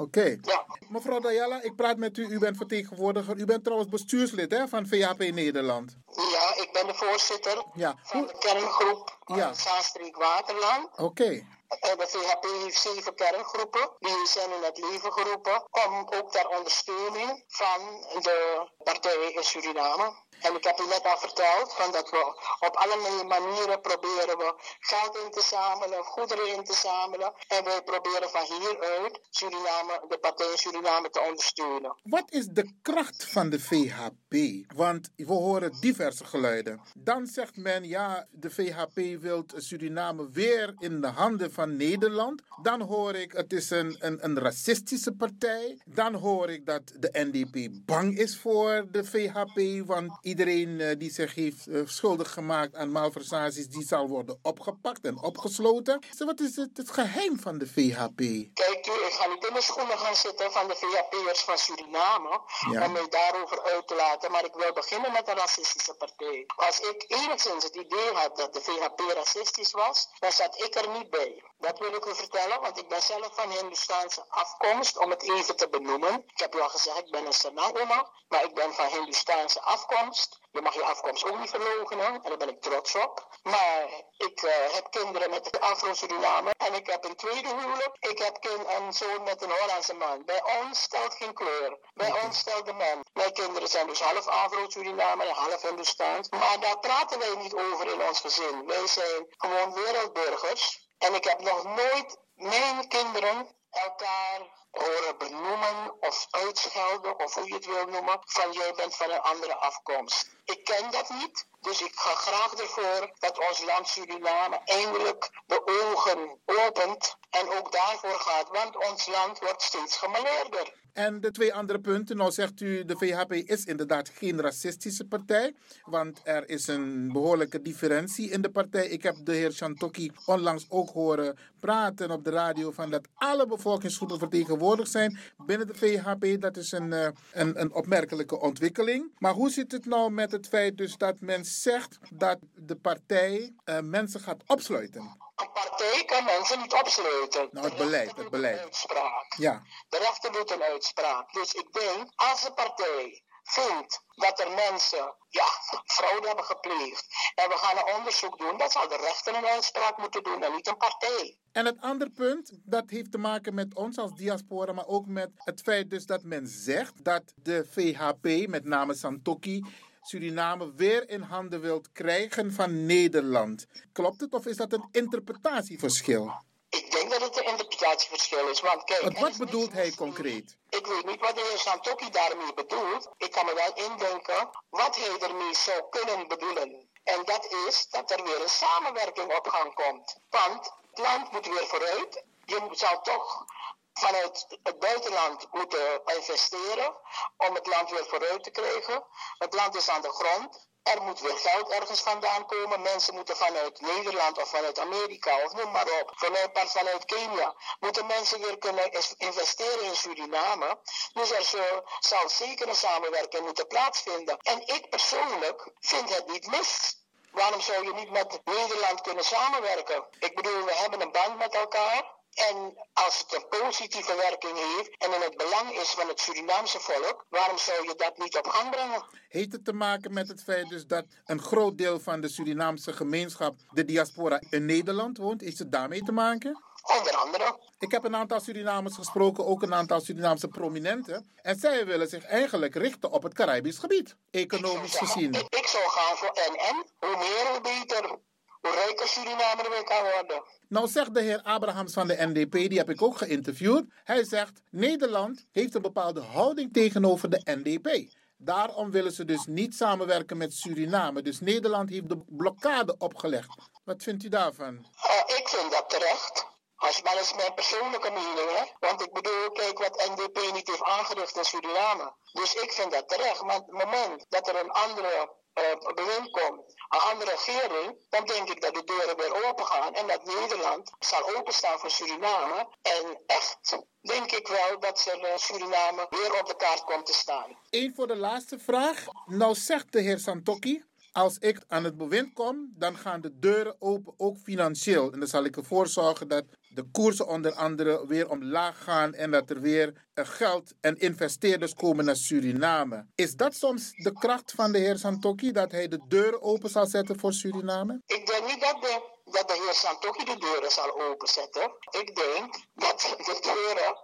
Oké. 0.00 0.36
Ja. 0.42 0.64
Mevrouw 0.88 1.20
Dayala, 1.20 1.62
ik 1.62 1.76
praat 1.76 1.96
met 1.96 2.16
u. 2.18 2.26
U 2.26 2.38
bent 2.38 2.56
vertegenwoordiger. 2.56 3.36
U 3.36 3.44
bent 3.44 3.64
trouwens 3.64 3.90
bestuurslid 3.90 4.50
hè, 4.50 4.68
van 4.68 4.86
VHP 4.86 5.18
Nederland. 5.18 5.96
Ja, 6.06 6.62
ik 6.62 6.68
ben 6.72 6.86
de 6.86 6.94
voorzitter 6.94 7.64
Ja. 7.74 7.94
van 8.02 8.26
de 8.26 8.36
kerngroep 8.38 9.18
Ja. 9.26 9.36
ja. 9.36 9.52
Zaanstreek 9.54 10.16
Waterland. 10.16 10.88
Oké. 10.96 11.42
De 11.78 12.06
VHP 12.08 12.44
heeft 12.62 12.80
zeven 12.80 13.14
kerngroepen. 13.14 13.90
Die 13.98 14.26
zijn 14.26 14.50
in 14.50 14.62
het 14.62 14.78
leven 14.78 15.12
geroepen 15.12 15.68
om 15.70 16.06
ook 16.18 16.32
ter 16.32 16.48
ondersteuning 16.48 17.44
van 17.46 17.80
de 18.22 18.68
partijen 18.84 19.34
in 19.34 19.44
Suriname. 19.44 20.28
En 20.40 20.54
ik 20.54 20.64
heb 20.64 20.80
u 20.80 20.86
net 20.86 21.04
al 21.04 21.18
verteld 21.18 21.72
van 21.72 21.92
dat 21.92 22.10
we 22.10 22.22
op 22.60 22.76
allerlei 22.76 23.24
manieren 23.24 23.80
proberen 23.80 24.38
we 24.38 24.54
geld 24.80 25.16
in 25.24 25.30
te 25.30 25.42
zamelen, 25.42 26.04
goederen 26.04 26.56
in 26.56 26.64
te 26.64 26.74
zamelen. 26.74 27.32
En 27.48 27.64
wij 27.64 27.82
proberen 27.82 28.30
van 28.30 28.44
hieruit 28.44 29.20
Suriname, 29.30 30.04
de 30.08 30.18
partij 30.18 30.50
in 30.50 30.58
Suriname 30.58 31.10
te 31.10 31.20
ondersteunen. 31.20 32.00
Wat 32.02 32.30
is 32.30 32.46
de 32.46 32.78
kracht 32.82 33.24
van 33.24 33.50
de 33.50 33.60
VHP? 33.60 34.34
Want 34.76 35.10
we 35.16 35.32
horen 35.32 35.80
diverse 35.80 36.24
geluiden. 36.24 36.80
Dan 36.94 37.26
zegt 37.26 37.56
men, 37.56 37.84
ja, 37.84 38.26
de 38.30 38.50
VHP 38.50 39.20
wil 39.20 39.44
Suriname 39.56 40.30
weer 40.30 40.74
in 40.78 41.00
de 41.00 41.06
handen 41.06 41.52
van 41.52 41.59
Nederland. 41.66 42.42
Dan 42.62 42.80
hoor 42.80 43.14
ik, 43.14 43.32
het 43.32 43.52
is 43.52 43.70
een, 43.70 43.96
een, 43.98 44.24
een 44.24 44.38
racistische 44.38 45.12
partij. 45.12 45.80
Dan 45.84 46.14
hoor 46.14 46.50
ik 46.50 46.66
dat 46.66 46.82
de 46.98 47.08
NDP 47.12 47.68
bang 47.86 48.18
is 48.18 48.38
voor 48.38 48.86
de 48.90 49.04
VHP. 49.04 49.86
Want 49.86 50.12
iedereen 50.22 50.80
eh, 50.80 50.98
die 50.98 51.10
zich 51.12 51.34
heeft 51.34 51.66
eh, 51.66 51.80
schuldig 51.84 52.32
gemaakt 52.32 52.74
aan 52.74 52.90
malversaties, 52.90 53.68
die 53.68 53.86
zal 53.86 54.08
worden 54.08 54.38
opgepakt 54.42 55.04
en 55.04 55.22
opgesloten. 55.22 56.00
Dus 56.10 56.18
wat 56.26 56.40
is 56.40 56.56
het, 56.56 56.76
het 56.76 56.90
geheim 56.90 57.38
van 57.40 57.58
de 57.58 57.66
VHP? 57.66 58.16
Kijk 58.54 58.86
u, 58.86 58.92
ik 59.06 59.12
ga 59.18 59.26
niet 59.26 59.46
in 59.48 59.54
de 59.54 59.62
schoenen 59.62 59.98
gaan 59.98 60.14
zitten 60.16 60.52
van 60.52 60.68
de 60.68 60.74
VHP'ers 60.74 61.40
van 61.40 61.58
Suriname 61.58 62.40
Ja. 62.70 62.84
om 62.86 62.92
mij 62.92 63.06
daarover 63.08 63.62
uit 63.62 63.88
te 63.88 63.94
laten, 63.94 64.30
maar 64.30 64.44
ik 64.44 64.54
wil 64.54 64.72
beginnen 64.72 65.12
met 65.12 65.28
een 65.28 65.34
racistische 65.36 65.94
partij. 65.94 66.44
Als 66.56 66.78
ik 66.80 67.04
enigszins 67.08 67.64
het 67.64 67.74
idee 67.74 68.10
had 68.12 68.36
dat 68.36 68.54
de 68.54 68.60
VHP 68.60 69.00
racistisch 69.14 69.72
was, 69.72 70.08
dan 70.18 70.32
zat 70.32 70.62
ik 70.64 70.74
er 70.74 70.88
niet 70.98 71.10
bij. 71.10 71.42
Dat 71.60 71.78
wil 71.78 71.94
ik 71.94 72.04
u 72.04 72.14
vertellen, 72.14 72.60
want 72.60 72.78
ik 72.78 72.88
ben 72.88 73.02
zelf 73.02 73.34
van 73.34 73.50
Hindustaanse 73.50 74.24
afkomst, 74.28 74.98
om 74.98 75.10
het 75.10 75.22
even 75.22 75.56
te 75.56 75.68
benoemen. 75.68 76.24
Ik 76.26 76.38
heb 76.38 76.54
u 76.54 76.60
al 76.60 76.68
gezegd, 76.68 76.98
ik 76.98 77.10
ben 77.10 77.26
een 77.26 77.32
Sanagoma, 77.32 78.10
maar 78.28 78.44
ik 78.44 78.54
ben 78.54 78.74
van 78.74 78.86
Hindustaanse 78.86 79.60
afkomst. 79.60 80.38
Je 80.50 80.60
mag 80.60 80.74
je 80.74 80.84
afkomst 80.84 81.24
ook 81.24 81.38
niet 81.38 81.50
verloochenen, 81.50 82.06
en 82.06 82.22
daar 82.22 82.36
ben 82.36 82.48
ik 82.48 82.60
trots 82.60 82.94
op. 82.94 83.28
Maar 83.42 84.04
ik 84.16 84.42
eh, 84.42 84.74
heb 84.74 84.90
kinderen 84.90 85.30
met 85.30 85.60
Afro-Suriname 85.60 86.50
en 86.56 86.74
ik 86.74 86.86
heb 86.86 87.04
een 87.04 87.16
tweede 87.16 87.48
huwelijk. 87.48 87.96
Ik 87.98 88.18
heb 88.18 88.38
een 88.66 88.92
zoon 88.92 89.22
met 89.22 89.42
een 89.42 89.50
Hollandse 89.50 89.94
man. 89.94 90.24
Bij 90.24 90.42
ons 90.60 90.82
stelt 90.82 91.14
geen 91.14 91.34
kleur. 91.34 91.78
Bij 91.94 92.22
ons 92.24 92.38
stelt 92.38 92.66
de 92.66 92.72
man. 92.72 93.04
Mijn 93.12 93.32
kinderen 93.32 93.68
zijn 93.68 93.86
dus 93.86 94.00
half 94.00 94.26
Afro-Suriname 94.26 95.24
en 95.24 95.34
half 95.34 95.62
Hindustaans. 95.62 96.28
Maar 96.28 96.60
daar 96.60 96.78
praten 96.78 97.18
wij 97.18 97.34
niet 97.36 97.54
over 97.54 97.92
in 97.92 98.02
ons 98.02 98.20
gezin. 98.20 98.66
Wij 98.66 98.86
zijn 98.86 99.26
gewoon 99.28 99.74
wereldburgers. 99.74 100.88
En 101.00 101.14
ik 101.14 101.24
heb 101.24 101.40
nog 101.40 101.64
nooit 101.64 102.18
mijn 102.34 102.88
kinderen 102.88 103.56
elkaar 103.70 104.40
horen 104.70 105.18
benoemen 105.18 105.96
of 106.00 106.26
uitschelden, 106.30 107.18
of 107.18 107.34
hoe 107.34 107.46
je 107.46 107.54
het 107.54 107.66
wil 107.66 107.86
noemen, 107.86 108.20
van 108.24 108.52
jij 108.52 108.72
bent 108.74 108.96
van 108.96 109.10
een 109.10 109.20
andere 109.20 109.54
afkomst. 109.56 110.30
Ik 110.44 110.64
ken 110.64 110.90
dat 110.90 111.08
niet, 111.08 111.46
dus 111.60 111.80
ik 111.82 111.92
ga 111.94 112.14
graag 112.14 112.52
ervoor 112.52 113.10
dat 113.18 113.38
ons 113.48 113.60
land 113.60 113.88
Suriname 113.88 114.60
eindelijk 114.64 115.30
de 115.46 115.66
ogen 115.66 116.40
lopend 116.46 117.16
en 117.30 117.50
ook 117.50 117.72
daarvoor 117.72 118.20
gaat, 118.20 118.48
want 118.48 118.76
ons 118.76 119.06
land 119.06 119.38
wordt 119.38 119.62
steeds 119.62 119.96
gemaleerder. 119.96 120.79
En 120.92 121.20
de 121.20 121.30
twee 121.30 121.54
andere 121.54 121.80
punten, 121.80 122.16
nou 122.16 122.30
zegt 122.30 122.60
u, 122.60 122.84
de 122.84 122.96
VHP 122.96 123.32
is 123.32 123.64
inderdaad 123.64 124.08
geen 124.08 124.40
racistische 124.40 125.04
partij, 125.04 125.54
want 125.84 126.20
er 126.24 126.48
is 126.48 126.66
een 126.66 127.12
behoorlijke 127.12 127.62
differentie 127.62 128.30
in 128.30 128.42
de 128.42 128.50
partij. 128.50 128.88
Ik 128.88 129.02
heb 129.02 129.16
de 129.24 129.32
heer 129.32 129.52
Shantoki 129.52 130.10
onlangs 130.26 130.66
ook 130.68 130.90
horen 130.90 131.36
praten 131.60 132.10
op 132.10 132.24
de 132.24 132.30
radio 132.30 132.70
van 132.70 132.90
dat 132.90 133.08
alle 133.14 133.46
bevolkingsgroepen 133.46 134.18
vertegenwoordigd 134.18 134.90
zijn 134.90 135.18
binnen 135.46 135.66
de 135.66 135.74
VHP. 135.74 136.40
Dat 136.40 136.56
is 136.56 136.72
een, 136.72 136.92
eh, 136.92 137.08
een, 137.32 137.60
een 137.60 137.72
opmerkelijke 137.72 138.40
ontwikkeling. 138.40 139.12
Maar 139.18 139.32
hoe 139.32 139.50
zit 139.50 139.72
het 139.72 139.86
nou 139.86 140.10
met 140.10 140.32
het 140.32 140.48
feit 140.48 140.76
dus 140.76 140.96
dat 140.96 141.20
men 141.20 141.44
zegt 141.44 141.98
dat 142.14 142.38
de 142.54 142.76
partij 142.76 143.52
eh, 143.64 143.80
mensen 143.80 144.20
gaat 144.20 144.42
opsluiten? 144.46 145.16
Een 145.40 145.52
partij 145.52 146.04
kan 146.04 146.24
mensen 146.24 146.58
niet 146.58 146.72
opsluiten. 146.72 147.48
Nou, 147.50 147.66
het 147.66 147.76
De 147.76 147.84
beleid, 147.84 148.16
het 148.16 148.30
beleid. 148.30 148.58
Uitspraak. 148.58 149.34
Ja. 149.36 149.62
De 149.88 149.98
rechter 149.98 150.32
doet 150.32 150.50
een 150.50 150.62
uitspraak. 150.62 151.32
Dus 151.32 151.52
ik 151.52 151.72
denk, 151.72 152.12
als 152.16 152.44
een 152.44 152.54
partij 152.54 153.22
vindt 153.42 154.04
dat 154.14 154.40
er 154.40 154.50
mensen 154.50 155.14
ja, 155.28 155.44
fraude 155.84 156.26
hebben 156.26 156.44
gepleegd 156.44 157.06
en 157.34 157.48
we 157.48 157.56
gaan 157.56 157.76
een 157.76 157.94
onderzoek 157.94 158.38
doen, 158.38 158.58
dan 158.58 158.70
zal 158.70 158.88
de 158.88 158.96
rechter 158.96 159.34
een 159.34 159.46
uitspraak 159.46 159.98
moeten 159.98 160.22
doen 160.22 160.42
en 160.42 160.52
niet 160.52 160.66
een 160.66 160.76
partij. 160.76 161.38
En 161.52 161.66
het 161.66 161.80
andere 161.80 162.10
punt, 162.10 162.50
dat 162.64 162.90
heeft 162.90 163.12
te 163.12 163.18
maken 163.18 163.54
met 163.54 163.74
ons 163.74 163.98
als 163.98 164.12
diaspora, 164.12 164.72
maar 164.72 164.86
ook 164.86 165.06
met 165.06 165.30
het 165.34 165.60
feit 165.60 165.90
dus 165.90 166.06
dat 166.06 166.22
men 166.22 166.46
zegt 166.46 167.04
dat 167.04 167.22
de 167.36 167.66
VHP, 167.70 168.48
met 168.48 168.64
name 168.64 168.94
Santoki, 168.94 169.64
Suriname 170.02 170.72
weer 170.74 171.08
in 171.08 171.22
handen 171.22 171.60
wilt 171.60 171.92
krijgen 171.92 172.52
van 172.52 172.86
Nederland. 172.86 173.66
Klopt 173.92 174.20
het 174.20 174.34
of 174.34 174.46
is 174.46 174.56
dat 174.56 174.72
een 174.72 174.88
interpretatieverschil? 174.92 176.32
Ik 176.68 176.90
denk 176.90 177.10
dat 177.10 177.20
het 177.20 177.36
een 177.38 177.50
interpretatieverschil 177.50 178.48
is, 178.48 178.60
want 178.60 178.84
kijk... 178.84 179.18
Wat 179.18 179.36
bedoelt 179.36 179.72
hij 179.72 179.90
concreet? 179.90 180.56
Ik 180.68 180.86
weet 180.86 181.06
niet 181.06 181.20
wat 181.20 181.34
de 181.34 181.48
heer 181.48 181.58
Santoki 181.58 182.10
daarmee 182.10 182.54
bedoelt. 182.54 183.10
Ik 183.16 183.30
kan 183.30 183.44
me 183.46 183.54
wel 183.54 183.86
indenken 183.90 184.50
wat 184.70 184.96
hij 184.96 185.28
ermee 185.28 185.54
zou 185.54 185.82
kunnen 185.90 186.28
bedoelen. 186.28 186.88
En 187.04 187.22
dat 187.24 187.48
is 187.66 187.86
dat 187.90 188.10
er 188.10 188.22
weer 188.24 188.42
een 188.42 188.48
samenwerking 188.48 189.36
op 189.36 189.46
gang 189.48 189.74
komt. 189.74 190.16
Want 190.30 190.72
het 190.90 190.98
land 190.98 191.32
moet 191.32 191.46
weer 191.46 191.66
vooruit. 191.66 192.24
Je 192.44 192.68
zal 192.72 193.00
toch 193.00 193.44
vanuit 193.92 194.46
het 194.62 194.78
buitenland 194.78 195.46
moeten 195.50 196.00
investeren 196.04 196.96
om 197.36 197.54
het 197.54 197.66
land 197.66 197.90
weer 197.90 198.06
vooruit 198.06 198.44
te 198.44 198.50
krijgen. 198.50 199.04
Het 199.38 199.54
land 199.54 199.74
is 199.76 199.88
aan 199.88 200.02
de 200.02 200.12
grond. 200.12 200.68
Er 200.82 201.02
moet 201.02 201.20
weer 201.20 201.36
geld 201.38 201.68
ergens 201.68 202.00
vandaan 202.00 202.46
komen. 202.46 202.82
Mensen 202.82 203.14
moeten 203.14 203.36
vanuit 203.36 203.80
Nederland 203.80 204.38
of 204.38 204.48
vanuit 204.48 204.78
Amerika 204.78 205.44
of 205.44 205.52
noem 205.52 205.70
maar 205.70 206.00
op, 206.00 206.12
vanuit, 206.14 206.50
vanuit 206.70 207.04
Kenia, 207.04 207.54
moeten 207.80 208.06
mensen 208.06 208.40
weer 208.40 208.58
kunnen 208.58 208.90
investeren 209.16 209.82
in 209.84 209.96
Suriname. 209.96 210.78
Dus 211.12 211.30
er 211.30 211.42
zo- 211.44 211.82
zal 211.98 212.28
zeker 212.28 212.68
een 212.68 212.74
samenwerking 212.76 213.44
moeten 213.44 213.66
plaatsvinden. 213.66 214.38
En 214.38 214.66
ik 214.66 214.88
persoonlijk 214.90 215.72
vind 215.80 216.14
het 216.14 216.26
niet 216.26 216.46
mis. 216.46 216.98
Waarom 217.32 217.60
zou 217.60 217.84
je 217.84 217.92
niet 217.94 218.10
met 218.10 218.40
Nederland 218.44 219.00
kunnen 219.00 219.24
samenwerken? 219.24 220.04
Ik 220.18 220.34
bedoel, 220.34 220.64
we 220.64 220.74
hebben 220.74 221.00
een 221.00 221.12
band 221.12 221.38
met 221.38 221.54
elkaar. 221.54 222.18
En 222.34 222.74
als 222.92 223.18
het 223.18 223.34
een 223.34 223.60
positieve 223.60 224.14
werking 224.16 224.56
heeft 224.56 224.96
en 224.98 225.14
in 225.14 225.20
het 225.20 225.36
belang 225.36 225.70
is 225.70 225.90
van 225.90 226.08
het 226.08 226.20
Surinaamse 226.20 226.80
volk, 226.80 227.26
waarom 227.28 227.58
zou 227.58 227.88
je 227.88 227.94
dat 227.96 228.18
niet 228.18 228.36
op 228.36 228.46
gang 228.46 228.70
brengen? 228.70 229.04
Heeft 229.28 229.52
het 229.52 229.64
te 229.64 229.72
maken 229.72 230.12
met 230.12 230.28
het 230.28 230.42
feit 230.42 230.68
dus 230.68 230.86
dat 230.86 231.04
een 231.24 231.42
groot 231.42 231.78
deel 231.78 232.00
van 232.00 232.20
de 232.20 232.28
Surinaamse 232.28 232.92
gemeenschap, 232.92 233.54
de 233.70 233.84
diaspora, 233.84 234.42
in 234.50 234.64
Nederland 234.64 235.18
woont? 235.18 235.40
Heeft 235.40 235.58
het 235.58 235.72
daarmee 235.72 236.02
te 236.02 236.12
maken? 236.12 236.62
Onder 236.98 237.16
andere. 237.16 237.58
Ik 237.78 237.90
heb 237.90 238.04
een 238.04 238.16
aantal 238.16 238.40
Surinamers 238.40 238.94
gesproken, 238.94 239.46
ook 239.46 239.62
een 239.62 239.74
aantal 239.74 240.00
Surinaamse 240.00 240.48
prominenten. 240.48 241.30
En 241.42 241.58
zij 241.58 241.86
willen 241.86 242.08
zich 242.08 242.24
eigenlijk 242.24 242.74
richten 242.74 243.10
op 243.10 243.22
het 243.22 243.34
Caribisch 243.34 243.78
gebied, 243.78 244.16
economisch 244.30 244.96
gezien. 244.96 245.32
Ik, 245.32 245.54
ik 245.54 245.66
zou 245.66 245.84
gaan 245.88 246.16
voor 246.16 246.32
NN. 246.34 246.86
Hoe 246.98 247.16
meer, 247.16 247.50
hoe 247.50 247.60
beter. 247.60 248.18
Hoe 248.60 248.74
rijker 248.74 249.08
Suriname 249.08 249.62
er 249.62 249.70
weer 249.70 249.84
kan 249.84 250.02
worden. 250.02 250.42
Nou 250.68 250.88
zegt 250.88 251.14
de 251.14 251.20
heer 251.20 251.42
Abrahams 251.42 251.92
van 251.92 252.06
de 252.06 252.16
NDP, 252.18 252.52
die 252.52 252.78
heb 252.78 252.90
ik 252.90 253.02
ook 253.02 253.16
geïnterviewd. 253.16 253.84
Hij 254.04 254.24
zegt, 254.24 254.60
Nederland 254.70 255.46
heeft 255.52 255.74
een 255.74 255.82
bepaalde 255.82 256.20
houding 256.20 256.72
tegenover 256.72 257.30
de 257.30 257.40
NDP. 257.44 258.10
Daarom 258.36 258.90
willen 258.90 259.12
ze 259.12 259.24
dus 259.24 259.46
niet 259.46 259.74
samenwerken 259.74 260.36
met 260.36 260.54
Suriname. 260.54 261.22
Dus 261.22 261.40
Nederland 261.40 261.90
heeft 261.90 262.08
de 262.08 262.22
blokkade 262.26 262.94
opgelegd. 262.98 263.54
Wat 263.84 264.02
vindt 264.02 264.24
u 264.24 264.28
daarvan? 264.28 264.86
Eh, 265.02 265.36
ik 265.38 265.48
vind 265.48 265.70
dat 265.70 265.90
terecht. 265.90 266.46
Als, 266.76 267.02
maar 267.02 267.14
dat 267.14 267.22
is 267.22 267.34
mijn 267.34 267.54
persoonlijke 267.54 268.10
mening, 268.10 268.50
hè. 268.56 268.64
Want 268.88 269.00
ik 269.02 269.12
bedoel, 269.12 269.50
kijk 269.52 269.78
wat 269.78 270.10
NDP 270.10 270.52
niet 270.52 270.68
heeft 270.68 270.82
aangericht 270.82 271.36
in 271.36 271.44
Suriname. 271.44 272.14
Dus 272.32 272.54
ik 272.54 272.72
vind 272.72 272.92
dat 272.92 273.08
terecht. 273.08 273.42
Maar 273.42 273.54
het 273.54 273.70
moment 273.70 274.26
dat 274.28 274.48
er 274.48 274.56
een 274.60 274.70
andere 274.70 275.32
eh, 275.52 275.94
bewind 275.94 276.30
komt, 276.30 276.74
een 276.88 277.00
andere 277.12 277.30
regering, 277.30 277.96
dan 278.08 278.24
denk 278.26 278.48
ik 278.48 278.60
dat 278.60 278.74
de 278.74 278.84
deuren 278.84 279.16
weer 279.16 279.48
open 279.48 279.66
gaan. 279.66 279.94
En 279.94 280.06
dat 280.06 280.24
Nederland 280.24 280.90
zal 280.98 281.36
openstaan 281.36 281.78
voor 281.78 281.90
Suriname. 281.90 282.68
En 282.82 283.20
echt 283.26 283.78
denk 284.00 284.32
ik 284.32 284.48
wel 284.48 284.80
dat 284.80 285.18
eh, 285.22 285.36
Suriname 285.36 286.06
weer 286.10 286.40
op 286.40 286.46
de 286.46 286.56
kaart 286.56 286.84
komt 286.84 287.06
te 287.06 287.12
staan. 287.12 287.58
Eén 287.70 287.94
voor 287.94 288.06
de 288.06 288.16
laatste 288.16 288.58
vraag. 288.58 289.06
Nou 289.26 289.54
zegt 289.54 289.92
de 289.92 290.00
heer 290.00 290.18
Santoki, 290.18 290.84
als 291.12 291.38
ik 291.38 291.64
aan 291.68 291.84
het 291.84 291.96
bewind 291.96 292.32
kom, 292.32 292.72
dan 292.76 292.96
gaan 292.96 293.20
de 293.20 293.38
deuren 293.38 293.76
open, 293.78 294.14
ook 294.16 294.38
financieel. 294.38 295.12
En 295.12 295.18
dan 295.18 295.28
zal 295.28 295.44
ik 295.44 295.56
ervoor 295.56 295.86
zorgen 295.86 296.28
dat 296.28 296.44
de 296.72 296.90
koersen 296.92 297.26
onder 297.26 297.52
andere 297.52 298.06
weer 298.06 298.28
omlaag 298.28 298.82
gaan 298.84 299.14
en 299.14 299.30
dat 299.30 299.50
er 299.50 299.60
weer 299.60 300.08
eh, 300.14 300.24
geld 300.26 300.72
en 300.80 300.96
investeerders 300.96 301.74
komen 301.74 302.04
naar 302.04 302.16
Suriname. 302.16 303.06
Is 303.14 303.34
dat 303.34 303.54
soms 303.54 303.90
de 303.90 304.12
kracht 304.12 304.52
van 304.52 304.72
de 304.72 304.78
heer 304.78 304.98
Santoki, 304.98 305.52
dat 305.52 305.72
hij 305.72 305.88
de 305.88 306.00
deuren 306.08 306.42
open 306.42 306.70
zal 306.70 306.86
zetten 306.86 307.18
voor 307.18 307.32
Suriname? 307.32 308.02
Ik 308.06 308.26
denk 308.26 308.46
niet 308.46 308.60
dat 308.60 308.82
de, 308.82 309.02
dat 309.24 309.48
de 309.48 309.54
heer 309.64 309.74
Santoki 309.74 310.24
de 310.24 310.38
deuren 310.38 310.70
zal 310.70 311.00
openzetten. 311.00 311.62
Ik 311.90 312.14
denk 312.16 312.54
dat 312.74 313.00
de 313.16 313.38
deuren 313.40 313.96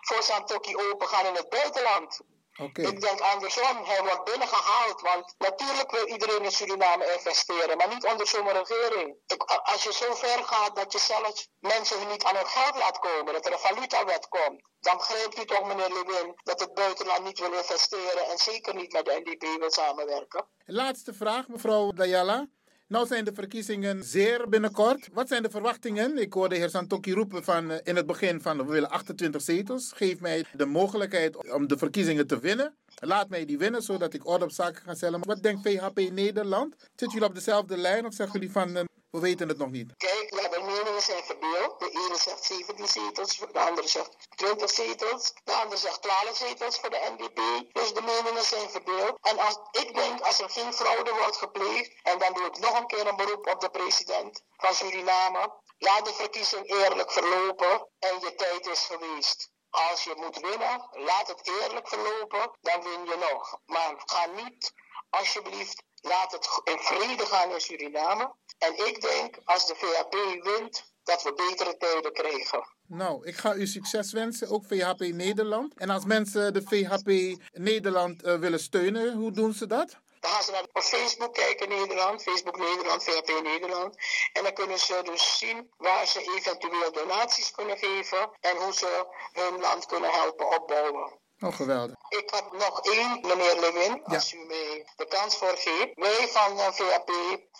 voor 0.00 0.22
Santoki 0.22 0.76
open 0.76 1.08
gaan 1.08 1.26
in 1.26 1.34
het 1.34 1.48
buitenland. 1.48 2.20
Ik 2.62 3.00
denk 3.00 3.20
andersom, 3.20 3.84
hij 3.84 4.02
wordt 4.02 4.24
binnengehaald. 4.24 5.00
Want 5.00 5.34
natuurlijk 5.38 5.90
wil 5.90 6.06
iedereen 6.06 6.44
in 6.44 6.50
Suriname 6.50 7.12
investeren, 7.12 7.76
maar 7.76 7.88
niet 7.88 8.04
onder 8.04 8.26
zo'n 8.26 8.48
regering. 8.48 9.16
Ik, 9.26 9.42
als 9.42 9.82
je 9.84 9.92
zo 9.92 10.14
ver 10.14 10.44
gaat 10.44 10.76
dat 10.76 10.92
je 10.92 10.98
zelfs 10.98 11.48
mensen 11.60 12.08
niet 12.08 12.24
aan 12.24 12.36
hun 12.36 12.46
geld 12.46 12.76
laat 12.76 12.98
komen, 12.98 13.32
dat 13.32 13.46
er 13.46 13.52
een 13.52 13.58
valutawet 13.58 14.28
komt, 14.28 14.62
dan 14.80 14.96
begrijpt 14.96 15.38
u 15.38 15.44
toch, 15.44 15.66
meneer 15.66 15.88
Lewin, 15.88 16.34
dat 16.42 16.60
het 16.60 16.74
buitenland 16.74 17.24
niet 17.24 17.38
wil 17.38 17.52
investeren 17.52 18.28
en 18.30 18.38
zeker 18.38 18.74
niet 18.74 18.92
met 18.92 19.04
de 19.04 19.20
NDP 19.24 19.58
wil 19.58 19.70
samenwerken. 19.70 20.46
Laatste 20.64 21.14
vraag, 21.14 21.48
mevrouw 21.48 21.92
Dayala. 21.92 22.46
Nou 22.94 23.06
zijn 23.06 23.24
de 23.24 23.34
verkiezingen 23.34 24.04
zeer 24.04 24.48
binnenkort. 24.48 25.08
Wat 25.12 25.28
zijn 25.28 25.42
de 25.42 25.50
verwachtingen? 25.50 26.18
Ik 26.18 26.32
hoorde 26.32 26.54
de 26.54 26.60
heer 26.60 26.70
Santoki 26.70 27.12
roepen 27.12 27.44
van, 27.44 27.70
eh, 27.70 27.78
in 27.82 27.96
het 27.96 28.06
begin 28.06 28.40
van 28.40 28.56
we 28.56 28.64
willen 28.64 28.90
28 28.90 29.42
zetels. 29.42 29.92
Geef 29.94 30.20
mij 30.20 30.44
de 30.52 30.66
mogelijkheid 30.66 31.52
om 31.52 31.66
de 31.66 31.78
verkiezingen 31.78 32.26
te 32.26 32.38
winnen. 32.38 32.74
Laat 32.94 33.28
mij 33.28 33.44
die 33.44 33.58
winnen, 33.58 33.82
zodat 33.82 34.14
ik 34.14 34.26
orde 34.26 34.44
op 34.44 34.50
zaken 34.50 34.82
kan 34.84 34.96
stellen. 34.96 35.20
Wat 35.24 35.42
denkt 35.42 35.62
VHP 35.62 36.10
Nederland? 36.12 36.74
Zitten 36.78 37.10
jullie 37.10 37.28
op 37.28 37.34
dezelfde 37.34 37.76
lijn 37.76 38.06
of 38.06 38.14
zeggen 38.14 38.40
jullie 38.40 38.54
van, 38.54 38.76
eh, 38.76 38.84
we 39.10 39.20
weten 39.20 39.48
het 39.48 39.58
nog 39.58 39.70
niet? 39.70 39.92
Kijk, 39.96 40.28
meningen 40.74 41.02
zijn 41.02 41.24
verdeeld. 41.24 41.78
De 41.78 41.90
ene 41.90 42.16
zegt 42.16 42.44
17 42.44 42.88
zetels, 42.88 43.38
de 43.52 43.60
andere 43.60 43.88
zegt 43.88 44.16
20 44.36 44.70
zetels, 44.70 45.32
de 45.44 45.52
andere 45.52 45.76
zegt 45.76 46.02
12 46.02 46.36
zetels 46.36 46.78
voor 46.78 46.90
de 46.90 47.14
NDP. 47.16 47.74
Dus 47.74 47.94
de 47.94 48.02
meningen 48.02 48.44
zijn 48.44 48.70
verdeeld. 48.70 49.18
En 49.20 49.38
als, 49.38 49.58
ik 49.70 49.94
denk, 49.94 50.20
als 50.20 50.40
er 50.40 50.50
geen 50.50 50.72
fraude 50.72 51.12
wordt 51.12 51.36
gepleegd, 51.36 51.92
en 52.02 52.18
dan 52.18 52.32
doe 52.32 52.46
ik 52.46 52.58
nog 52.58 52.78
een 52.78 52.86
keer 52.86 53.06
een 53.06 53.16
beroep 53.16 53.46
op 53.46 53.60
de 53.60 53.70
president 53.70 54.42
van 54.56 54.74
Suriname, 54.74 55.52
laat 55.78 56.04
de 56.04 56.14
verkiezing 56.14 56.70
eerlijk 56.70 57.12
verlopen 57.12 57.88
en 57.98 58.20
je 58.20 58.34
tijd 58.34 58.66
is 58.66 58.80
geweest. 58.80 59.52
Als 59.70 60.04
je 60.04 60.14
moet 60.16 60.40
winnen, 60.40 60.88
laat 60.90 61.28
het 61.28 61.48
eerlijk 61.48 61.88
verlopen, 61.88 62.58
dan 62.60 62.82
win 62.82 63.04
je 63.04 63.16
nog. 63.30 63.58
Maar 63.66 63.94
ga 63.96 64.26
niet, 64.26 64.72
alsjeblieft, 65.10 65.82
laat 66.04 66.32
het 66.32 66.60
in 66.64 66.78
vrede 66.78 67.26
gaan 67.26 67.50
in 67.50 67.60
Suriname. 67.60 68.34
En 68.58 68.86
ik 68.86 69.00
denk, 69.00 69.38
als 69.44 69.66
de 69.66 69.74
VHP 69.74 70.44
wint, 70.44 70.92
dat 71.04 71.22
we 71.22 71.34
betere 71.34 71.76
tijden 71.76 72.12
krijgen. 72.12 72.68
Nou, 72.86 73.26
ik 73.26 73.36
ga 73.36 73.54
u 73.54 73.66
succes 73.66 74.12
wensen, 74.12 74.48
ook 74.48 74.64
VHP 74.64 75.00
Nederland. 75.00 75.78
En 75.78 75.90
als 75.90 76.04
mensen 76.04 76.52
de 76.52 76.62
VHP 76.62 77.38
Nederland 77.52 78.22
eh, 78.22 78.38
willen 78.38 78.60
steunen, 78.60 79.12
hoe 79.14 79.32
doen 79.32 79.52
ze 79.52 79.66
dat? 79.66 79.98
Dan 80.20 80.32
gaan 80.32 80.42
ze 80.42 80.50
naar 80.50 80.62
op 80.72 80.82
Facebook 80.82 81.34
kijken 81.34 81.68
Nederland, 81.68 82.22
Facebook 82.22 82.58
Nederland, 82.58 83.04
VHP 83.04 83.42
Nederland. 83.42 83.96
En 84.32 84.42
dan 84.42 84.52
kunnen 84.52 84.78
ze 84.78 85.00
dus 85.04 85.38
zien 85.38 85.70
waar 85.76 86.06
ze 86.06 86.34
eventueel 86.36 86.92
donaties 86.92 87.50
kunnen 87.50 87.78
geven 87.78 88.30
en 88.40 88.56
hoe 88.56 88.72
ze 88.72 89.06
hun 89.32 89.60
land 89.60 89.86
kunnen 89.86 90.10
helpen 90.10 90.54
opbouwen. 90.54 91.18
Oh, 91.44 91.54
geweldig. 91.54 91.96
Ik 92.08 92.30
heb 92.30 92.52
nog 92.52 92.80
één, 92.80 93.20
meneer 93.20 93.60
Lewin, 93.60 94.04
als 94.04 94.32
u 94.32 94.38
mij 94.38 94.88
de 94.96 95.06
kans 95.06 95.36
voor 95.36 95.56
geeft. 95.56 95.94
Wij 95.94 96.28
van 96.28 96.58
uh, 96.58 96.72
VAP 96.72 97.10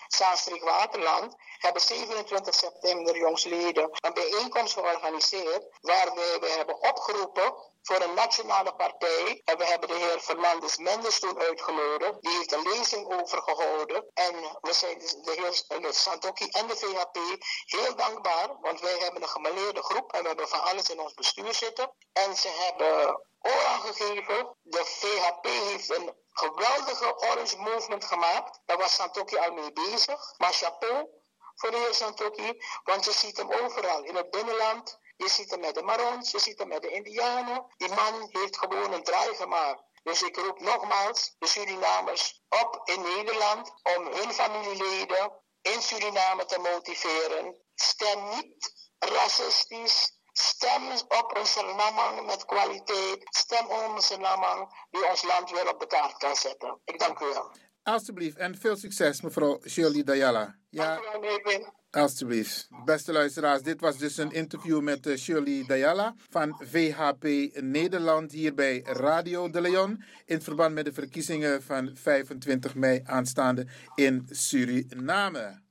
Zaanstreek 0.09 0.63
Waterland 0.63 1.35
hebben 1.59 1.83
27 1.83 2.55
september 2.55 3.17
jongsleden 3.17 3.91
een 3.93 4.15
bijeenkomst 4.15 4.73
georganiseerd 4.73 5.65
waarbij 5.81 6.39
we 6.41 6.51
hebben 6.57 6.83
opgeroepen 6.83 7.55
voor 7.83 8.01
een 8.01 8.15
nationale 8.15 8.75
partij. 8.75 9.43
En 9.45 9.59
we 9.59 9.65
hebben 9.65 9.89
de 9.89 9.95
heer 9.95 10.21
Fernandes 10.21 10.77
Mendes 10.77 11.19
toen 11.19 11.39
uitgenodigd. 11.39 12.23
Die 12.23 12.37
heeft 12.37 12.53
een 12.53 12.63
lezing 12.63 13.21
over 13.21 13.43
gehouden. 13.43 14.05
En 14.15 14.35
we 14.61 14.73
zijn 14.73 14.99
dus 14.99 15.15
de 15.15 15.33
heer 15.33 15.81
de 15.81 15.93
Santoki 15.93 16.49
en 16.49 16.67
de 16.67 16.77
VHP 16.77 17.17
heel 17.65 17.97
dankbaar. 17.97 18.49
Want 18.61 18.81
wij 18.81 18.99
hebben 18.99 19.23
een 19.23 19.29
gemaleerde 19.29 19.83
groep 19.83 20.13
en 20.13 20.23
we 20.23 20.29
hebben 20.29 20.49
van 20.49 20.61
alles 20.61 20.91
in 20.91 21.01
ons 21.01 21.15
bestuur 21.15 21.55
zitten. 21.55 21.93
En 22.13 22.37
ze 22.37 22.49
hebben 22.49 23.21
aangegeven. 23.53 24.57
De 24.63 24.85
VHP 24.85 25.45
heeft 25.45 25.91
een 25.91 26.15
geweldige 26.31 27.17
Orange 27.17 27.57
Movement 27.57 28.05
gemaakt. 28.05 28.61
Daar 28.67 28.79
was 28.79 28.95
Santoki 28.95 29.37
al 29.37 29.53
mee 29.53 29.73
bezig. 29.73 30.35
Maar 30.39 30.53
chapeau 30.53 31.09
voor 31.55 31.71
de 31.71 31.77
heer 31.77 31.95
Santoki. 31.95 32.63
Want 32.85 33.05
je 33.05 33.13
ziet 33.13 33.37
hem 33.37 33.53
overal. 33.53 34.03
In 34.03 34.15
het 34.17 34.31
binnenland. 34.31 34.99
Je 35.17 35.29
ziet 35.29 35.51
hem 35.51 35.61
met 35.61 35.75
de 35.75 35.83
Marons, 35.83 36.31
je 36.31 36.39
ziet 36.39 36.59
hem 36.59 36.69
met 36.69 36.83
de 36.83 36.89
Indianen. 36.89 37.67
Die 37.77 37.89
man 37.89 38.29
heeft 38.31 38.59
gewoon 38.59 38.93
een 38.93 39.05
draai 39.05 39.35
gemaakt. 39.35 39.83
Dus 40.03 40.23
ik 40.23 40.37
roep 40.37 40.61
nogmaals 40.61 41.35
de 41.39 41.47
Surinamers 41.47 42.43
op 42.49 42.81
in 42.85 43.03
Nederland 43.03 43.73
om 43.97 44.07
hun 44.07 44.33
familieleden 44.33 45.33
in 45.63 45.83
Suriname 45.83 46.45
te 46.45 46.59
motiveren. 46.59 47.63
Stem 47.75 48.29
niet 48.29 48.91
racistisch. 48.99 50.14
Stem 50.37 50.83
op 50.93 51.37
een 51.39 51.47
Surinamang 51.47 52.27
met 52.27 52.45
kwaliteit. 52.45 53.19
Stem 53.31 53.67
op 53.67 53.93
een 53.95 54.03
Surinamang 54.03 54.87
die 54.91 55.09
ons 55.11 55.23
land 55.23 55.51
weer 55.51 55.69
op 55.73 55.81
de 55.81 55.87
kaart 55.87 56.17
kan 56.17 56.37
zetten. 56.37 56.79
Ik 56.85 56.99
dank 56.99 57.21
u 57.21 57.25
wel. 57.25 57.51
Alsjeblieft, 57.83 58.37
en 58.37 58.59
veel 58.59 58.77
succes, 58.77 59.21
mevrouw 59.21 59.61
Shirley 59.69 60.03
Dayala. 60.03 60.57
Ja. 60.71 60.95
Dank 60.95 61.01
u 61.01 61.11
wel, 61.11 61.21
meneer 61.21 61.41
Win. 61.43 61.73
Alsjeblieft. 61.91 62.69
Beste 62.85 63.13
luisteraars, 63.13 63.63
dit 63.63 63.81
was 63.81 63.99
dus 63.99 64.17
een 64.17 64.33
interview 64.33 64.81
met 64.81 65.07
uh, 65.07 65.17
Shirley 65.17 65.65
Dayala 65.67 66.15
van 66.31 66.61
VHP 66.61 67.25
Nederland 67.61 68.33
hier 68.33 68.55
bij 68.55 68.81
Radio 68.85 69.51
de 69.51 69.61
Leon. 69.61 70.05
In 70.25 70.43
verband 70.43 70.75
met 70.75 70.85
de 70.85 70.93
verkiezingen 70.93 71.63
van 71.63 71.91
25 71.95 72.75
mei 72.75 73.01
aanstaande 73.05 73.67
in 73.95 74.29
Suriname. 74.31 75.63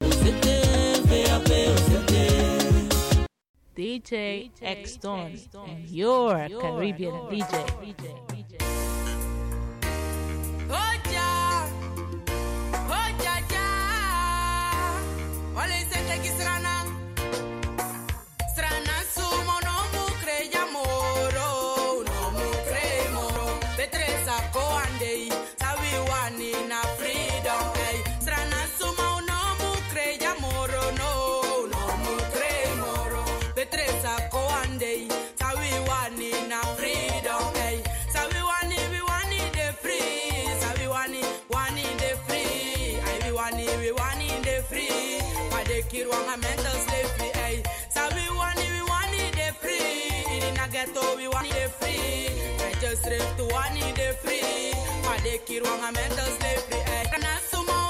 DJ, 3.76 4.52
DJ 4.52 4.52
X 4.62 4.94
Stone, 4.94 5.40
and 5.68 5.90
your, 5.90 6.46
your 6.48 6.62
Caribbean, 6.62 7.14
DJ. 7.14 7.96
DJ. 7.96 8.33
Why 45.94 46.00
they 46.00 46.06
kill 46.06 46.10
one 46.10 46.34
a 46.34 46.38
mental 46.38 46.74
slavery? 46.74 47.30
Hey, 47.36 47.64
sabi 47.90 48.26
wani 48.36 48.66
we 48.74 48.82
wani 48.90 49.30
the 49.38 49.54
free. 49.62 50.48
In 50.50 50.58
a 50.58 50.68
ghetto 50.68 51.18
we 51.18 51.28
wani 51.28 51.50
the 51.50 51.70
free. 51.70 52.34
I 52.66 52.74
just 52.82 53.06
rap 53.06 53.38
to 53.38 53.46
wani 53.54 53.82
the 53.94 54.16
free. 54.22 54.74
Why 55.06 55.20
they 55.24 55.38
kill 55.46 55.64
one 55.66 55.84
a 55.88 55.92
mental 55.92 56.26
slavery? 56.26 56.82
Hey, 56.90 57.06
kana 57.12 57.38
sumo 57.52 57.68
no 57.68 57.74
mu 57.78 57.83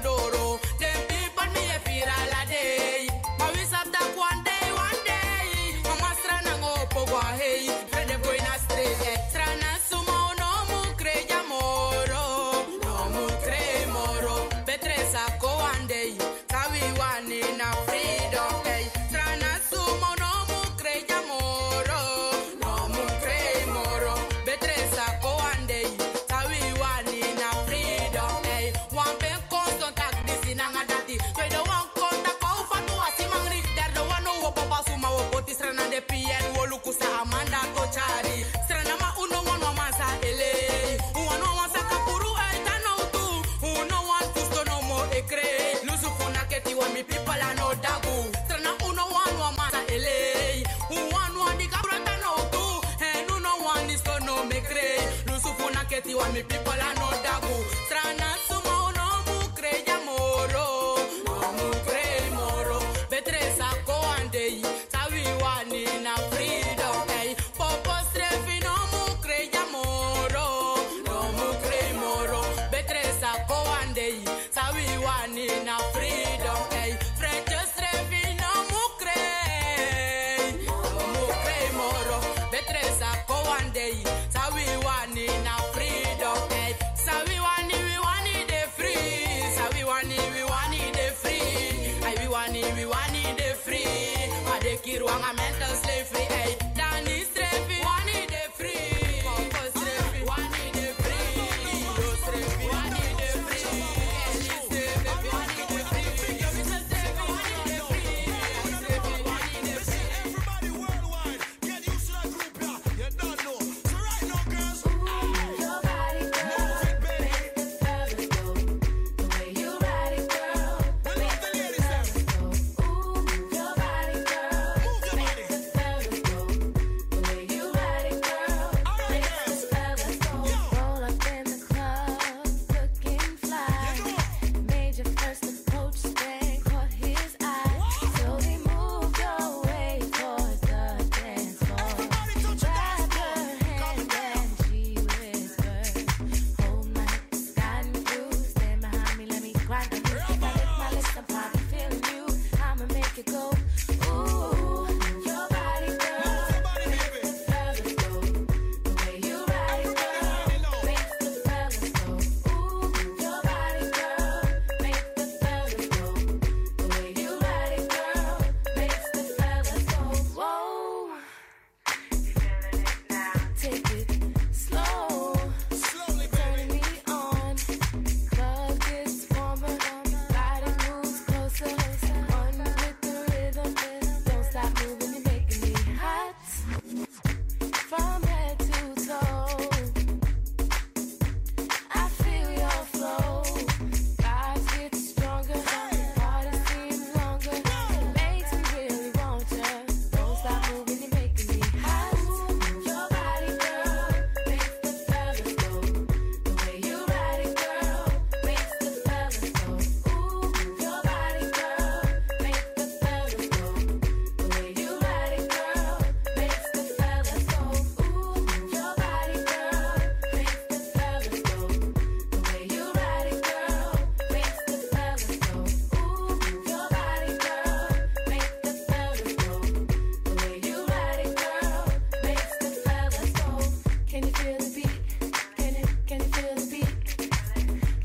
no 0.00 0.30
door 0.30 0.41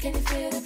Can 0.07 0.15
you 0.15 0.21
feel 0.21 0.56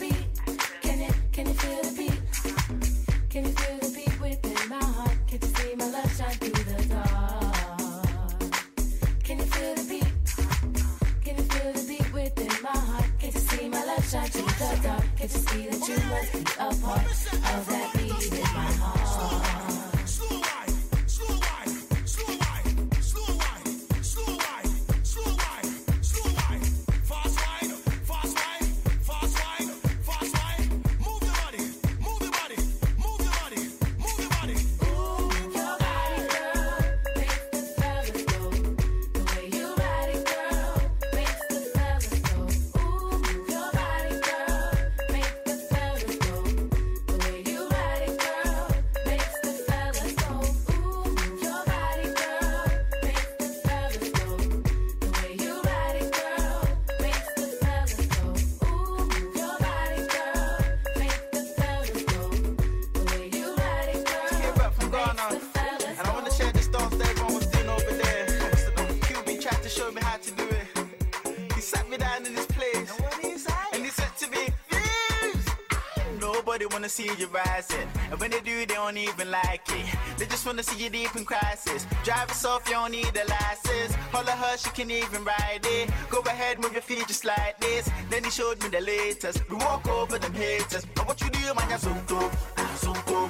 see 76.92 77.10
you 77.18 77.28
rising. 77.28 77.88
And 78.12 78.20
when 78.20 78.32
they 78.32 78.42
do, 78.42 78.66
they 78.66 78.76
don't 78.76 78.98
even 78.98 79.32
like 79.32 79.66
it. 79.70 79.86
They 80.18 80.26
just 80.26 80.46
wanna 80.46 80.62
see 80.62 80.84
you 80.84 80.90
deep 80.90 81.16
in 81.16 81.24
crisis. 81.24 81.88
Drive 82.04 82.28
yourself, 82.28 82.68
you 82.68 82.74
don't 82.74 82.92
need 82.92 83.16
a 83.24 83.26
license. 83.40 83.96
Holler 84.12 84.38
her, 84.44 84.58
she 84.58 84.70
can 84.72 84.92
even 84.92 85.24
ride 85.24 85.64
it. 85.64 85.90
Go 86.10 86.20
ahead, 86.20 86.60
move 86.60 86.74
your 86.74 86.82
feet 86.82 87.08
just 87.08 87.24
like 87.24 87.58
this. 87.60 87.90
Then 88.10 88.26
he 88.26 88.30
showed 88.30 88.62
me 88.62 88.70
the 88.70 88.82
latest. 88.82 89.50
We 89.50 89.56
walk 89.56 89.88
over 89.88 90.20
them 90.20 90.34
haters. 90.34 90.86
but 90.94 91.08
what 91.08 91.22
you 91.22 91.30
do, 91.30 91.54
man, 91.56 91.70
ya 91.70 91.78
zonto, 91.78 92.20
ah 92.58 92.78
zonto, 92.84 93.30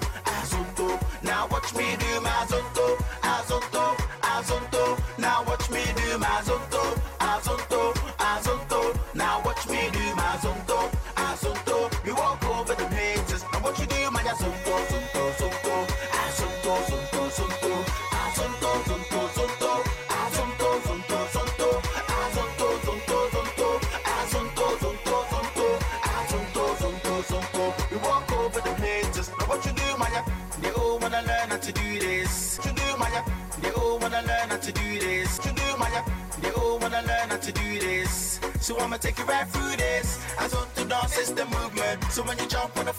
so 0.51 0.65
cool. 0.75 0.99
Ah, 0.99 1.21
now 1.23 1.47
watch 1.51 1.73
me 1.75 1.85
do 1.99 2.21
my. 2.21 2.60
I'ma 38.91 38.97
take 38.97 39.19
you 39.19 39.23
right 39.23 39.47
through 39.47 39.77
this. 39.77 40.19
I 40.37 40.49
zone 40.49 40.67
to 40.75 40.83
dance, 40.83 41.17
it's 41.17 41.31
the 41.31 41.45
movement. 41.45 42.03
So 42.11 42.23
when 42.23 42.37
you 42.37 42.45
jump 42.45 42.75
on 42.75 42.87
the 42.87 42.90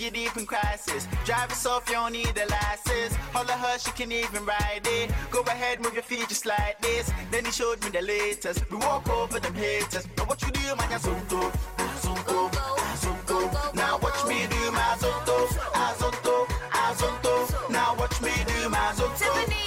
you 0.00 0.10
deep 0.10 0.36
in 0.36 0.46
crisis. 0.46 1.06
Drive 1.24 1.50
yourself, 1.50 1.88
you 1.88 1.94
don't 1.94 2.12
need 2.12 2.36
a 2.36 2.46
license. 2.46 3.14
Holler 3.32 3.52
her, 3.52 3.78
she 3.78 3.90
can 3.92 4.12
even 4.12 4.44
ride 4.44 4.82
it. 4.84 5.10
Go 5.30 5.40
ahead, 5.42 5.80
move 5.80 5.94
your 5.94 6.02
feet 6.02 6.28
just 6.28 6.46
like 6.46 6.80
this. 6.80 7.10
Then 7.30 7.44
he 7.44 7.50
showed 7.50 7.82
me 7.84 7.90
the 7.90 8.02
latest. 8.02 8.70
We 8.70 8.76
walk 8.78 9.08
over 9.08 9.40
them 9.40 9.54
haters. 9.54 10.06
Now 10.16 10.24
what 10.24 10.40
you 10.42 10.50
do, 10.50 10.76
man, 10.76 10.90
ya 10.90 10.98
zonto, 10.98 11.52
zonto. 12.02 13.74
Now 13.74 13.98
watch 13.98 14.24
me 14.26 14.46
do 14.48 14.72
my 14.72 14.96
zonto, 15.02 15.36
zonto, 16.00 16.46
zonto. 17.00 17.70
Now 17.70 17.94
watch 17.98 18.20
me 18.20 18.32
do 18.46 18.68
my 18.68 18.92
zonto. 18.94 19.57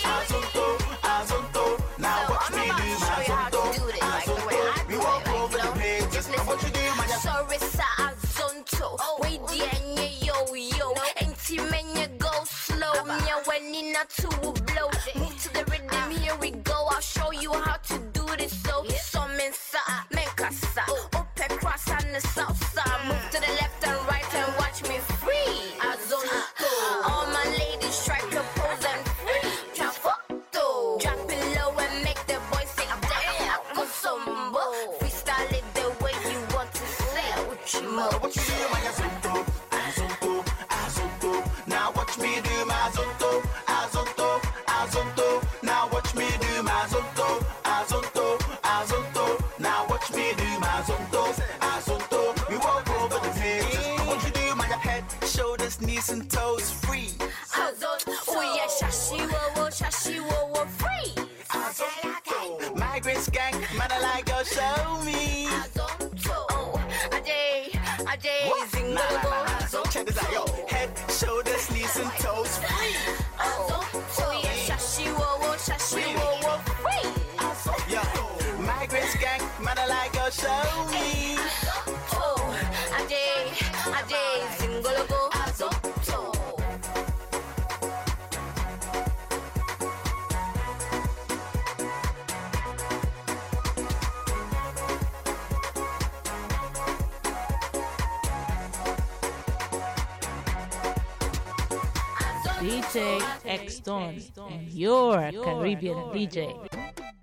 Stone, 103.83 104.21
and 104.51 104.71
your 104.71 105.31
Caribbean 105.31 105.97
DJ. 106.13 106.55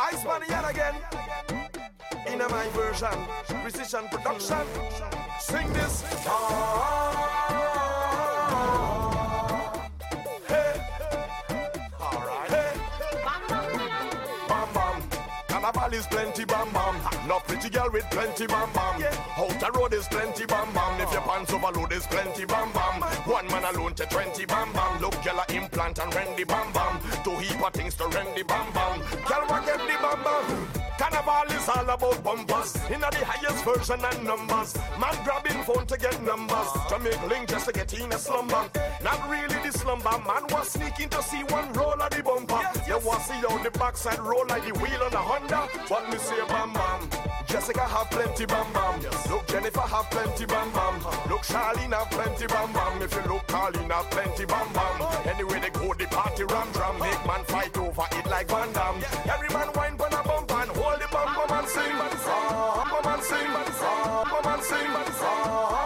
I 0.01 0.13
yet 0.49 0.71
again 0.71 0.95
in 2.27 2.39
my 2.39 2.69
version, 2.69 3.09
precision 3.63 4.09
production. 4.11 4.67
Sing 5.39 5.73
this. 5.73 6.05
Ah. 6.27 7.15
Bam 14.49 14.69
bam, 14.75 15.03
and 15.51 15.65
a 15.65 15.73
plenty 16.07 16.45
bam 16.45 16.73
bam. 16.73 16.95
Pretty 17.47 17.71
girl 17.71 17.91
with 17.93 18.05
plenty 18.11 18.47
bam 18.47 18.73
bam. 18.73 18.78
And 26.17 26.37
the 26.37 26.45
bam 26.45 26.73
bam. 26.73 27.01
Two 27.25 27.37
heap 27.37 27.61
of 27.65 27.73
things 27.73 27.95
to 27.95 28.05
the 28.05 28.45
bam 28.47 28.73
bam. 28.73 29.01
Girl, 29.27 29.45
what 29.47 29.65
get 29.67 29.79
the 29.79 29.97
bam 30.01 30.23
bam? 30.25 30.79
Carnival 30.99 31.57
is 31.57 31.69
all 31.69 31.89
about 31.89 32.25
bumpers. 32.25 32.75
In 32.91 33.01
the 33.01 33.11
highest 33.25 33.65
version 33.65 34.01
and 34.05 34.25
numbers. 34.25 34.77
Man 34.99 35.15
grabbing 35.25 35.63
phone 35.63 35.87
to 35.87 35.97
get 35.97 36.21
numbers. 36.23 36.69
To 36.89 36.99
make 36.99 37.23
link 37.29 37.49
just 37.49 37.67
to 37.67 37.73
get 37.73 37.93
in 37.99 38.13
a 38.13 38.19
slumber. 38.19 38.69
Not 39.03 39.29
really 39.31 39.59
the 39.63 39.73
slumber. 39.73 40.19
Man 40.27 40.45
was 40.51 40.71
sneaking 40.71 41.11
to 41.11 41.23
see 41.23 41.43
one 41.45 41.73
roll 41.75 42.01
of 42.03 42.11
the 42.11 42.23
bumper. 42.23 42.61
You 42.87 42.99
want 43.07 43.23
see 43.23 43.35
how 43.35 43.63
the 43.63 43.71
backside 43.71 44.19
roll 44.19 44.45
like 44.49 44.65
the 44.65 44.73
wheel 44.81 45.03
on 45.05 45.13
a 45.13 45.19
Honda. 45.19 45.69
But 45.89 46.11
me 46.11 46.19
say 46.19 46.37
bam 46.49 46.73
bam. 46.73 47.28
Jessica 47.49 47.81
have 47.81 48.11
plenty 48.11 48.45
bam 48.45 48.73
bam. 48.73 49.01
Look 49.31 49.47
Jennifer 49.49 49.81
have 49.81 50.11
plenty 50.11 50.45
bam 50.45 50.71
bam. 50.73 50.95
Look 51.31 51.43
Charlene 51.43 51.93
have 51.93 52.11
plenty 52.11 52.47
bam 52.47 52.73
bam. 52.73 53.03
If 53.03 53.15
you 53.15 53.23
look 53.23 53.47
Carlene 53.47 53.91
have 53.91 54.11
plenty 54.11 54.45
bam 54.45 54.69
bam. 54.75 54.97
Anyway 55.27 55.61
they 55.61 55.71
go 55.71 55.95
the 55.95 56.07
party 56.07 56.45
ram 56.45 56.69
drum. 56.73 56.99
Make 56.99 57.27
man 57.27 57.45
fight 57.45 57.77
over 57.79 58.07
it 58.13 58.27
like 58.27 58.49
Van 58.49 58.71
Damme. 58.73 59.03
Every 59.33 59.49
man 59.49 59.69
wine 59.75 59.97
pon 59.97 60.13
a 60.13 60.23
bump 60.23 60.53
and 60.53 60.71
hold 60.77 61.01
the 61.01 61.09
bumper 61.11 61.47
man 61.49 61.67
sing. 61.67 61.97
Bumper 61.97 63.09
man 63.09 63.23
sing. 63.23 63.49
Bumper 63.53 64.49
man 64.49 64.63
sing. 64.63 64.79
Everybody 64.79 65.78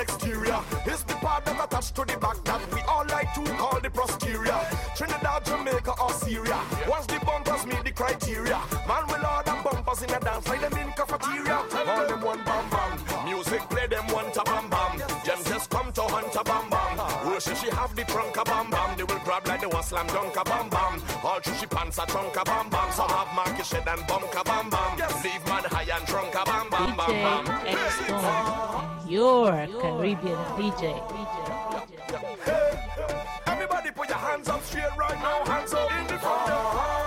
exterior 0.00 0.60
is 0.86 1.02
the 1.04 1.14
part 1.14 1.44
that 1.44 1.64
attached 1.64 1.94
to 1.94 2.04
the 2.04 2.16
back 2.18 2.42
that 2.44 2.62
we 2.74 2.80
all 2.82 3.04
like 3.06 3.32
to 3.34 3.42
call 3.56 3.78
the 3.80 3.90
posterior. 3.90 4.58
Trinidad, 4.96 5.44
Jamaica, 5.44 5.94
or 6.00 6.12
Syria. 6.12 6.58
Once 6.88 7.06
the 7.06 7.20
bumpers 7.24 7.66
meet 7.66 7.84
the 7.84 7.92
criteria, 7.92 8.58
man 8.88 9.04
will 9.08 9.24
order 9.24 9.56
bumpers 9.62 10.02
in 10.02 10.10
a 10.10 10.20
dance 10.20 10.46
like 10.48 10.60
them 10.60 10.76
in 10.78 10.92
cafeteria. 10.92 11.58
All 11.86 12.06
them 12.08 12.20
one 12.22 12.42
bam 12.44 12.64
bam. 12.70 13.24
Music 13.24 13.60
play 13.68 13.86
them 13.86 14.06
one 14.08 14.30
ta 14.32 14.42
bam 14.44 14.68
bam. 14.70 14.98
Them 14.98 15.40
just 15.44 15.70
come 15.70 15.92
to 15.92 16.02
hunt 16.02 16.34
a 16.34 16.42
bam 16.44 16.68
bam. 16.70 16.96
Worship 17.28 17.56
she 17.56 17.70
have 17.70 17.94
the 17.94 18.04
trunk 18.04 18.36
a 18.36 18.44
bam 18.44 18.70
bam. 18.70 18.96
They 18.96 19.04
will 19.04 19.20
grab 19.24 19.46
like 19.46 19.60
the 19.60 19.68
one 19.68 19.82
slam 19.82 20.06
dunk 20.08 20.36
a 20.36 20.44
bam 20.44 20.68
bam. 20.68 21.02
All 21.22 21.40
she 21.42 21.66
pants 21.66 21.98
a 21.98 22.06
trunk 22.06 22.34
a 22.40 22.44
bam 22.44 22.68
bam. 22.70 22.92
Some 22.92 23.10
have 23.10 23.32
market 23.34 23.66
shed 23.66 23.86
and 23.86 24.06
bunk 24.06 24.34
a 24.34 24.42
your 29.20 29.52
Caribbean 29.82 30.38
DJ. 30.56 30.96
Everybody 33.46 33.90
put 33.90 34.08
your 34.08 34.16
hands 34.16 34.48
up 34.48 34.62
straight 34.64 34.96
right 34.96 35.18
now, 35.20 35.44
hands 35.44 35.74
up 35.74 35.92
in 35.92 36.06
the 36.06 36.18
front. 36.18 36.99